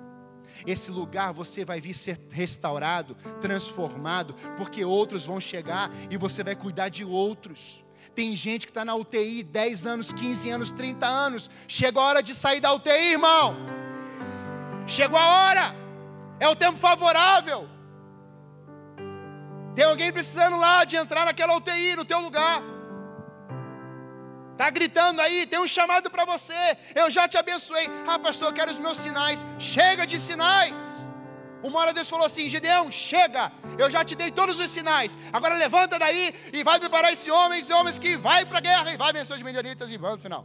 Esse 0.67 0.91
lugar 0.91 1.33
você 1.33 1.65
vai 1.65 1.81
vir 1.81 1.95
ser 1.95 2.21
restaurado, 2.31 3.17
transformado, 3.41 4.35
porque 4.57 4.85
outros 4.85 5.25
vão 5.25 5.41
chegar 5.41 5.91
e 6.11 6.17
você 6.17 6.45
vai 6.45 6.55
cuidar 6.55 6.89
de 6.89 7.05
outros. 7.05 7.85
Tem 8.15 8.37
gente 8.37 8.67
que 8.67 8.71
está 8.71 8.85
na 8.85 8.95
UTI 8.95 9.43
10 9.43 9.87
anos, 9.87 10.13
15 10.13 10.51
anos, 10.51 10.71
30 10.71 11.05
anos. 11.05 11.51
Chegou 11.67 12.01
a 12.01 12.07
hora 12.07 12.23
de 12.23 12.33
sair 12.33 12.61
da 12.61 12.73
UTI, 12.73 13.13
irmão. 13.13 13.57
Chegou 14.87 15.19
a 15.19 15.27
hora. 15.27 15.75
É 16.39 16.49
o 16.49 16.55
tempo 16.55 16.79
favorável. 16.79 17.69
Tem 19.75 19.85
alguém 19.85 20.13
precisando 20.13 20.57
lá 20.57 20.85
de 20.85 20.95
entrar 20.95 21.25
naquela 21.25 21.57
UTI 21.57 21.97
no 21.97 22.05
teu 22.05 22.21
lugar. 22.21 22.63
Está 24.55 24.69
gritando 24.79 25.21
aí, 25.25 25.39
tem 25.53 25.61
um 25.65 25.71
chamado 25.77 26.09
para 26.15 26.25
você. 26.33 26.63
Eu 26.95 27.07
já 27.17 27.25
te 27.33 27.37
abençoei. 27.43 27.87
Ah, 28.11 28.19
pastor, 28.27 28.49
eu 28.49 28.57
quero 28.59 28.71
os 28.75 28.79
meus 28.85 28.99
sinais. 29.05 29.45
Chega 29.59 30.07
de 30.11 30.19
sinais. 30.27 31.09
Uma 31.69 31.81
hora 31.81 31.93
Deus 31.99 32.09
falou 32.15 32.27
assim: 32.27 32.49
Gideão, 32.55 32.85
chega. 32.93 33.45
Eu 33.83 33.89
já 33.95 34.05
te 34.09 34.15
dei 34.21 34.31
todos 34.41 34.59
os 34.65 34.71
sinais. 34.77 35.19
Agora 35.33 35.55
levanta 35.65 35.99
daí 36.05 36.25
e 36.53 36.63
vai 36.69 36.79
preparar 36.85 37.11
esse 37.17 37.31
homem, 37.37 37.59
esse 37.59 37.73
homem 37.73 37.93
que 38.05 38.13
vai 38.29 38.41
para 38.51 38.59
a 38.59 38.67
guerra 38.69 38.93
e 38.93 38.97
vai 38.97 39.13
vencer 39.13 39.37
os 39.37 39.43
medianitas 39.49 39.91
e 39.91 39.97
vamos 40.05 40.19
no 40.19 40.23
final. 40.27 40.45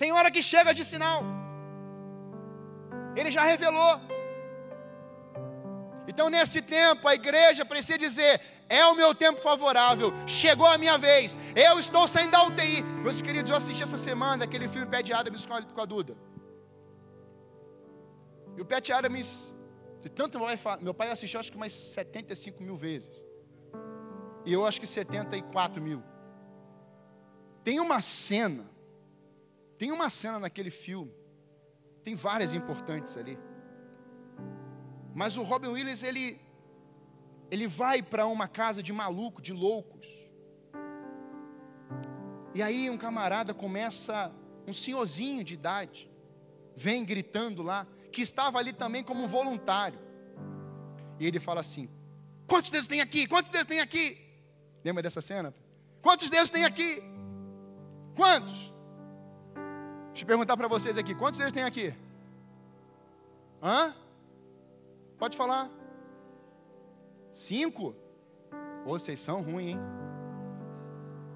Tem 0.00 0.12
hora 0.12 0.30
que 0.30 0.42
chega 0.52 0.72
de 0.78 0.84
sinal. 0.92 1.20
Ele 3.16 3.32
já 3.36 3.42
revelou. 3.42 3.94
Então, 6.10 6.30
nesse 6.30 6.60
tempo, 6.62 7.08
a 7.08 7.14
igreja 7.20 7.64
precisa 7.64 7.98
dizer: 8.06 8.40
é 8.68 8.84
o 8.86 8.94
meu 8.94 9.14
tempo 9.14 9.40
favorável, 9.40 10.12
chegou 10.26 10.66
a 10.66 10.76
minha 10.76 10.98
vez, 10.98 11.38
eu 11.56 11.78
estou 11.78 12.06
saindo 12.06 12.32
da 12.32 12.44
UTI. 12.44 12.82
Meus 13.02 13.20
queridos, 13.20 13.50
eu 13.50 13.56
assisti 13.56 13.82
essa 13.82 13.98
semana 13.98 14.44
aquele 14.44 14.68
filme 14.68 14.86
Pé 14.86 15.02
de 15.02 15.12
Adams 15.12 15.46
com 15.46 15.80
a 15.80 15.84
Duda. 15.84 16.16
E 18.58 18.60
o 18.60 18.64
Pet 18.64 18.92
Adams, 18.92 19.54
de 20.02 20.08
tanto 20.08 20.36
meu 20.36 20.48
pai, 20.58 20.78
meu 20.80 20.92
pai 20.92 21.10
assistiu 21.12 21.38
acho 21.38 21.48
que 21.48 21.56
umas 21.56 21.72
75 21.72 22.60
mil 22.60 22.74
vezes. 22.74 23.24
E 24.44 24.52
eu 24.52 24.66
acho 24.66 24.80
que 24.80 24.86
74 24.86 25.80
mil. 25.80 26.02
Tem 27.62 27.78
uma 27.78 28.00
cena, 28.00 28.68
tem 29.78 29.92
uma 29.92 30.10
cena 30.10 30.40
naquele 30.40 30.70
filme, 30.70 31.14
tem 32.02 32.16
várias 32.16 32.52
importantes 32.52 33.16
ali. 33.16 33.38
Mas 35.14 35.36
o 35.36 35.44
Robin 35.44 35.68
Williams, 35.68 36.02
ele, 36.02 36.40
ele 37.50 37.66
vai 37.66 38.02
para 38.02 38.26
uma 38.26 38.46
casa 38.46 38.82
de 38.82 38.92
maluco, 38.92 39.40
de 39.40 39.52
loucos. 39.52 40.06
E 42.54 42.62
aí 42.62 42.90
um 42.90 42.98
camarada 42.98 43.54
começa, 43.54 44.32
um 44.66 44.72
senhorzinho 44.72 45.44
de 45.44 45.54
idade, 45.54 46.10
vem 46.74 47.04
gritando 47.04 47.62
lá, 47.62 47.86
que 48.12 48.20
estava 48.22 48.58
ali 48.58 48.72
também 48.72 49.02
como 49.02 49.26
voluntário. 49.26 49.98
E 51.18 51.26
ele 51.26 51.40
fala 51.40 51.60
assim: 51.60 51.88
Quantos 52.46 52.70
deuses 52.70 52.88
tem 52.88 53.00
aqui? 53.00 53.26
Quantos 53.26 53.50
deuses 53.50 53.66
tem 53.66 53.80
aqui? 53.80 54.18
Lembra 54.84 55.02
dessa 55.02 55.20
cena? 55.20 55.54
Quantos 56.00 56.30
deuses 56.30 56.50
tem 56.50 56.64
aqui? 56.64 57.02
Quantos? 58.14 58.72
Deixa 60.08 60.24
eu 60.24 60.26
perguntar 60.26 60.56
para 60.56 60.66
vocês 60.66 60.96
aqui: 60.98 61.14
quantos 61.14 61.38
deuses 61.38 61.52
tem 61.52 61.62
aqui? 61.62 61.94
Hã? 63.62 63.94
Pode 65.18 65.36
falar. 65.36 65.77
Cinco? 67.30 67.94
Vocês 68.84 69.20
são 69.20 69.42
ruins, 69.42 69.68
hein? 69.68 69.78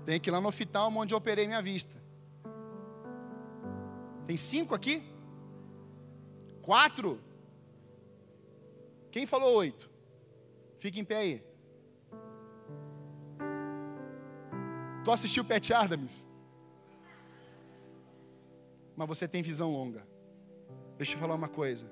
Tem 0.05 0.21
que 0.21 0.31
ir 0.31 0.33
lá 0.33 0.41
no 0.41 0.49
oftalmo 0.49 1.01
onde 1.01 1.15
eu 1.15 1.19
operei 1.19 1.47
minha 1.47 1.63
vista. 1.63 1.95
Tem 4.27 4.37
cinco 4.37 4.75
aqui? 4.75 5.03
Quatro? 6.63 7.21
Quem 9.11 9.27
falou 9.27 9.57
oito? 9.57 9.91
Fique 10.79 10.99
em 10.99 11.05
pé 11.05 11.17
aí. 11.17 11.45
Tu 15.05 15.11
assistiu 15.11 15.45
Pet 15.45 15.73
Adams? 15.75 16.27
Mas 18.97 19.09
você 19.09 19.27
tem 19.27 19.43
visão 19.43 19.71
longa. 19.71 20.07
Deixa 20.97 21.15
eu 21.15 21.19
falar 21.19 21.35
uma 21.35 21.49
coisa 21.49 21.91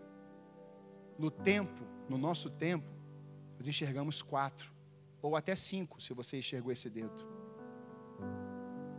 no 1.19 1.31
tempo, 1.31 1.85
no 2.09 2.17
nosso 2.17 2.49
tempo, 2.49 2.89
nós 3.61 3.69
enxergamos 3.69 4.23
quatro, 4.23 4.73
ou 5.21 5.37
até 5.37 5.55
cinco, 5.55 6.01
se 6.01 6.15
você 6.15 6.39
enxergou 6.39 6.73
esse 6.73 6.89
dedo. 6.89 7.29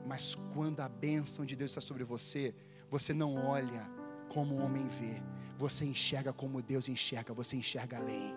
Mas 0.06 0.36
quando 0.54 0.82
a 0.82 0.88
bênção 0.88 1.44
de 1.44 1.56
Deus 1.56 1.72
está 1.72 1.82
sobre 1.82 2.04
você, 2.04 2.54
você 2.88 3.12
não 3.12 3.48
olha 3.48 3.90
como 4.32 4.54
o 4.54 4.62
homem 4.64 4.88
vê, 4.88 5.20
você 5.58 5.84
enxerga 5.84 6.32
como 6.32 6.62
Deus 6.62 6.88
enxerga, 6.88 7.34
você 7.34 7.56
enxerga 7.56 7.98
além. 7.98 8.36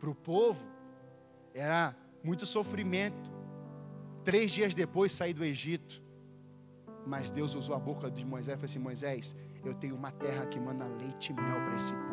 Para 0.00 0.10
o 0.10 0.14
povo, 0.14 0.66
era 1.54 1.94
muito 2.24 2.44
sofrimento. 2.44 3.30
Três 4.24 4.50
dias 4.50 4.74
depois 4.74 5.12
sair 5.12 5.34
do 5.34 5.44
Egito. 5.44 6.02
Mas 7.06 7.30
Deus 7.30 7.54
usou 7.54 7.76
a 7.76 7.78
boca 7.78 8.10
de 8.10 8.24
Moisés 8.24 8.56
e 8.56 8.58
falou 8.58 8.64
assim: 8.64 8.78
Moisés, 8.80 9.36
eu 9.64 9.72
tenho 9.72 9.94
uma 9.94 10.10
terra 10.10 10.46
que 10.46 10.58
manda 10.58 10.84
leite 10.84 11.30
e 11.30 11.32
mel 11.32 11.60
para 11.64 11.76
esse 11.76 11.92
povo. 11.92 12.11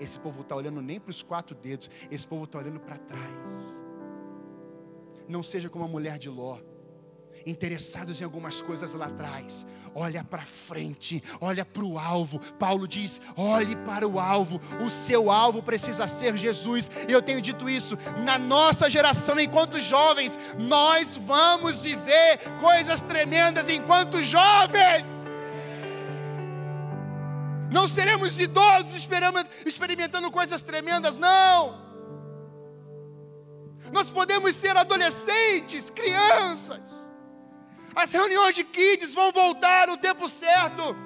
Esse 0.00 0.18
povo 0.18 0.42
está 0.42 0.54
olhando 0.54 0.82
nem 0.82 1.00
para 1.00 1.10
os 1.10 1.22
quatro 1.22 1.54
dedos, 1.54 1.90
esse 2.10 2.26
povo 2.26 2.44
está 2.44 2.58
olhando 2.58 2.80
para 2.80 2.98
trás. 2.98 3.82
Não 5.28 5.42
seja 5.42 5.68
como 5.68 5.84
a 5.84 5.88
mulher 5.88 6.18
de 6.18 6.28
Ló 6.28 6.58
interessados 7.46 8.20
em 8.20 8.24
algumas 8.24 8.60
coisas 8.60 8.92
lá 8.92 9.06
atrás. 9.06 9.66
Olha 9.94 10.22
para 10.24 10.44
frente, 10.44 11.22
olha 11.40 11.64
para 11.64 11.84
o 11.84 11.98
alvo. 11.98 12.40
Paulo 12.58 12.86
diz: 12.86 13.20
olhe 13.36 13.76
para 13.76 14.06
o 14.06 14.18
alvo. 14.18 14.60
O 14.84 14.90
seu 14.90 15.30
alvo 15.30 15.62
precisa 15.62 16.06
ser 16.06 16.36
Jesus. 16.36 16.90
Eu 17.08 17.22
tenho 17.22 17.40
dito 17.40 17.70
isso. 17.70 17.96
Na 18.24 18.38
nossa 18.38 18.90
geração, 18.90 19.38
enquanto 19.38 19.80
jovens, 19.80 20.38
nós 20.58 21.16
vamos 21.16 21.80
viver 21.80 22.38
coisas 22.60 23.00
tremendas 23.00 23.68
enquanto 23.68 24.22
jovens. 24.22 25.35
Não 27.70 27.88
seremos 27.88 28.38
idosos 28.38 29.08
experimentando 29.64 30.30
coisas 30.30 30.62
tremendas, 30.62 31.16
não. 31.16 31.84
Nós 33.92 34.10
podemos 34.10 34.54
ser 34.54 34.76
adolescentes, 34.76 35.90
crianças. 35.90 37.10
As 37.94 38.10
reuniões 38.10 38.54
de 38.54 38.64
kids 38.64 39.14
vão 39.14 39.32
voltar 39.32 39.88
no 39.88 39.96
tempo 39.96 40.28
certo. 40.28 40.96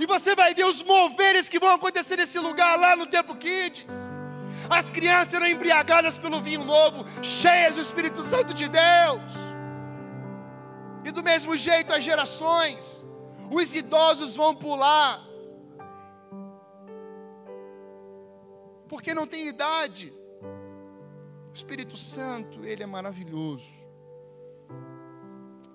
E 0.00 0.06
você 0.06 0.34
vai 0.34 0.54
ver 0.54 0.64
os 0.64 0.82
moveres 0.82 1.48
que 1.48 1.58
vão 1.58 1.70
acontecer 1.70 2.16
nesse 2.16 2.38
lugar 2.38 2.78
lá 2.78 2.96
no 2.96 3.06
tempo 3.06 3.36
kids. 3.36 4.12
As 4.68 4.90
crianças 4.90 5.28
serão 5.28 5.46
embriagadas 5.46 6.18
pelo 6.18 6.40
vinho 6.40 6.64
novo, 6.64 7.04
cheias 7.22 7.74
do 7.74 7.80
Espírito 7.80 8.22
Santo 8.24 8.54
de 8.54 8.68
Deus. 8.68 9.32
E 11.04 11.10
do 11.10 11.22
mesmo 11.22 11.56
jeito 11.56 11.92
as 11.92 12.02
gerações, 12.02 13.06
os 13.50 13.74
idosos 13.74 14.36
vão 14.36 14.54
pular. 14.54 15.31
Porque 18.92 19.14
não 19.14 19.26
tem 19.26 19.48
idade. 19.48 20.12
O 21.48 21.54
Espírito 21.54 21.96
Santo, 21.96 22.62
ele 22.62 22.82
é 22.82 22.86
maravilhoso. 22.86 23.72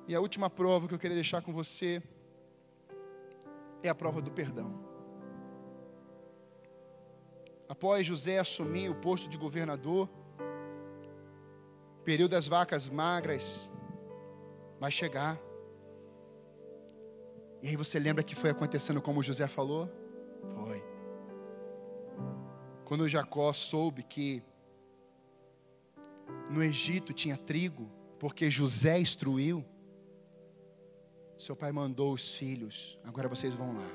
E 0.08 0.14
a 0.14 0.20
última 0.20 0.52
prova 0.52 0.88
que 0.88 0.94
eu 0.94 1.00
queria 1.00 1.16
deixar 1.16 1.42
com 1.42 1.52
você 1.52 2.00
é 3.82 3.90
a 3.90 3.96
prova 3.96 4.22
do 4.22 4.30
perdão. 4.30 4.72
Após 7.68 8.06
José 8.06 8.38
assumir 8.38 8.88
o 8.88 8.94
posto 8.94 9.28
de 9.28 9.36
governador, 9.36 10.08
período 12.04 12.34
das 12.34 12.48
vacas 12.48 12.88
magras 12.88 13.72
vai 14.80 14.92
chegar. 14.92 15.40
E 17.64 17.70
aí 17.70 17.76
você 17.76 17.98
lembra 17.98 18.24
que 18.24 18.36
foi 18.36 18.52
acontecendo 18.52 19.02
como 19.02 19.24
José 19.24 19.48
falou? 19.48 19.90
Foi. 20.56 20.97
Quando 22.88 23.06
Jacó 23.06 23.52
soube 23.52 24.02
que 24.02 24.42
no 26.50 26.64
Egito 26.64 27.12
tinha 27.12 27.36
trigo, 27.36 27.92
porque 28.18 28.50
José 28.50 28.98
instruiu, 28.98 29.66
Seu 31.38 31.54
pai 31.54 31.70
mandou 31.74 32.14
os 32.14 32.34
filhos, 32.36 32.98
agora 33.04 33.28
vocês 33.28 33.54
vão 33.54 33.76
lá. 33.76 33.90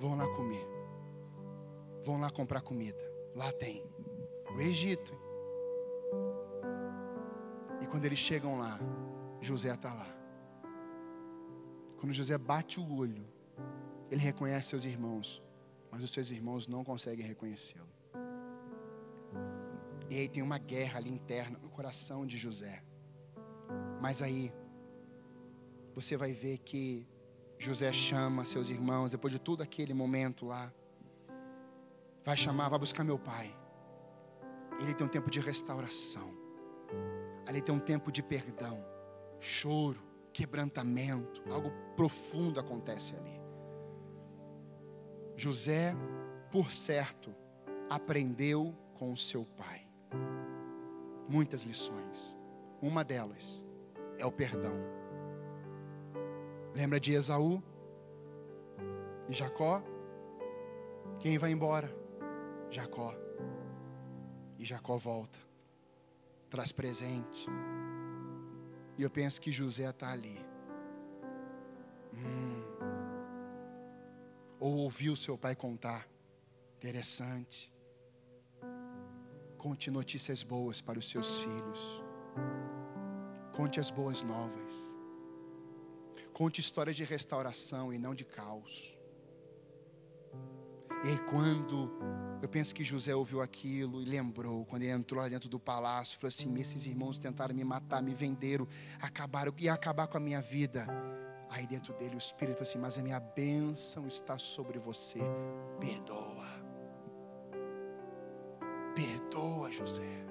Vão 0.00 0.16
lá 0.16 0.26
comer. 0.34 0.66
Vão 2.04 2.20
lá 2.20 2.28
comprar 2.28 2.60
comida. 2.60 2.98
Lá 3.36 3.52
tem. 3.52 3.84
O 4.52 4.60
Egito. 4.60 5.16
E 7.80 7.86
quando 7.86 8.04
eles 8.04 8.18
chegam 8.18 8.58
lá, 8.58 8.80
José 9.40 9.72
está 9.72 9.94
lá. 9.94 10.12
Quando 11.98 12.12
José 12.12 12.36
bate 12.36 12.80
o 12.80 12.96
olho, 12.96 13.24
ele 14.10 14.20
reconhece 14.20 14.70
seus 14.70 14.84
irmãos, 14.84 15.40
mas 15.90 16.02
os 16.02 16.10
seus 16.10 16.30
irmãos 16.30 16.66
não 16.66 16.84
conseguem 16.84 17.26
reconhecê-lo. 17.26 17.88
E 20.10 20.16
aí 20.16 20.28
tem 20.28 20.42
uma 20.42 20.58
guerra 20.58 20.98
ali 20.98 21.10
interna 21.10 21.58
no 21.58 21.68
coração 21.68 22.26
de 22.26 22.38
José. 22.38 22.82
Mas 24.00 24.22
aí 24.22 24.52
você 25.94 26.16
vai 26.16 26.32
ver 26.32 26.58
que 26.58 27.06
José 27.58 27.92
chama 27.92 28.44
seus 28.44 28.70
irmãos, 28.70 29.10
depois 29.10 29.32
de 29.32 29.38
todo 29.38 29.62
aquele 29.62 29.92
momento 29.92 30.46
lá, 30.46 30.72
vai 32.24 32.36
chamar, 32.36 32.68
vai 32.68 32.78
buscar 32.78 33.04
meu 33.04 33.18
pai. 33.18 33.54
Ele 34.80 34.94
tem 34.94 35.06
um 35.06 35.10
tempo 35.10 35.28
de 35.28 35.40
restauração, 35.40 36.32
ali 37.46 37.60
tem 37.60 37.74
um 37.74 37.80
tempo 37.80 38.12
de 38.12 38.22
perdão, 38.22 38.84
choro, 39.40 40.00
quebrantamento, 40.32 41.42
algo 41.50 41.72
profundo 41.96 42.60
acontece 42.60 43.16
ali. 43.16 43.37
José, 45.38 45.94
por 46.50 46.70
certo, 46.72 47.34
aprendeu 47.88 48.74
com 48.98 49.12
o 49.12 49.16
seu 49.16 49.44
pai 49.44 49.88
muitas 51.28 51.62
lições. 51.62 52.36
Uma 52.80 53.04
delas 53.04 53.64
é 54.16 54.24
o 54.24 54.32
perdão. 54.32 54.74
Lembra 56.74 56.98
de 56.98 57.12
Esaú 57.12 57.62
e 59.28 59.34
Jacó? 59.34 59.82
Quem 61.20 61.38
vai 61.38 61.50
embora? 61.52 61.94
Jacó. 62.70 63.14
E 64.58 64.64
Jacó 64.64 64.96
volta, 64.96 65.38
traz 66.50 66.72
presente. 66.72 67.46
E 68.96 69.02
eu 69.02 69.10
penso 69.10 69.40
que 69.40 69.52
José 69.52 69.88
está 69.88 70.10
ali. 70.10 70.47
Ou 74.60 74.76
ouviu 74.78 75.14
seu 75.16 75.36
pai 75.38 75.54
contar. 75.54 76.08
Interessante. 76.76 77.72
Conte 79.56 79.90
notícias 79.90 80.42
boas 80.42 80.80
para 80.80 80.98
os 80.98 81.10
seus 81.10 81.40
filhos. 81.40 82.02
Conte 83.52 83.80
as 83.80 83.90
boas 83.90 84.22
novas. 84.22 84.72
Conte 86.32 86.60
histórias 86.60 86.94
de 86.94 87.02
restauração 87.02 87.92
e 87.92 87.98
não 87.98 88.14
de 88.14 88.24
caos. 88.24 88.96
E 91.04 91.18
quando 91.30 91.90
eu 92.42 92.48
penso 92.48 92.74
que 92.74 92.82
José 92.84 93.14
ouviu 93.14 93.40
aquilo 93.40 94.00
e 94.02 94.04
lembrou, 94.04 94.64
quando 94.64 94.82
ele 94.82 94.92
entrou 94.92 95.20
lá 95.20 95.28
dentro 95.28 95.48
do 95.48 95.58
palácio, 95.58 96.18
falou 96.18 96.28
assim: 96.28 96.56
Esses 96.60 96.86
irmãos 96.86 97.18
tentaram 97.18 97.54
me 97.54 97.64
matar, 97.64 98.02
me 98.02 98.14
venderam, 98.14 98.66
acabaram, 99.00 99.52
ia 99.58 99.72
acabar 99.72 100.06
com 100.06 100.16
a 100.16 100.20
minha 100.20 100.40
vida. 100.40 100.86
Aí 101.50 101.66
dentro 101.66 101.94
dele 101.94 102.14
o 102.14 102.18
Espírito 102.18 102.62
assim: 102.62 102.78
Mas 102.78 102.98
a 102.98 103.02
minha 103.02 103.20
bênção 103.20 104.06
está 104.06 104.38
sobre 104.38 104.78
você, 104.78 105.20
perdoa. 105.80 106.46
Perdoa, 108.94 109.70
José. 109.70 110.26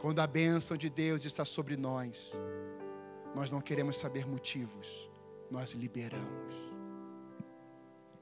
Quando 0.00 0.20
a 0.20 0.26
bênção 0.26 0.76
de 0.76 0.88
Deus 0.88 1.24
está 1.24 1.44
sobre 1.44 1.76
nós, 1.76 2.40
nós 3.34 3.50
não 3.50 3.60
queremos 3.60 3.96
saber 3.96 4.26
motivos, 4.26 5.10
nós 5.50 5.72
liberamos. 5.72 6.54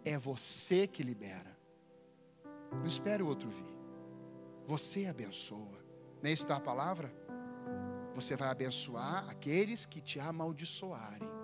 É 0.05 0.16
você 0.16 0.86
que 0.86 1.03
libera. 1.03 1.57
Não 2.72 2.86
espere 2.86 3.22
o 3.22 3.26
outro 3.26 3.49
vir. 3.51 3.76
Você 4.64 5.07
abençoa. 5.07 5.84
Nem 6.22 6.32
está 6.32 6.57
a 6.57 6.61
palavra? 6.61 7.12
Você 8.14 8.34
vai 8.34 8.49
abençoar 8.49 9.28
aqueles 9.28 9.84
que 9.84 10.01
te 10.01 10.18
amaldiçoarem. 10.18 11.36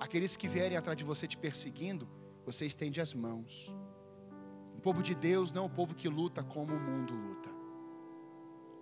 Aqueles 0.00 0.36
que 0.36 0.48
vierem 0.48 0.76
atrás 0.76 0.96
de 0.96 1.04
você 1.04 1.26
te 1.26 1.36
perseguindo, 1.36 2.08
você 2.44 2.66
estende 2.66 3.00
as 3.00 3.12
mãos. 3.12 3.74
O 4.76 4.80
povo 4.80 5.02
de 5.02 5.14
Deus 5.14 5.52
não 5.52 5.64
é 5.64 5.66
o 5.66 5.70
povo 5.70 5.94
que 5.94 6.08
luta 6.08 6.42
como 6.42 6.72
o 6.74 6.80
mundo 6.80 7.14
luta. 7.14 7.50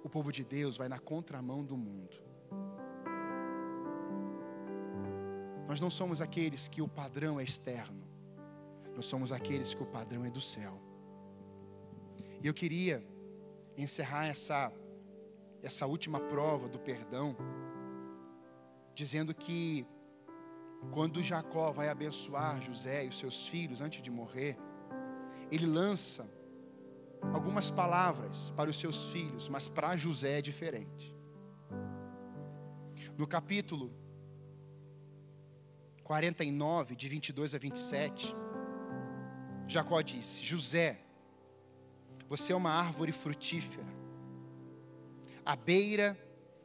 O 0.04 0.08
povo 0.08 0.30
de 0.30 0.44
Deus 0.44 0.76
vai 0.76 0.88
na 0.88 0.98
contramão 0.98 1.64
do 1.64 1.76
mundo. 1.76 2.16
Nós 5.66 5.80
não 5.80 5.90
somos 5.90 6.20
aqueles 6.20 6.68
que 6.68 6.80
o 6.80 6.88
padrão 6.88 7.40
é 7.40 7.44
externo. 7.44 8.06
Nós 8.94 9.06
somos 9.06 9.32
aqueles 9.32 9.74
que 9.74 9.82
o 9.82 9.86
padrão 9.86 10.24
é 10.24 10.30
do 10.30 10.40
céu. 10.40 10.80
E 12.40 12.46
eu 12.46 12.54
queria 12.54 13.04
encerrar 13.76 14.26
essa 14.26 14.72
essa 15.62 15.86
última 15.86 16.20
prova 16.20 16.68
do 16.68 16.78
perdão 16.78 17.34
dizendo 18.94 19.34
que 19.34 19.84
quando 20.92 21.22
Jacó 21.22 21.70
vai 21.72 21.88
abençoar 21.88 22.62
José 22.62 23.04
e 23.04 23.08
os 23.08 23.18
seus 23.18 23.46
filhos 23.46 23.80
antes 23.80 24.02
de 24.02 24.10
morrer, 24.10 24.56
ele 25.50 25.66
lança 25.66 26.28
algumas 27.32 27.70
palavras 27.70 28.50
para 28.50 28.70
os 28.70 28.78
seus 28.78 29.08
filhos, 29.08 29.48
mas 29.48 29.68
para 29.68 29.96
José 29.96 30.38
é 30.38 30.42
diferente. 30.42 31.14
No 33.16 33.26
capítulo 33.26 33.92
49, 36.02 36.94
de 36.94 37.08
22 37.08 37.54
a 37.54 37.58
27, 37.58 38.34
Jacó 39.66 40.00
disse: 40.00 40.44
José, 40.44 41.00
você 42.28 42.52
é 42.52 42.56
uma 42.56 42.70
árvore 42.70 43.12
frutífera, 43.12 43.86
à 45.44 45.56
beira 45.56 46.16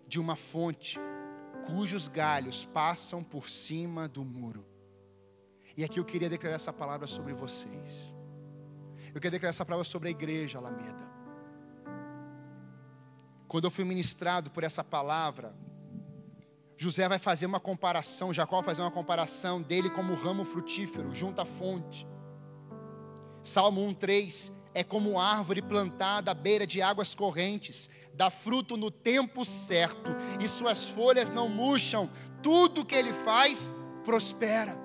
de 0.08 0.20
uma 0.20 0.36
fonte, 0.36 1.00
cujos 1.66 2.08
galhos 2.08 2.66
passam 2.66 3.24
por 3.24 3.50
cima 3.50 4.08
do 4.08 4.24
muro. 4.24 4.66
E 5.76 5.84
aqui 5.84 6.00
eu 6.00 6.06
queria 6.06 6.30
declarar 6.30 6.56
essa 6.56 6.74
palavra 6.74 7.08
sobre 7.08 7.34
vocês. 7.34 8.14
Eu 9.14 9.20
quero 9.20 9.32
declarar 9.32 9.50
essa 9.50 9.66
palavra 9.66 9.84
sobre 9.84 10.10
a 10.10 10.12
igreja 10.12 10.58
Alameda. 10.58 11.10
Quando 13.48 13.66
eu 13.66 13.72
fui 13.72 13.84
ministrado 13.84 14.50
por 14.50 14.64
essa 14.64 14.84
palavra, 14.84 15.54
José 16.78 17.08
vai 17.08 17.20
fazer 17.20 17.46
uma 17.46 17.60
comparação, 17.60 18.34
Jacó 18.34 18.58
vai 18.58 18.64
fazer 18.64 18.82
uma 18.82 18.92
comparação 18.92 19.62
dele 19.62 19.90
como 19.90 20.14
ramo 20.14 20.44
frutífero, 20.44 21.14
junto 21.14 21.42
à 21.42 21.46
fonte. 21.46 22.08
Salmo 23.44 23.82
1,3 23.82 24.52
é 24.74 24.84
como 24.84 25.20
árvore 25.20 25.62
plantada 25.62 26.32
à 26.32 26.34
beira 26.34 26.66
de 26.66 26.82
águas 26.82 27.14
correntes, 27.14 27.90
dá 28.14 28.30
fruto 28.30 28.78
no 28.78 28.92
tempo 28.92 29.44
certo, 29.44 30.12
e 30.40 30.48
suas 30.48 30.88
folhas 30.88 31.30
não 31.30 31.50
murcham, 31.50 32.10
tudo 32.42 32.86
que 32.86 32.96
ele 32.96 33.14
faz 33.14 33.74
prospera 34.04 34.82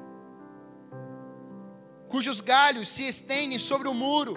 cujos 2.09 2.41
galhos 2.41 2.89
se 2.89 3.07
estendem 3.07 3.59
sobre 3.59 3.89
o 3.89 3.95
muro. 3.95 4.35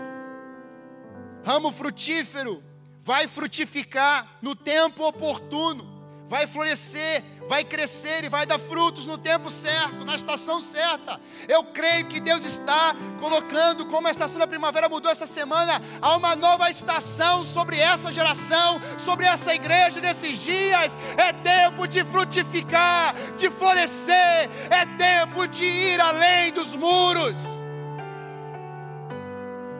Ramo 1.43 1.71
frutífero 1.71 2.63
vai 2.99 3.27
frutificar 3.27 4.37
no 4.41 4.55
tempo 4.55 5.07
oportuno, 5.07 5.98
vai 6.29 6.45
florescer, 6.45 7.23
vai 7.47 7.63
crescer 7.63 8.23
e 8.23 8.29
vai 8.29 8.45
dar 8.45 8.59
frutos 8.59 9.07
no 9.07 9.17
tempo 9.17 9.49
certo, 9.49 10.05
na 10.05 10.13
estação 10.15 10.61
certa. 10.61 11.19
Eu 11.47 11.63
creio 11.63 12.05
que 12.05 12.19
Deus 12.19 12.45
está 12.45 12.95
colocando, 13.19 13.87
como 13.87 14.07
a 14.07 14.11
estação 14.11 14.39
da 14.39 14.45
primavera 14.45 14.87
mudou 14.87 15.11
essa 15.11 15.25
semana, 15.25 15.81
há 15.99 16.15
uma 16.15 16.35
nova 16.35 16.69
estação 16.69 17.43
sobre 17.43 17.79
essa 17.79 18.13
geração, 18.13 18.79
sobre 18.99 19.25
essa 19.25 19.55
igreja 19.55 19.99
nesses 19.99 20.37
dias. 20.37 20.95
É 21.17 21.33
tempo 21.33 21.87
de 21.87 22.05
frutificar, 22.05 23.15
de 23.35 23.49
florescer, 23.49 24.49
é 24.69 24.85
tempo 24.99 25.47
de 25.47 25.65
ir 25.65 25.99
além 25.99 26.53
dos 26.53 26.75
muros. 26.75 27.41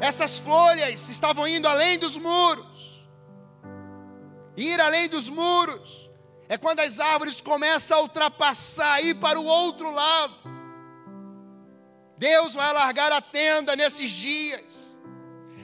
Essas 0.02 0.40
folhas 0.40 1.10
estavam 1.10 1.48
indo 1.48 1.68
além 1.68 2.00
dos 2.00 2.18
muros. 2.18 3.08
Ir 4.58 4.82
além 4.82 5.08
dos 5.08 5.30
muros 5.30 6.09
é 6.54 6.58
quando 6.58 6.80
as 6.80 7.00
árvores 7.00 7.40
começam 7.40 8.00
a 8.00 8.02
ultrapassar, 8.02 9.04
ir 9.04 9.16
para 9.26 9.40
o 9.40 9.46
outro 9.46 9.92
lado. 9.92 10.36
Deus 12.18 12.56
vai 12.56 12.68
alargar 12.70 13.12
a 13.12 13.22
tenda 13.22 13.76
nesses 13.76 14.10
dias. 14.10 15.00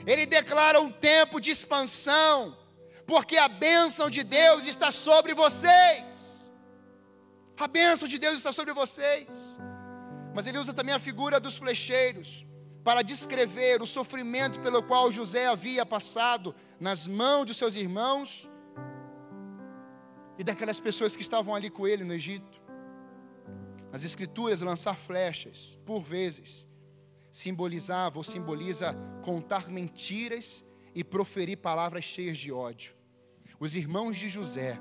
Ele 0.06 0.24
declara 0.24 0.80
um 0.80 0.92
tempo 0.92 1.40
de 1.40 1.50
expansão, 1.50 2.56
porque 3.04 3.36
a 3.36 3.48
bênção 3.48 4.08
de 4.08 4.22
Deus 4.22 4.64
está 4.64 4.92
sobre 4.92 5.34
vocês. 5.34 6.04
A 7.58 7.66
bênção 7.66 8.06
de 8.06 8.16
Deus 8.16 8.36
está 8.36 8.52
sobre 8.52 8.72
vocês. 8.72 9.58
Mas 10.32 10.46
ele 10.46 10.58
usa 10.58 10.72
também 10.72 10.94
a 10.94 11.00
figura 11.00 11.40
dos 11.40 11.56
flecheiros 11.56 12.46
para 12.84 13.02
descrever 13.02 13.82
o 13.82 13.86
sofrimento 13.86 14.60
pelo 14.60 14.84
qual 14.84 15.10
José 15.10 15.48
havia 15.48 15.84
passado 15.84 16.54
nas 16.78 17.08
mãos 17.08 17.46
de 17.46 17.54
seus 17.54 17.74
irmãos 17.74 18.48
e 20.38 20.44
daquelas 20.44 20.80
pessoas 20.80 21.16
que 21.16 21.22
estavam 21.22 21.54
ali 21.54 21.70
com 21.70 21.86
ele 21.86 22.04
no 22.04 22.12
Egito. 22.12 22.60
As 23.92 24.04
escrituras 24.04 24.60
lançar 24.60 24.96
flechas, 24.96 25.78
por 25.86 26.00
vezes, 26.00 26.68
simbolizava 27.30 28.18
ou 28.18 28.24
simboliza 28.24 28.94
contar 29.22 29.68
mentiras 29.68 30.64
e 30.94 31.02
proferir 31.04 31.58
palavras 31.58 32.04
cheias 32.04 32.38
de 32.38 32.52
ódio. 32.52 32.94
Os 33.58 33.74
irmãos 33.74 34.16
de 34.16 34.28
José, 34.28 34.78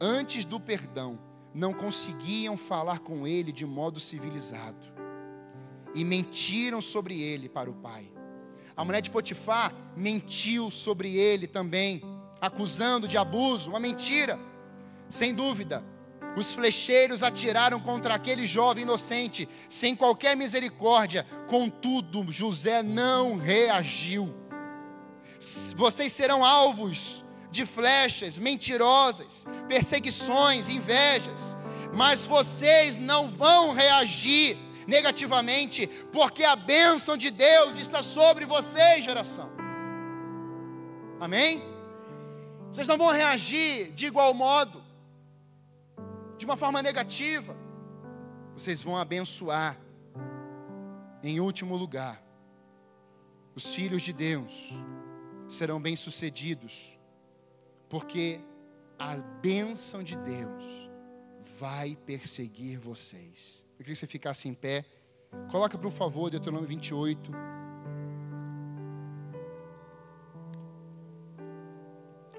antes 0.00 0.44
do 0.44 0.60
perdão, 0.60 1.18
não 1.54 1.72
conseguiam 1.72 2.56
falar 2.56 3.00
com 3.00 3.26
ele 3.26 3.50
de 3.50 3.64
modo 3.64 3.98
civilizado 3.98 4.86
e 5.94 6.04
mentiram 6.04 6.80
sobre 6.80 7.20
ele 7.20 7.48
para 7.48 7.70
o 7.70 7.74
pai. 7.74 8.12
A 8.76 8.84
mulher 8.84 9.00
de 9.00 9.10
Potifar 9.10 9.74
mentiu 9.96 10.70
sobre 10.70 11.16
ele 11.16 11.46
também, 11.46 12.02
acusando 12.40 13.08
de 13.08 13.16
abuso, 13.18 13.70
uma 13.70 13.80
mentira. 13.80 14.38
Sem 15.08 15.34
dúvida, 15.34 15.84
os 16.36 16.52
flecheiros 16.52 17.22
atiraram 17.22 17.80
contra 17.80 18.14
aquele 18.14 18.46
jovem 18.46 18.82
inocente, 18.82 19.48
sem 19.68 19.96
qualquer 19.96 20.36
misericórdia. 20.36 21.26
Contudo, 21.46 22.30
José 22.30 22.82
não 22.82 23.36
reagiu. 23.36 24.34
Vocês 25.76 26.12
serão 26.12 26.44
alvos 26.44 27.24
de 27.50 27.64
flechas 27.64 28.38
mentirosas, 28.38 29.46
perseguições, 29.68 30.68
invejas, 30.68 31.56
mas 31.94 32.24
vocês 32.24 32.98
não 32.98 33.28
vão 33.28 33.72
reagir 33.72 34.56
negativamente, 34.86 35.86
porque 36.12 36.44
a 36.44 36.56
bênção 36.56 37.16
de 37.16 37.30
Deus 37.30 37.78
está 37.78 38.02
sobre 38.02 38.44
vocês, 38.44 39.04
geração. 39.04 39.50
Amém? 41.20 41.62
Vocês 42.70 42.86
não 42.86 42.98
vão 42.98 43.10
reagir 43.10 43.92
de 43.92 44.06
igual 44.06 44.32
modo, 44.34 44.82
de 46.38 46.44
uma 46.46 46.56
forma 46.56 46.80
negativa, 46.80 47.54
vocês 48.54 48.80
vão 48.80 48.96
abençoar, 48.96 49.78
em 51.22 51.40
último 51.40 51.76
lugar, 51.76 52.22
os 53.54 53.74
filhos 53.74 54.02
de 54.02 54.12
Deus 54.12 54.72
serão 55.48 55.80
bem-sucedidos 55.80 56.98
porque 57.88 58.40
a 58.98 59.16
bênção 59.16 60.02
de 60.02 60.16
Deus 60.16 60.90
vai 61.58 61.96
perseguir 61.96 62.78
vocês. 62.78 63.66
Eu 63.72 63.78
queria 63.78 63.94
que 63.94 64.00
você 64.00 64.06
ficasse 64.06 64.48
em 64.48 64.54
pé. 64.54 64.84
Coloca, 65.50 65.78
por 65.78 65.90
favor, 65.90 66.30
Deuteronômio 66.30 66.68
28. 66.68 67.32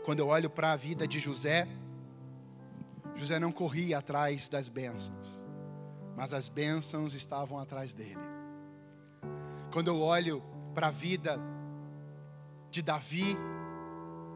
Quando 0.04 0.20
eu 0.20 0.28
olho 0.28 0.50
para 0.50 0.72
a 0.72 0.76
vida 0.76 1.08
de 1.08 1.20
José, 1.20 1.68
José 3.20 3.38
não 3.40 3.52
corria 3.52 3.98
atrás 3.98 4.48
das 4.48 4.70
bênçãos, 4.70 5.44
mas 6.16 6.34
as 6.34 6.48
bênçãos 6.50 7.14
estavam 7.14 7.60
atrás 7.60 7.94
dele. 7.94 8.18
Quando 9.72 9.90
eu 9.90 10.00
olho 10.00 10.42
para 10.74 10.88
a 10.88 10.92
vida 10.92 11.40
de 12.72 12.82
Davi, 12.82 13.38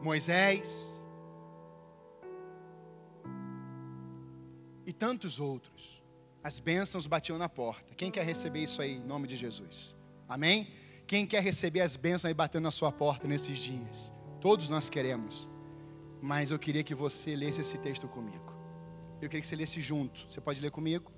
Moisés, 0.02 0.94
e 4.86 4.92
tantos 4.92 5.40
outros. 5.40 6.02
As 6.42 6.60
bênçãos 6.60 7.06
batiam 7.06 7.38
na 7.38 7.48
porta. 7.48 7.94
Quem 7.94 8.10
quer 8.10 8.24
receber 8.24 8.64
isso 8.64 8.82
aí 8.82 8.96
em 8.96 9.00
nome 9.00 9.26
de 9.26 9.36
Jesus? 9.36 9.96
Amém? 10.28 10.68
Quem 11.06 11.26
quer 11.26 11.42
receber 11.42 11.80
as 11.80 11.96
bênçãos 11.96 12.26
aí 12.26 12.34
batendo 12.34 12.64
na 12.64 12.70
sua 12.70 12.92
porta 12.92 13.26
nesses 13.26 13.58
dias? 13.58 14.12
Todos 14.40 14.68
nós 14.68 14.90
queremos. 14.90 15.48
Mas 16.20 16.50
eu 16.50 16.58
queria 16.58 16.84
que 16.84 16.94
você 16.94 17.34
lesse 17.34 17.62
esse 17.62 17.78
texto 17.78 18.06
comigo. 18.08 18.53
Eu 19.24 19.30
queria 19.30 19.40
que 19.40 19.48
você 19.48 19.56
lesse 19.56 19.80
junto. 19.80 20.20
Você 20.28 20.38
pode 20.38 20.60
ler 20.60 20.70
comigo? 20.70 21.10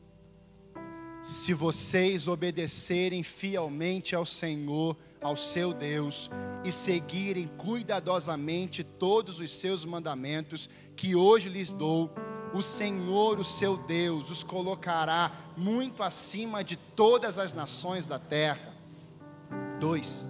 Se 1.21 1.53
vocês 1.53 2.29
obedecerem 2.29 3.25
fielmente 3.25 4.15
ao 4.15 4.25
Senhor, 4.25 4.97
ao 5.21 5.37
seu 5.37 5.75
Deus, 5.75 6.31
e 6.63 6.71
seguirem 6.71 7.49
cuidadosamente 7.59 8.85
todos 8.85 9.41
os 9.41 9.51
seus 9.51 9.85
mandamentos 9.85 10.71
que 10.95 11.17
hoje 11.17 11.49
lhes 11.49 11.73
dou, 11.73 12.15
o 12.55 12.63
Senhor, 12.63 13.41
o 13.41 13.45
seu 13.45 13.77
Deus, 13.77 14.31
os 14.31 14.45
colocará 14.45 15.33
muito 15.57 16.05
acima 16.05 16.63
de 16.63 16.77
todas 16.77 17.41
as 17.41 17.53
nações 17.53 18.07
da 18.07 18.21
terra. 18.21 18.73
Dois. 19.81 20.25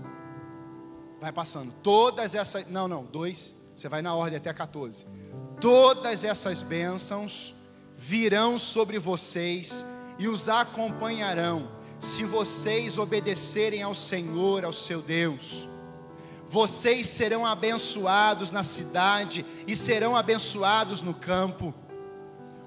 Vai 1.20 1.30
passando. 1.30 1.74
Todas 1.82 2.34
essas. 2.34 2.66
Não, 2.68 2.88
não, 2.88 3.04
dois. 3.04 3.54
Você 3.74 3.86
vai 3.86 4.00
na 4.00 4.14
ordem 4.14 4.38
até 4.38 4.50
14. 4.54 5.06
Todas 5.60 6.24
essas 6.24 6.62
bênçãos 6.62 7.54
virão 7.96 8.58
sobre 8.58 8.98
vocês 8.98 9.84
e 10.18 10.28
os 10.28 10.48
acompanharão, 10.48 11.68
se 11.98 12.24
vocês 12.24 12.98
obedecerem 12.98 13.82
ao 13.82 13.94
Senhor, 13.94 14.64
ao 14.64 14.72
seu 14.72 15.00
Deus. 15.00 15.68
Vocês 16.48 17.06
serão 17.08 17.44
abençoados 17.44 18.50
na 18.50 18.62
cidade 18.62 19.44
e 19.66 19.74
serão 19.74 20.14
abençoados 20.14 21.02
no 21.02 21.14
campo 21.14 21.74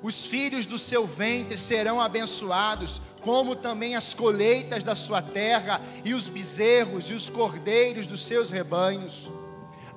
os 0.02 0.26
filhos 0.26 0.66
do 0.66 0.78
seu 0.78 1.06
ventre 1.06 1.58
serão 1.58 2.00
abençoados, 2.00 3.02
como 3.22 3.56
também 3.56 3.96
as 3.96 4.14
colheitas 4.14 4.84
da 4.84 4.96
sua 4.96 5.22
terra, 5.22 5.82
e 6.06 6.14
os 6.14 6.30
bezerros 6.30 7.10
e 7.10 7.14
os 7.14 7.30
cordeiros 7.30 8.08
dos 8.08 8.22
seus 8.22 8.50
rebanhos. 8.50 9.30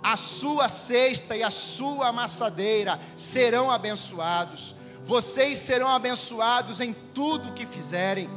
A 0.03 0.17
sua 0.17 0.69
cesta 0.69 1.37
e 1.37 1.43
a 1.45 1.51
sua 1.51 2.09
amassadeira 2.09 2.99
serão 3.17 3.71
abençoados. 3.71 4.75
Vocês 5.05 5.59
serão 5.59 5.89
abençoados 5.89 6.81
em 6.81 6.93
tudo 6.93 7.49
o 7.49 7.53
que 7.53 7.67
fizerem. 7.67 8.29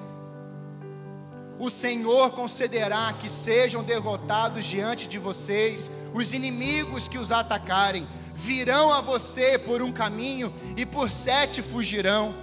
O 1.60 1.70
Senhor 1.70 2.32
concederá 2.32 3.14
que 3.14 3.30
sejam 3.30 3.84
derrotados 3.84 4.66
diante 4.66 5.08
de 5.08 5.18
vocês 5.18 5.90
os 6.14 6.34
inimigos 6.34 7.08
que 7.08 7.18
os 7.18 7.32
atacarem 7.32 8.08
virão 8.34 8.92
a 8.92 9.00
você 9.00 9.58
por 9.58 9.82
um 9.82 9.92
caminho 9.92 10.54
e 10.76 10.86
por 10.86 11.10
sete 11.10 11.62
fugirão. 11.62 12.36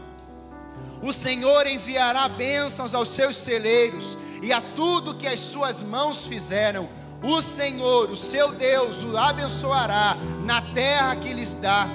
O 1.02 1.12
Senhor 1.12 1.66
enviará 1.66 2.28
bênçãos 2.28 2.94
aos 2.94 3.10
seus 3.10 3.36
celeiros 3.36 4.16
e 4.40 4.52
a 4.52 4.60
tudo 4.60 5.16
que 5.16 5.26
as 5.26 5.40
suas 5.40 5.82
mãos 5.82 6.26
fizeram. 6.26 6.88
O 7.22 7.42
Senhor, 7.42 8.10
o 8.10 8.16
seu 8.16 8.52
Deus, 8.52 9.02
o 9.02 9.16
abençoará 9.16 10.16
na 10.44 10.62
terra 10.72 11.16
que 11.16 11.32
lhes 11.32 11.54
dá. 11.54 11.88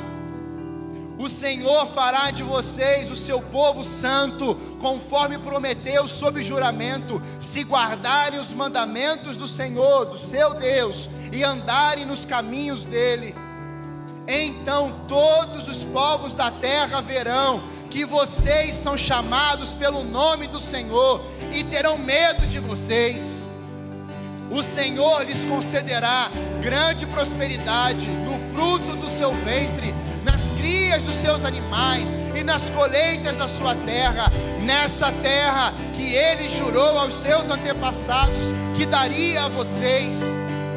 O 1.17 1.27
Senhor 1.27 1.87
fará 1.87 2.29
de 2.29 2.43
vocês 2.43 3.09
o 3.09 3.15
seu 3.15 3.41
povo 3.41 3.83
santo, 3.83 4.55
conforme 4.79 5.39
prometeu 5.39 6.07
sob 6.07 6.43
juramento, 6.43 7.21
se 7.39 7.63
guardarem 7.63 8.39
os 8.39 8.53
mandamentos 8.53 9.35
do 9.35 9.47
Senhor, 9.47 10.05
do 10.05 10.17
seu 10.17 10.53
Deus, 10.53 11.09
e 11.31 11.43
andarem 11.43 12.05
nos 12.05 12.23
caminhos 12.23 12.85
dele. 12.85 13.35
Então 14.27 15.05
todos 15.07 15.67
os 15.67 15.83
povos 15.85 16.35
da 16.35 16.51
terra 16.51 17.01
verão 17.01 17.63
que 17.89 18.05
vocês 18.05 18.75
são 18.75 18.97
chamados 18.97 19.73
pelo 19.73 20.03
nome 20.03 20.45
do 20.47 20.59
Senhor 20.59 21.21
e 21.51 21.63
terão 21.63 21.97
medo 21.97 22.45
de 22.45 22.59
vocês. 22.59 23.47
O 24.51 24.61
Senhor 24.61 25.23
lhes 25.23 25.43
concederá 25.45 26.29
grande 26.61 27.05
prosperidade 27.05 28.07
no 28.07 28.37
fruto 28.53 28.95
do 28.95 29.09
seu 29.09 29.31
ventre, 29.31 29.93
dos 31.03 31.15
seus 31.15 31.45
animais 31.45 32.17
e 32.35 32.43
nas 32.43 32.69
colheitas 32.69 33.37
da 33.37 33.47
sua 33.47 33.73
terra, 33.75 34.31
nesta 34.61 35.11
terra 35.11 35.73
que 35.95 36.13
ele 36.13 36.49
jurou 36.49 36.97
aos 36.97 37.13
seus 37.13 37.49
antepassados 37.49 38.53
que 38.75 38.85
daria 38.85 39.45
a 39.45 39.49
vocês. 39.49 40.21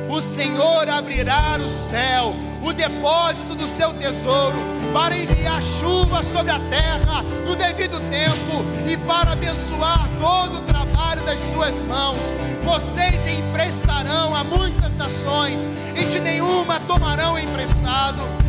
O 0.09 0.21
Senhor 0.21 0.89
abrirá 0.89 1.59
o 1.59 1.69
céu 1.69 2.35
o 2.63 2.73
depósito 2.73 3.55
do 3.55 3.67
seu 3.67 3.93
tesouro, 3.95 4.57
para 4.93 5.17
enviar 5.17 5.63
chuva 5.63 6.23
sobre 6.23 6.53
a 6.53 6.59
terra 6.69 7.23
no 7.47 7.57
devido 7.57 7.99
tempo 8.11 8.65
e 8.87 8.97
para 8.99 9.33
abençoar 9.33 10.07
todo 10.21 10.59
o 10.59 10.61
trabalho 10.63 11.23
das 11.25 11.39
suas 11.41 11.81
mãos. 11.83 12.19
Vocês 12.65 13.27
emprestarão 13.27 14.35
a 14.35 14.45
muitas 14.45 14.95
nações 14.95 15.69
e 15.95 16.05
de 16.05 16.21
nenhuma 16.21 16.79
tomarão 16.81 17.39
emprestado. 17.39 18.40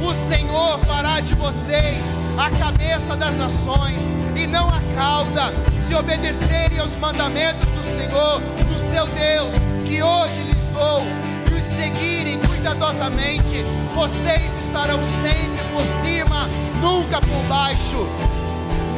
O 0.00 0.14
Senhor 0.14 0.78
fará 0.80 1.20
de 1.20 1.34
vocês 1.34 2.14
a 2.38 2.50
cabeça 2.50 3.16
das 3.16 3.36
nações 3.36 4.12
e 4.34 4.46
não 4.46 4.68
a 4.68 4.80
cauda, 4.94 5.52
se 5.74 5.94
obedecerem 5.94 6.78
aos 6.78 6.96
mandamentos 6.96 7.66
do 7.70 7.82
Senhor, 7.82 8.40
do 8.40 8.78
seu 8.78 9.06
Deus, 9.06 9.54
que 9.86 10.02
hoje 10.02 10.42
lhes 10.42 10.66
dou 10.72 11.02
seguirem 11.76 12.38
cuidadosamente, 12.40 13.62
vocês 13.94 14.56
estarão 14.58 14.98
sempre 15.04 15.64
por 15.72 15.82
cima, 16.00 16.48
nunca 16.80 17.20
por 17.20 17.42
baixo. 17.48 18.08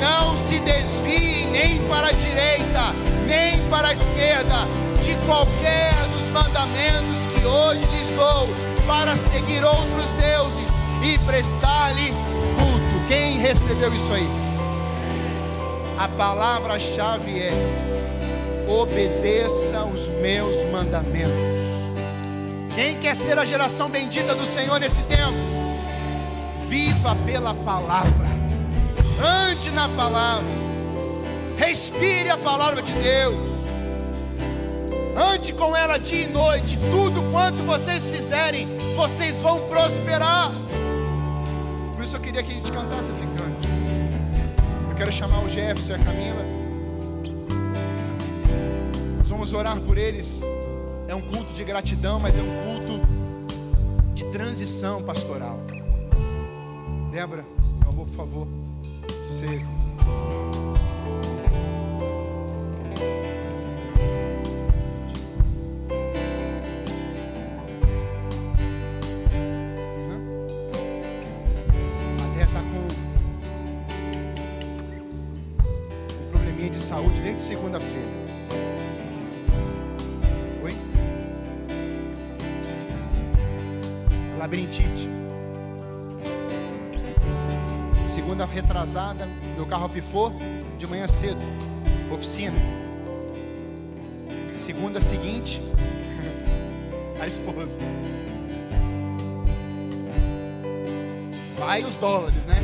Não 0.00 0.36
se 0.36 0.60
desviem 0.60 1.50
nem 1.50 1.86
para 1.88 2.08
a 2.08 2.12
direita, 2.12 2.94
nem 3.26 3.58
para 3.68 3.88
a 3.88 3.92
esquerda, 3.92 4.66
de 5.02 5.14
qualquer 5.26 5.92
dos 6.16 6.28
mandamentos 6.30 7.26
que 7.26 7.44
hoje 7.44 7.84
lhes 7.86 8.10
dou, 8.10 8.48
para 8.86 9.16
seguir 9.16 9.64
outros 9.64 10.10
deuses 10.12 10.77
e 11.02 11.18
prestar-lhe 11.20 12.10
culto. 12.10 13.08
Quem 13.08 13.38
recebeu 13.38 13.94
isso 13.94 14.12
aí? 14.12 14.48
a 15.98 16.06
palavra-chave 16.08 17.40
é: 17.40 17.52
obedeça 18.68 19.84
os 19.84 20.06
meus 20.20 20.56
mandamentos. 20.70 21.34
Quem 22.74 22.96
quer 23.00 23.16
ser 23.16 23.36
a 23.36 23.44
geração 23.44 23.90
bendita 23.90 24.34
do 24.34 24.46
Senhor 24.46 24.78
nesse 24.78 25.02
tempo? 25.02 25.36
Viva 26.68 27.16
pela 27.26 27.52
palavra, 27.52 28.28
ande 29.20 29.70
na 29.72 29.88
palavra, 29.88 30.46
respire 31.56 32.30
a 32.30 32.36
palavra 32.36 32.80
de 32.80 32.92
Deus, 32.92 33.50
ande 35.16 35.52
com 35.52 35.74
ela 35.74 35.98
dia 35.98 36.24
e 36.24 36.28
noite. 36.28 36.78
Tudo 36.92 37.22
quanto 37.32 37.56
vocês 37.64 38.08
fizerem, 38.08 38.68
vocês 38.94 39.42
vão 39.42 39.58
prosperar. 39.68 40.52
Isso 42.08 42.16
eu 42.16 42.20
queria 42.22 42.42
que 42.42 42.50
a 42.50 42.54
gente 42.54 42.72
cantasse 42.72 43.10
esse 43.10 43.26
canto. 43.26 43.68
Eu 44.88 44.96
quero 44.96 45.12
chamar 45.12 45.44
o 45.44 45.48
Jefferson 45.50 45.92
e 45.92 45.94
a 45.94 45.98
Camila. 45.98 46.42
Nós 49.18 49.28
vamos 49.28 49.52
orar 49.52 49.78
por 49.82 49.98
eles. 49.98 50.42
É 51.06 51.14
um 51.14 51.20
culto 51.20 51.52
de 51.52 51.62
gratidão, 51.62 52.18
mas 52.18 52.38
é 52.38 52.40
um 52.40 52.64
culto 52.64 53.06
de 54.14 54.24
transição 54.32 55.02
pastoral. 55.02 55.60
Débora, 57.12 57.44
meu 57.80 57.90
amor, 57.90 58.06
por 58.06 58.16
favor. 58.16 58.48
Se 59.22 59.34
você 59.34 59.62
segunda-feira. 77.48 78.08
Oi? 80.62 80.72
Labirintite. 84.38 85.08
Segunda 88.06 88.46
retrasada, 88.46 89.28
meu 89.54 89.66
carro 89.66 89.88
pifou 89.88 90.32
de 90.78 90.86
manhã 90.86 91.06
cedo. 91.06 91.40
Oficina. 92.10 92.56
Segunda 94.52 95.00
seguinte, 95.00 95.60
a 97.20 97.26
esposa. 97.26 97.78
Vai 101.58 101.84
os 101.84 101.96
dólares, 101.96 102.46
né? 102.46 102.56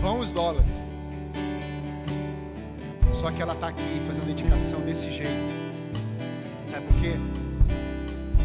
Vão 0.00 0.20
os 0.20 0.30
dólares. 0.32 0.69
Só 3.20 3.30
que 3.30 3.42
ela 3.42 3.52
está 3.52 3.68
aqui 3.68 4.00
fazendo 4.06 4.28
dedicação 4.28 4.80
desse 4.80 5.10
jeito. 5.10 5.30
Sabe 6.70 6.86
por 6.86 6.96
quê? 7.02 7.12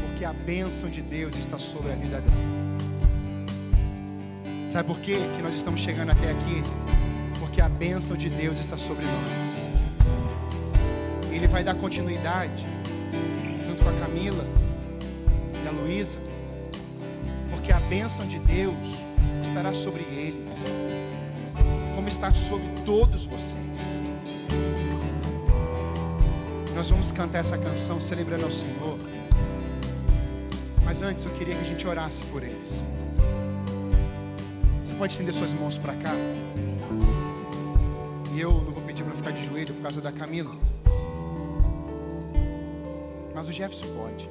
Porque 0.05 0.25
a 0.25 0.33
bênção 0.33 0.89
de 0.89 1.01
Deus 1.01 1.37
está 1.37 1.57
sobre 1.57 1.93
a 1.93 1.95
vida 1.95 2.19
dela. 2.19 2.35
Sabe 4.67 4.89
por 4.89 4.99
quê 4.99 5.13
que 5.37 5.41
nós 5.41 5.55
estamos 5.55 5.79
chegando 5.79 6.09
até 6.09 6.29
aqui? 6.29 6.61
Porque 7.39 7.61
a 7.61 7.69
bênção 7.69 8.17
de 8.17 8.29
Deus 8.29 8.59
está 8.59 8.77
sobre 8.77 9.05
nós. 9.05 9.31
Ele 11.31 11.47
vai 11.47 11.63
dar 11.63 11.75
continuidade 11.75 12.65
junto 13.65 13.81
com 13.81 13.89
a 13.89 13.93
Camila 13.93 14.45
e 15.63 15.67
a 15.69 15.71
Luísa. 15.71 16.19
Porque 17.49 17.71
a 17.71 17.79
bênção 17.79 18.27
de 18.27 18.39
Deus 18.39 18.97
estará 19.41 19.73
sobre 19.73 20.01
eles, 20.01 20.51
como 21.95 22.09
está 22.09 22.33
sobre 22.33 22.67
todos 22.85 23.25
vocês. 23.25 23.64
Nós 26.85 26.91
vamos 26.91 27.11
cantar 27.11 27.39
essa 27.39 27.57
canção 27.57 27.99
celebrando 27.99 28.45
ao 28.45 28.51
Senhor. 28.51 28.99
Mas 30.83 31.01
antes 31.01 31.25
eu 31.25 31.31
queria 31.31 31.55
que 31.55 31.61
a 31.61 31.63
gente 31.63 31.87
orasse 31.87 32.23
por 32.27 32.43
eles. 32.43 32.77
Você 34.83 34.93
pode 34.93 35.13
estender 35.13 35.33
suas 35.33 35.51
mãos 35.51 35.79
para 35.79 35.95
cá? 35.95 36.11
E 38.35 38.39
eu 38.39 38.51
não 38.51 38.71
vou 38.71 38.83
pedir 38.83 39.03
para 39.03 39.15
ficar 39.15 39.31
de 39.31 39.43
joelho 39.47 39.73
por 39.73 39.81
causa 39.81 39.99
da 39.99 40.11
Camila. 40.11 40.55
Mas 43.33 43.49
o 43.49 43.51
Jefferson 43.51 43.87
pode. 43.95 44.29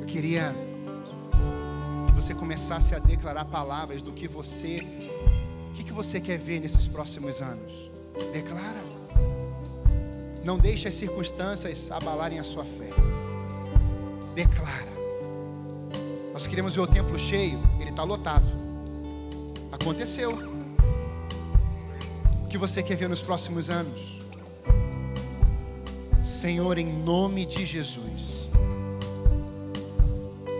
Eu 0.00 0.06
queria 0.06 0.54
que 2.06 2.12
você 2.12 2.32
começasse 2.32 2.94
a 2.94 3.00
declarar 3.00 3.44
palavras 3.46 4.02
do 4.02 4.12
que 4.12 4.28
você 4.28 4.86
você 5.98 6.20
quer 6.20 6.38
ver 6.38 6.60
nesses 6.60 6.86
próximos 6.86 7.42
anos? 7.42 7.90
Declara. 8.32 8.84
Não 10.44 10.56
deixe 10.56 10.86
as 10.86 10.94
circunstâncias 10.94 11.90
abalarem 11.90 12.38
a 12.38 12.44
sua 12.44 12.64
fé. 12.64 12.90
Declara. 14.32 14.92
Nós 16.32 16.46
queremos 16.46 16.76
ver 16.76 16.82
o 16.82 16.86
templo 16.86 17.18
cheio, 17.18 17.58
ele 17.80 17.90
está 17.90 18.04
lotado. 18.04 18.46
Aconteceu. 19.72 20.38
O 22.44 22.46
que 22.46 22.56
você 22.56 22.80
quer 22.80 22.94
ver 22.94 23.08
nos 23.08 23.20
próximos 23.20 23.68
anos? 23.68 24.20
Senhor, 26.22 26.78
em 26.78 26.92
nome 26.92 27.44
de 27.44 27.66
Jesus, 27.66 28.48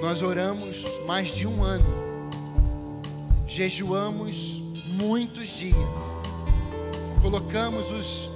nós 0.03 0.21
oramos 0.21 0.83
mais 1.07 1.29
de 1.29 1.47
um 1.47 1.63
ano, 1.63 1.87
jejuamos 3.47 4.68
muitos 5.03 5.49
dias. 5.49 5.77
Colocamos 7.23 7.91
os, 7.91 8.31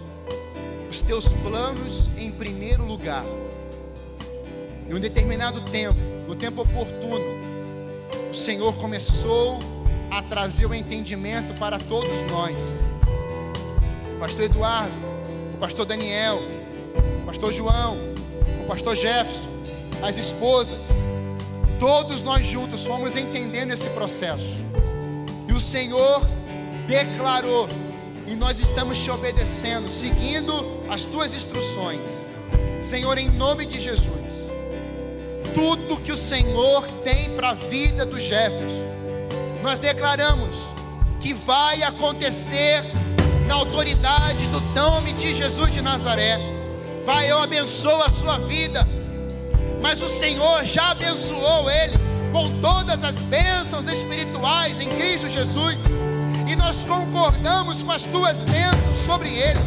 os 0.88 1.02
teus 1.02 1.28
planos 1.32 2.08
em 2.16 2.30
primeiro 2.30 2.84
lugar. 2.84 3.24
Em 4.88 4.94
um 4.94 5.00
determinado 5.00 5.60
tempo, 5.62 5.98
no 6.26 6.34
tempo 6.36 6.62
oportuno, 6.62 7.24
o 8.30 8.34
Senhor 8.34 8.74
começou 8.74 9.58
a 10.10 10.22
trazer 10.22 10.66
o 10.66 10.74
entendimento 10.74 11.58
para 11.58 11.78
todos 11.78 12.22
nós. 12.30 12.54
O 14.14 14.20
pastor 14.20 14.44
Eduardo, 14.44 14.94
o 15.54 15.58
pastor 15.58 15.84
Daniel, 15.84 16.40
o 17.22 17.26
pastor 17.26 17.52
João, 17.52 17.96
o 18.62 18.66
pastor 18.68 18.94
Jefferson, 18.94 19.50
as 20.02 20.16
esposas, 20.16 20.88
todos 21.80 22.22
nós 22.22 22.46
juntos 22.46 22.84
fomos 22.84 23.16
entendendo 23.16 23.72
esse 23.72 23.88
processo. 23.90 24.64
E 25.48 25.52
o 25.52 25.60
Senhor 25.60 26.22
declarou, 26.86 27.68
e 28.26 28.34
nós 28.34 28.60
estamos 28.60 28.98
te 28.98 29.10
obedecendo, 29.10 29.88
seguindo 29.88 30.80
as 30.88 31.04
tuas 31.04 31.34
instruções. 31.34 32.00
Senhor, 32.80 33.18
em 33.18 33.30
nome 33.30 33.64
de 33.64 33.80
Jesus, 33.80 34.52
tudo 35.54 36.00
que 36.00 36.12
o 36.12 36.16
Senhor 36.16 36.86
tem 37.04 37.30
para 37.36 37.50
a 37.50 37.54
vida 37.54 38.04
do 38.04 38.18
Jefferson, 38.18 38.90
nós 39.62 39.78
declaramos 39.78 40.72
que 41.20 41.32
vai 41.32 41.82
acontecer 41.82 42.82
na 43.46 43.54
autoridade 43.54 44.46
do 44.48 44.60
nome 44.74 45.12
de 45.12 45.34
Jesus 45.34 45.72
de 45.72 45.80
Nazaré. 45.80 46.38
Pai, 47.06 47.30
eu 47.30 47.38
abençoo 47.38 48.02
a 48.02 48.08
sua 48.08 48.38
vida, 48.38 48.86
mas 49.80 50.02
o 50.02 50.08
Senhor 50.08 50.64
já 50.64 50.90
abençoou 50.90 51.70
ele 51.70 51.96
com 52.32 52.60
todas 52.60 53.04
as 53.04 53.20
bênçãos 53.22 53.86
espirituais 53.86 54.80
em 54.80 54.88
Cristo 54.88 55.28
Jesus 55.28 55.76
nós 56.62 56.84
concordamos 56.84 57.82
com 57.82 57.90
as 57.90 58.06
tuas 58.06 58.44
bênçãos 58.44 58.96
sobre 58.96 59.28
ele, 59.28 59.58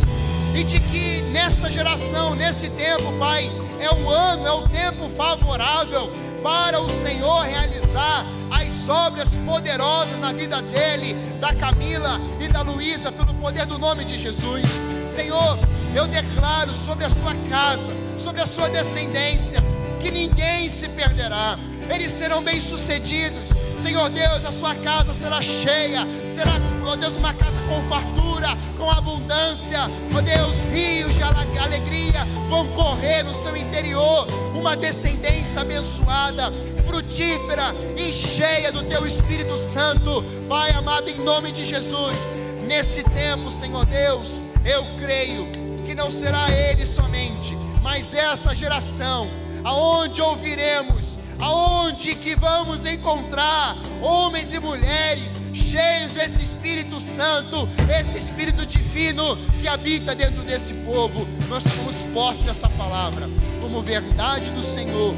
e 0.56 0.64
de 0.64 0.80
que 0.80 1.22
nessa 1.24 1.70
geração, 1.70 2.34
nesse 2.36 2.70
tempo, 2.70 3.12
Pai, 3.20 3.52
é 3.82 3.94
o 3.94 4.10
ano, 4.10 4.48
é 4.48 4.52
o 4.52 4.68
tempo 4.70 5.10
favorável 5.10 6.10
para 6.42 6.80
o 6.80 6.90
Senhor 6.90 7.42
realizar 7.42 8.26
as 8.50 8.88
obras 8.88 9.30
poderosas 9.46 10.18
na 10.22 10.32
vida 10.32 10.62
dele, 10.62 11.16
da 11.42 11.54
Camila 11.54 12.18
e 12.40 12.48
da 12.48 12.62
Luísa, 12.62 13.12
pelo 13.12 13.34
poder 13.34 13.66
do 13.66 13.78
nome 13.78 14.06
de 14.06 14.18
Jesus. 14.18 14.64
Senhor, 15.10 15.60
eu 15.94 16.08
declaro 16.08 16.74
sobre 16.74 17.04
a 17.04 17.10
sua 17.10 17.36
casa, 17.50 17.92
sobre 18.18 18.42
a 18.42 18.48
sua 18.48 18.70
descendência, 18.70 19.62
que 20.02 20.10
ninguém 20.10 20.70
se 20.70 20.88
perderá, 20.88 21.60
eles 21.90 22.12
serão 22.12 22.44
bem-sucedidos. 22.44 23.50
Senhor 23.78 24.10
Deus, 24.10 24.46
a 24.46 24.52
sua 24.52 24.74
casa 24.76 25.14
será 25.14 25.42
cheia, 25.42 26.08
será, 26.28 26.54
ó 26.86 26.96
Deus, 26.96 27.18
uma 27.18 27.34
casa 27.34 27.60
com 27.68 27.82
fartura, 27.90 28.58
com 28.78 28.90
abundância, 28.90 29.82
ó 30.16 30.22
Deus, 30.22 30.58
rios 30.72 31.14
de 31.14 31.24
alegria 31.60 32.26
vão 32.50 32.68
correr 32.70 33.24
no 33.24 33.34
seu 33.34 33.56
interior, 33.56 34.28
uma 34.56 34.76
descendência 34.76 35.62
abençoada, 35.62 36.52
frutífera 36.88 37.74
e 37.98 38.14
cheia 38.14 38.72
do 38.72 38.84
teu 38.84 39.06
Espírito 39.06 39.58
Santo, 39.58 40.24
Pai 40.48 40.72
amado, 40.72 41.10
em 41.10 41.20
nome 41.20 41.52
de 41.52 41.66
Jesus, 41.66 42.38
nesse 42.66 43.04
tempo, 43.04 43.52
Senhor 43.52 43.86
Deus, 43.86 44.42
eu 44.64 44.86
creio 45.00 45.48
que 45.86 45.94
não 45.94 46.10
será 46.10 46.50
ele 46.50 46.86
somente, 46.86 47.56
mas 47.82 48.14
essa 48.14 48.56
geração, 48.56 49.28
aonde 49.64 50.22
ouviremos 50.22 51.20
aonde 51.42 52.16
que 52.16 52.36
vamos 52.36 52.86
encontrar 52.86 53.78
homens 54.02 54.54
e 54.54 54.60
mulheres 54.60 55.40
cheios 55.54 56.14
desse 56.14 56.42
Espírito 56.42 57.00
Santo, 57.00 57.68
esse 57.90 58.18
Espírito 58.18 58.66
divino 58.66 59.38
que 59.62 59.68
habita 59.68 60.16
dentro 60.16 60.44
desse 60.44 60.74
povo. 60.74 61.28
Nós 61.48 61.64
tomamos 61.64 62.04
posse 62.14 62.44
dessa 62.44 62.70
palavra 62.70 63.30
como 63.62 63.82
verdade 63.82 64.52
do 64.52 64.62
Senhor 64.62 65.14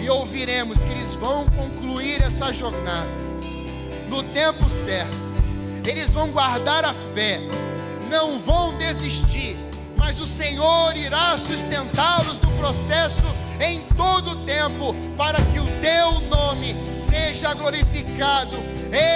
e 0.00 0.08
ouviremos 0.08 0.82
que 0.82 0.90
eles 0.90 1.14
vão 1.14 1.46
concluir 1.50 2.20
essa 2.22 2.52
jornada 2.52 3.08
no 4.08 4.22
tempo 4.22 4.68
certo. 4.68 5.16
Eles 5.86 6.12
vão 6.12 6.28
guardar 6.30 6.84
a 6.84 6.94
fé, 7.14 7.40
não 8.10 8.38
vão 8.38 8.76
desistir, 8.78 9.56
mas 9.96 10.18
o 10.18 10.26
Senhor 10.26 10.96
irá 10.96 11.36
sustentá-los 11.36 12.40
no 12.40 12.50
processo 12.52 13.24
em 13.60 13.80
todo 13.96 14.36
tempo, 14.44 14.94
para 15.16 15.40
que 15.40 15.58
o 15.58 15.66
teu 15.80 16.20
nome 16.28 16.74
seja 16.92 17.54
glorificado, 17.54 18.56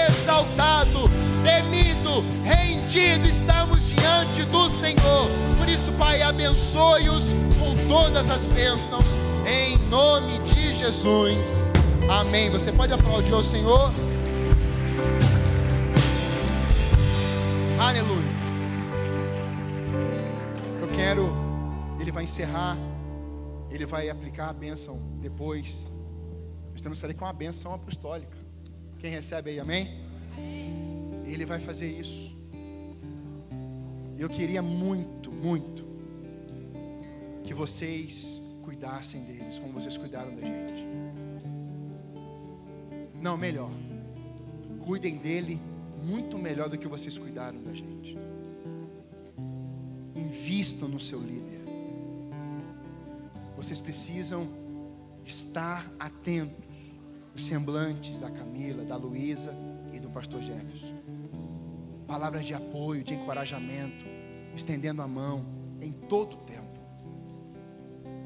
exaltado, 0.08 1.10
temido, 1.44 2.24
rendido. 2.44 3.28
Estamos 3.28 3.88
diante 3.88 4.44
do 4.44 4.68
Senhor. 4.70 5.28
Por 5.58 5.68
isso, 5.68 5.92
Pai, 5.92 6.22
abençoe-os 6.22 7.34
com 7.58 7.74
todas 7.88 8.30
as 8.30 8.46
bênçãos, 8.46 9.06
em 9.46 9.76
nome 9.88 10.38
de 10.40 10.74
Jesus. 10.74 11.72
Amém. 12.08 12.50
Você 12.50 12.72
pode 12.72 12.92
aplaudir 12.92 13.34
ao 13.34 13.42
Senhor? 13.42 13.92
Aleluia. 17.78 18.28
Eu 20.80 20.88
quero, 20.96 21.32
ele 22.00 22.10
vai 22.10 22.24
encerrar 22.24 22.76
ele 23.70 23.86
vai 23.86 24.08
aplicar 24.08 24.48
a 24.48 24.52
bênção 24.52 25.00
depois. 25.20 25.90
Nós 26.72 26.80
temos 26.80 26.98
que 26.98 27.06
sair 27.06 27.14
com 27.14 27.26
a 27.26 27.32
bênção 27.32 27.74
apostólica. 27.74 28.36
Quem 28.98 29.10
recebe 29.10 29.50
aí, 29.50 29.60
amém? 29.60 29.88
Ele 31.26 31.44
vai 31.44 31.60
fazer 31.60 31.90
isso. 31.90 32.36
Eu 34.18 34.28
queria 34.28 34.60
muito, 34.62 35.30
muito 35.30 35.86
que 37.44 37.54
vocês 37.54 38.42
cuidassem 38.62 39.24
deles 39.24 39.58
como 39.58 39.72
vocês 39.72 39.96
cuidaram 39.96 40.34
da 40.34 40.42
gente. 40.42 40.86
Não, 43.20 43.36
melhor. 43.36 43.70
Cuidem 44.84 45.16
dele 45.16 45.60
muito 46.02 46.38
melhor 46.38 46.68
do 46.68 46.78
que 46.78 46.86
vocês 46.86 47.16
cuidaram 47.16 47.62
da 47.62 47.74
gente. 47.74 48.16
Invistam 50.14 50.88
no 50.88 51.00
seu 51.00 51.20
líder. 51.20 51.47
Vocês 53.58 53.80
precisam 53.80 54.48
estar 55.24 55.92
atentos 55.98 56.64
os 57.34 57.44
semblantes 57.44 58.16
da 58.20 58.30
Camila, 58.30 58.84
da 58.84 58.94
Luísa 58.94 59.52
e 59.92 59.98
do 59.98 60.08
pastor 60.10 60.40
Jefferson. 60.40 60.94
Palavras 62.06 62.46
de 62.46 62.54
apoio, 62.54 63.02
de 63.02 63.14
encorajamento, 63.14 64.04
estendendo 64.54 65.02
a 65.02 65.08
mão 65.08 65.44
em 65.80 65.90
todo 65.90 66.34
o 66.34 66.36
tempo. 66.42 66.78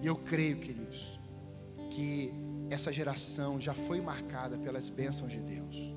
E 0.03 0.07
eu 0.07 0.16
creio, 0.16 0.59
queridos, 0.59 1.18
que 1.91 2.30
essa 2.68 2.93
geração 2.93 3.59
já 3.59 3.72
foi 3.72 4.03
marcada 4.03 4.59
pelas 4.59 4.91
bênçãos 4.91 5.33
de 5.33 5.41
Deus. 5.41 5.95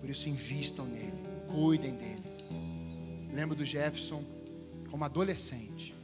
Por 0.00 0.08
isso 0.08 0.26
invistam 0.26 0.86
nele, 0.86 1.22
cuidem 1.52 1.96
dele. 1.96 2.24
Lembro 3.34 3.54
do 3.54 3.64
Jefferson 3.64 4.24
como 4.90 5.04
adolescente. 5.04 5.94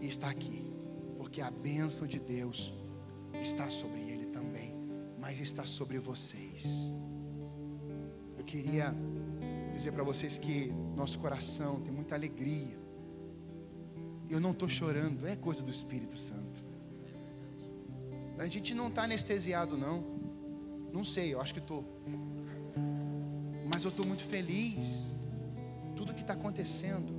E 0.00 0.06
está 0.06 0.30
aqui 0.30 0.61
porque 1.32 1.40
a 1.40 1.50
bênção 1.50 2.06
de 2.06 2.18
Deus 2.18 2.74
está 3.40 3.70
sobre 3.70 4.00
ele 4.02 4.26
também, 4.26 4.76
mas 5.18 5.40
está 5.40 5.64
sobre 5.64 5.98
vocês. 5.98 6.92
Eu 8.36 8.44
queria 8.44 8.94
dizer 9.72 9.92
para 9.92 10.02
vocês 10.02 10.36
que 10.36 10.70
nosso 10.94 11.18
coração 11.18 11.80
tem 11.80 11.90
muita 11.90 12.14
alegria. 12.14 12.78
Eu 14.28 14.40
não 14.40 14.50
estou 14.50 14.68
chorando, 14.68 15.26
é 15.26 15.34
coisa 15.34 15.62
do 15.62 15.70
Espírito 15.70 16.18
Santo. 16.18 16.62
A 18.36 18.46
gente 18.46 18.74
não 18.74 18.88
está 18.88 19.04
anestesiado, 19.04 19.74
não. 19.74 20.04
Não 20.92 21.02
sei, 21.02 21.32
eu 21.32 21.40
acho 21.40 21.54
que 21.54 21.60
estou. 21.60 21.82
Mas 23.72 23.84
eu 23.84 23.90
estou 23.90 24.04
muito 24.04 24.22
feliz. 24.22 25.14
Tudo 25.96 26.12
que 26.12 26.20
está 26.20 26.34
acontecendo. 26.34 27.10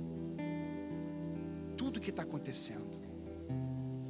Tudo 1.76 2.00
que 2.00 2.10
está 2.10 2.22
acontecendo. 2.22 3.02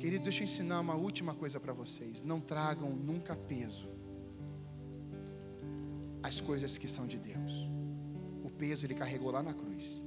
Querido, 0.04 0.24
deixa 0.24 0.40
eu 0.40 0.44
ensinar 0.44 0.80
uma 0.80 0.94
última 0.94 1.34
coisa 1.34 1.58
para 1.58 1.72
vocês. 1.72 2.22
Não 2.22 2.38
tragam 2.38 2.90
nunca 2.90 3.34
peso 3.34 3.88
as 6.22 6.42
coisas 6.42 6.76
que 6.76 6.86
são 6.86 7.06
de 7.06 7.16
Deus. 7.16 7.52
O 8.44 8.50
peso 8.50 8.84
ele 8.84 8.94
carregou 8.94 9.30
lá 9.30 9.42
na 9.42 9.54
cruz. 9.54 10.04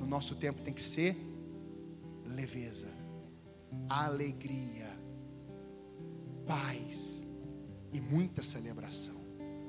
No 0.00 0.04
nosso 0.04 0.34
tempo 0.34 0.62
tem 0.62 0.74
que 0.74 0.82
ser 0.82 1.16
leveza, 2.26 2.88
alegria, 3.88 4.98
paz 6.44 7.24
e 7.92 8.00
muita 8.00 8.42
celebração. 8.42 9.14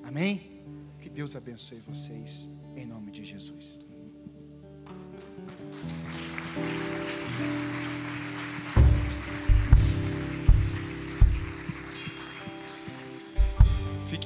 Amém? 0.04 0.66
Que 0.98 1.08
Deus 1.08 1.36
abençoe 1.36 1.80
vocês 1.82 2.50
em 2.76 2.88
nome 2.88 3.12
de 3.12 3.24
Jesus. 3.24 3.80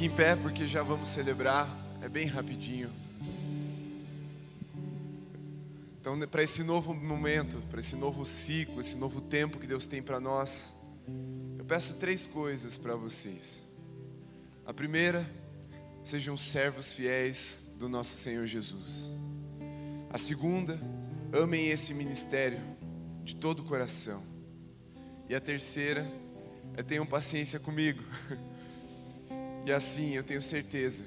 Em 0.06 0.10
pé 0.12 0.36
porque 0.36 0.68
já 0.68 0.84
vamos 0.84 1.10
celebrar. 1.10 1.68
É 2.00 2.08
bem 2.08 2.28
rapidinho. 2.28 2.92
Então, 6.00 6.16
para 6.28 6.44
esse 6.44 6.62
novo 6.64 6.94
momento, 6.94 7.60
para 7.72 7.80
esse 7.80 7.96
novo 7.96 8.24
ciclo, 8.24 8.82
esse 8.82 8.96
novo 8.96 9.20
tempo 9.20 9.58
que 9.58 9.66
Deus 9.66 9.88
tem 9.88 10.04
para 10.04 10.20
nós, 10.20 10.72
eu 11.58 11.66
peço 11.66 11.96
três 11.96 12.28
coisas 12.28 12.78
para 12.78 12.96
vocês. 12.96 13.64
A 14.64 14.72
primeira, 14.72 15.28
sejam 16.04 16.38
servos 16.38 16.94
fiéis 16.94 17.68
do 17.80 17.90
nosso 17.90 18.12
Senhor 18.12 18.46
Jesus. 18.46 19.10
A 20.12 20.20
segunda, 20.20 20.80
amem 21.34 21.70
esse 21.70 21.96
ministério 21.96 22.62
de 23.24 23.36
todo 23.36 23.62
o 23.62 23.66
coração. 23.66 24.24
E 25.28 25.34
a 25.34 25.42
terceira, 25.42 26.08
é 26.78 26.84
tenham 26.84 27.08
paciência 27.08 27.60
comigo. 27.60 28.04
E 29.66 29.74
assim 29.74 30.12
eu 30.16 30.24
tenho 30.24 30.44
certeza 30.44 31.06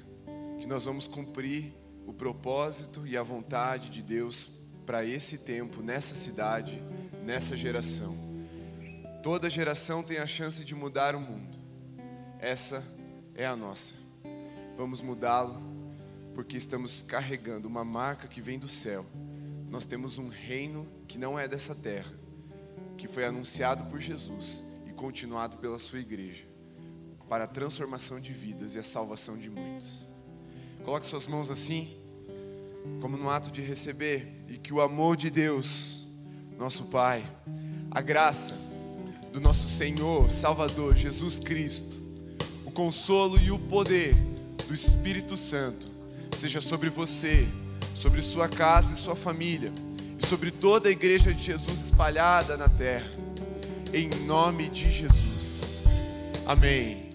que 0.59 0.67
nós 0.67 0.83
vamos 0.83 1.07
cumprir 1.07 1.73
o 2.05 2.11
propósito 2.11 3.07
e 3.07 3.15
a 3.15 3.23
vontade 3.23 3.89
de 3.89 4.03
Deus 4.03 4.51
para 4.85 5.05
esse 5.05 5.37
tempo, 5.37 5.81
nessa 5.81 6.13
cidade, 6.13 6.83
nessa 7.23 7.55
geração. 7.55 8.17
Toda 9.23 9.49
geração 9.49 10.03
tem 10.03 10.17
a 10.17 10.27
chance 10.27 10.65
de 10.65 10.75
mudar 10.75 11.15
o 11.15 11.21
mundo. 11.21 11.57
Essa 12.37 12.85
é 13.33 13.45
a 13.45 13.55
nossa. 13.55 13.95
Vamos 14.75 14.99
mudá-lo 14.99 15.61
porque 16.35 16.57
estamos 16.57 17.01
carregando 17.01 17.65
uma 17.65 17.85
marca 17.85 18.27
que 18.27 18.41
vem 18.41 18.59
do 18.59 18.67
céu. 18.67 19.05
Nós 19.69 19.85
temos 19.85 20.17
um 20.17 20.27
reino 20.27 20.85
que 21.07 21.17
não 21.17 21.39
é 21.39 21.47
dessa 21.47 21.73
terra, 21.73 22.11
que 22.97 23.07
foi 23.07 23.23
anunciado 23.23 23.85
por 23.85 24.01
Jesus 24.01 24.61
e 24.85 24.91
continuado 24.91 25.55
pela 25.57 25.79
sua 25.79 25.99
igreja 25.99 26.48
para 27.29 27.43
a 27.43 27.47
transformação 27.47 28.19
de 28.19 28.33
vidas 28.33 28.73
e 28.73 28.79
a 28.79 28.83
salvação 28.83 29.37
de 29.37 29.49
muitos. 29.49 30.03
Coloque 30.83 31.05
suas 31.05 31.27
mãos 31.27 31.51
assim, 31.51 31.95
como 32.99 33.15
no 33.15 33.29
ato 33.29 33.51
de 33.51 33.61
receber, 33.61 34.43
e 34.47 34.57
que 34.57 34.73
o 34.73 34.81
amor 34.81 35.15
de 35.15 35.29
Deus, 35.29 36.07
nosso 36.57 36.85
Pai, 36.85 37.23
a 37.91 38.01
graça 38.01 38.55
do 39.31 39.39
nosso 39.39 39.67
Senhor, 39.67 40.31
Salvador 40.31 40.95
Jesus 40.95 41.39
Cristo, 41.39 41.95
o 42.65 42.71
consolo 42.71 43.39
e 43.39 43.51
o 43.51 43.59
poder 43.59 44.15
do 44.67 44.73
Espírito 44.73 45.37
Santo 45.37 45.87
seja 46.35 46.61
sobre 46.61 46.89
você, 46.89 47.47
sobre 47.93 48.21
sua 48.21 48.47
casa 48.47 48.93
e 48.93 48.97
sua 48.97 49.15
família, 49.15 49.71
e 50.17 50.25
sobre 50.25 50.49
toda 50.49 50.89
a 50.89 50.91
igreja 50.91 51.33
de 51.33 51.43
Jesus 51.43 51.85
espalhada 51.85 52.57
na 52.57 52.69
terra, 52.69 53.11
em 53.93 54.09
nome 54.25 54.69
de 54.69 54.89
Jesus. 54.89 55.83
Amém. 56.45 57.08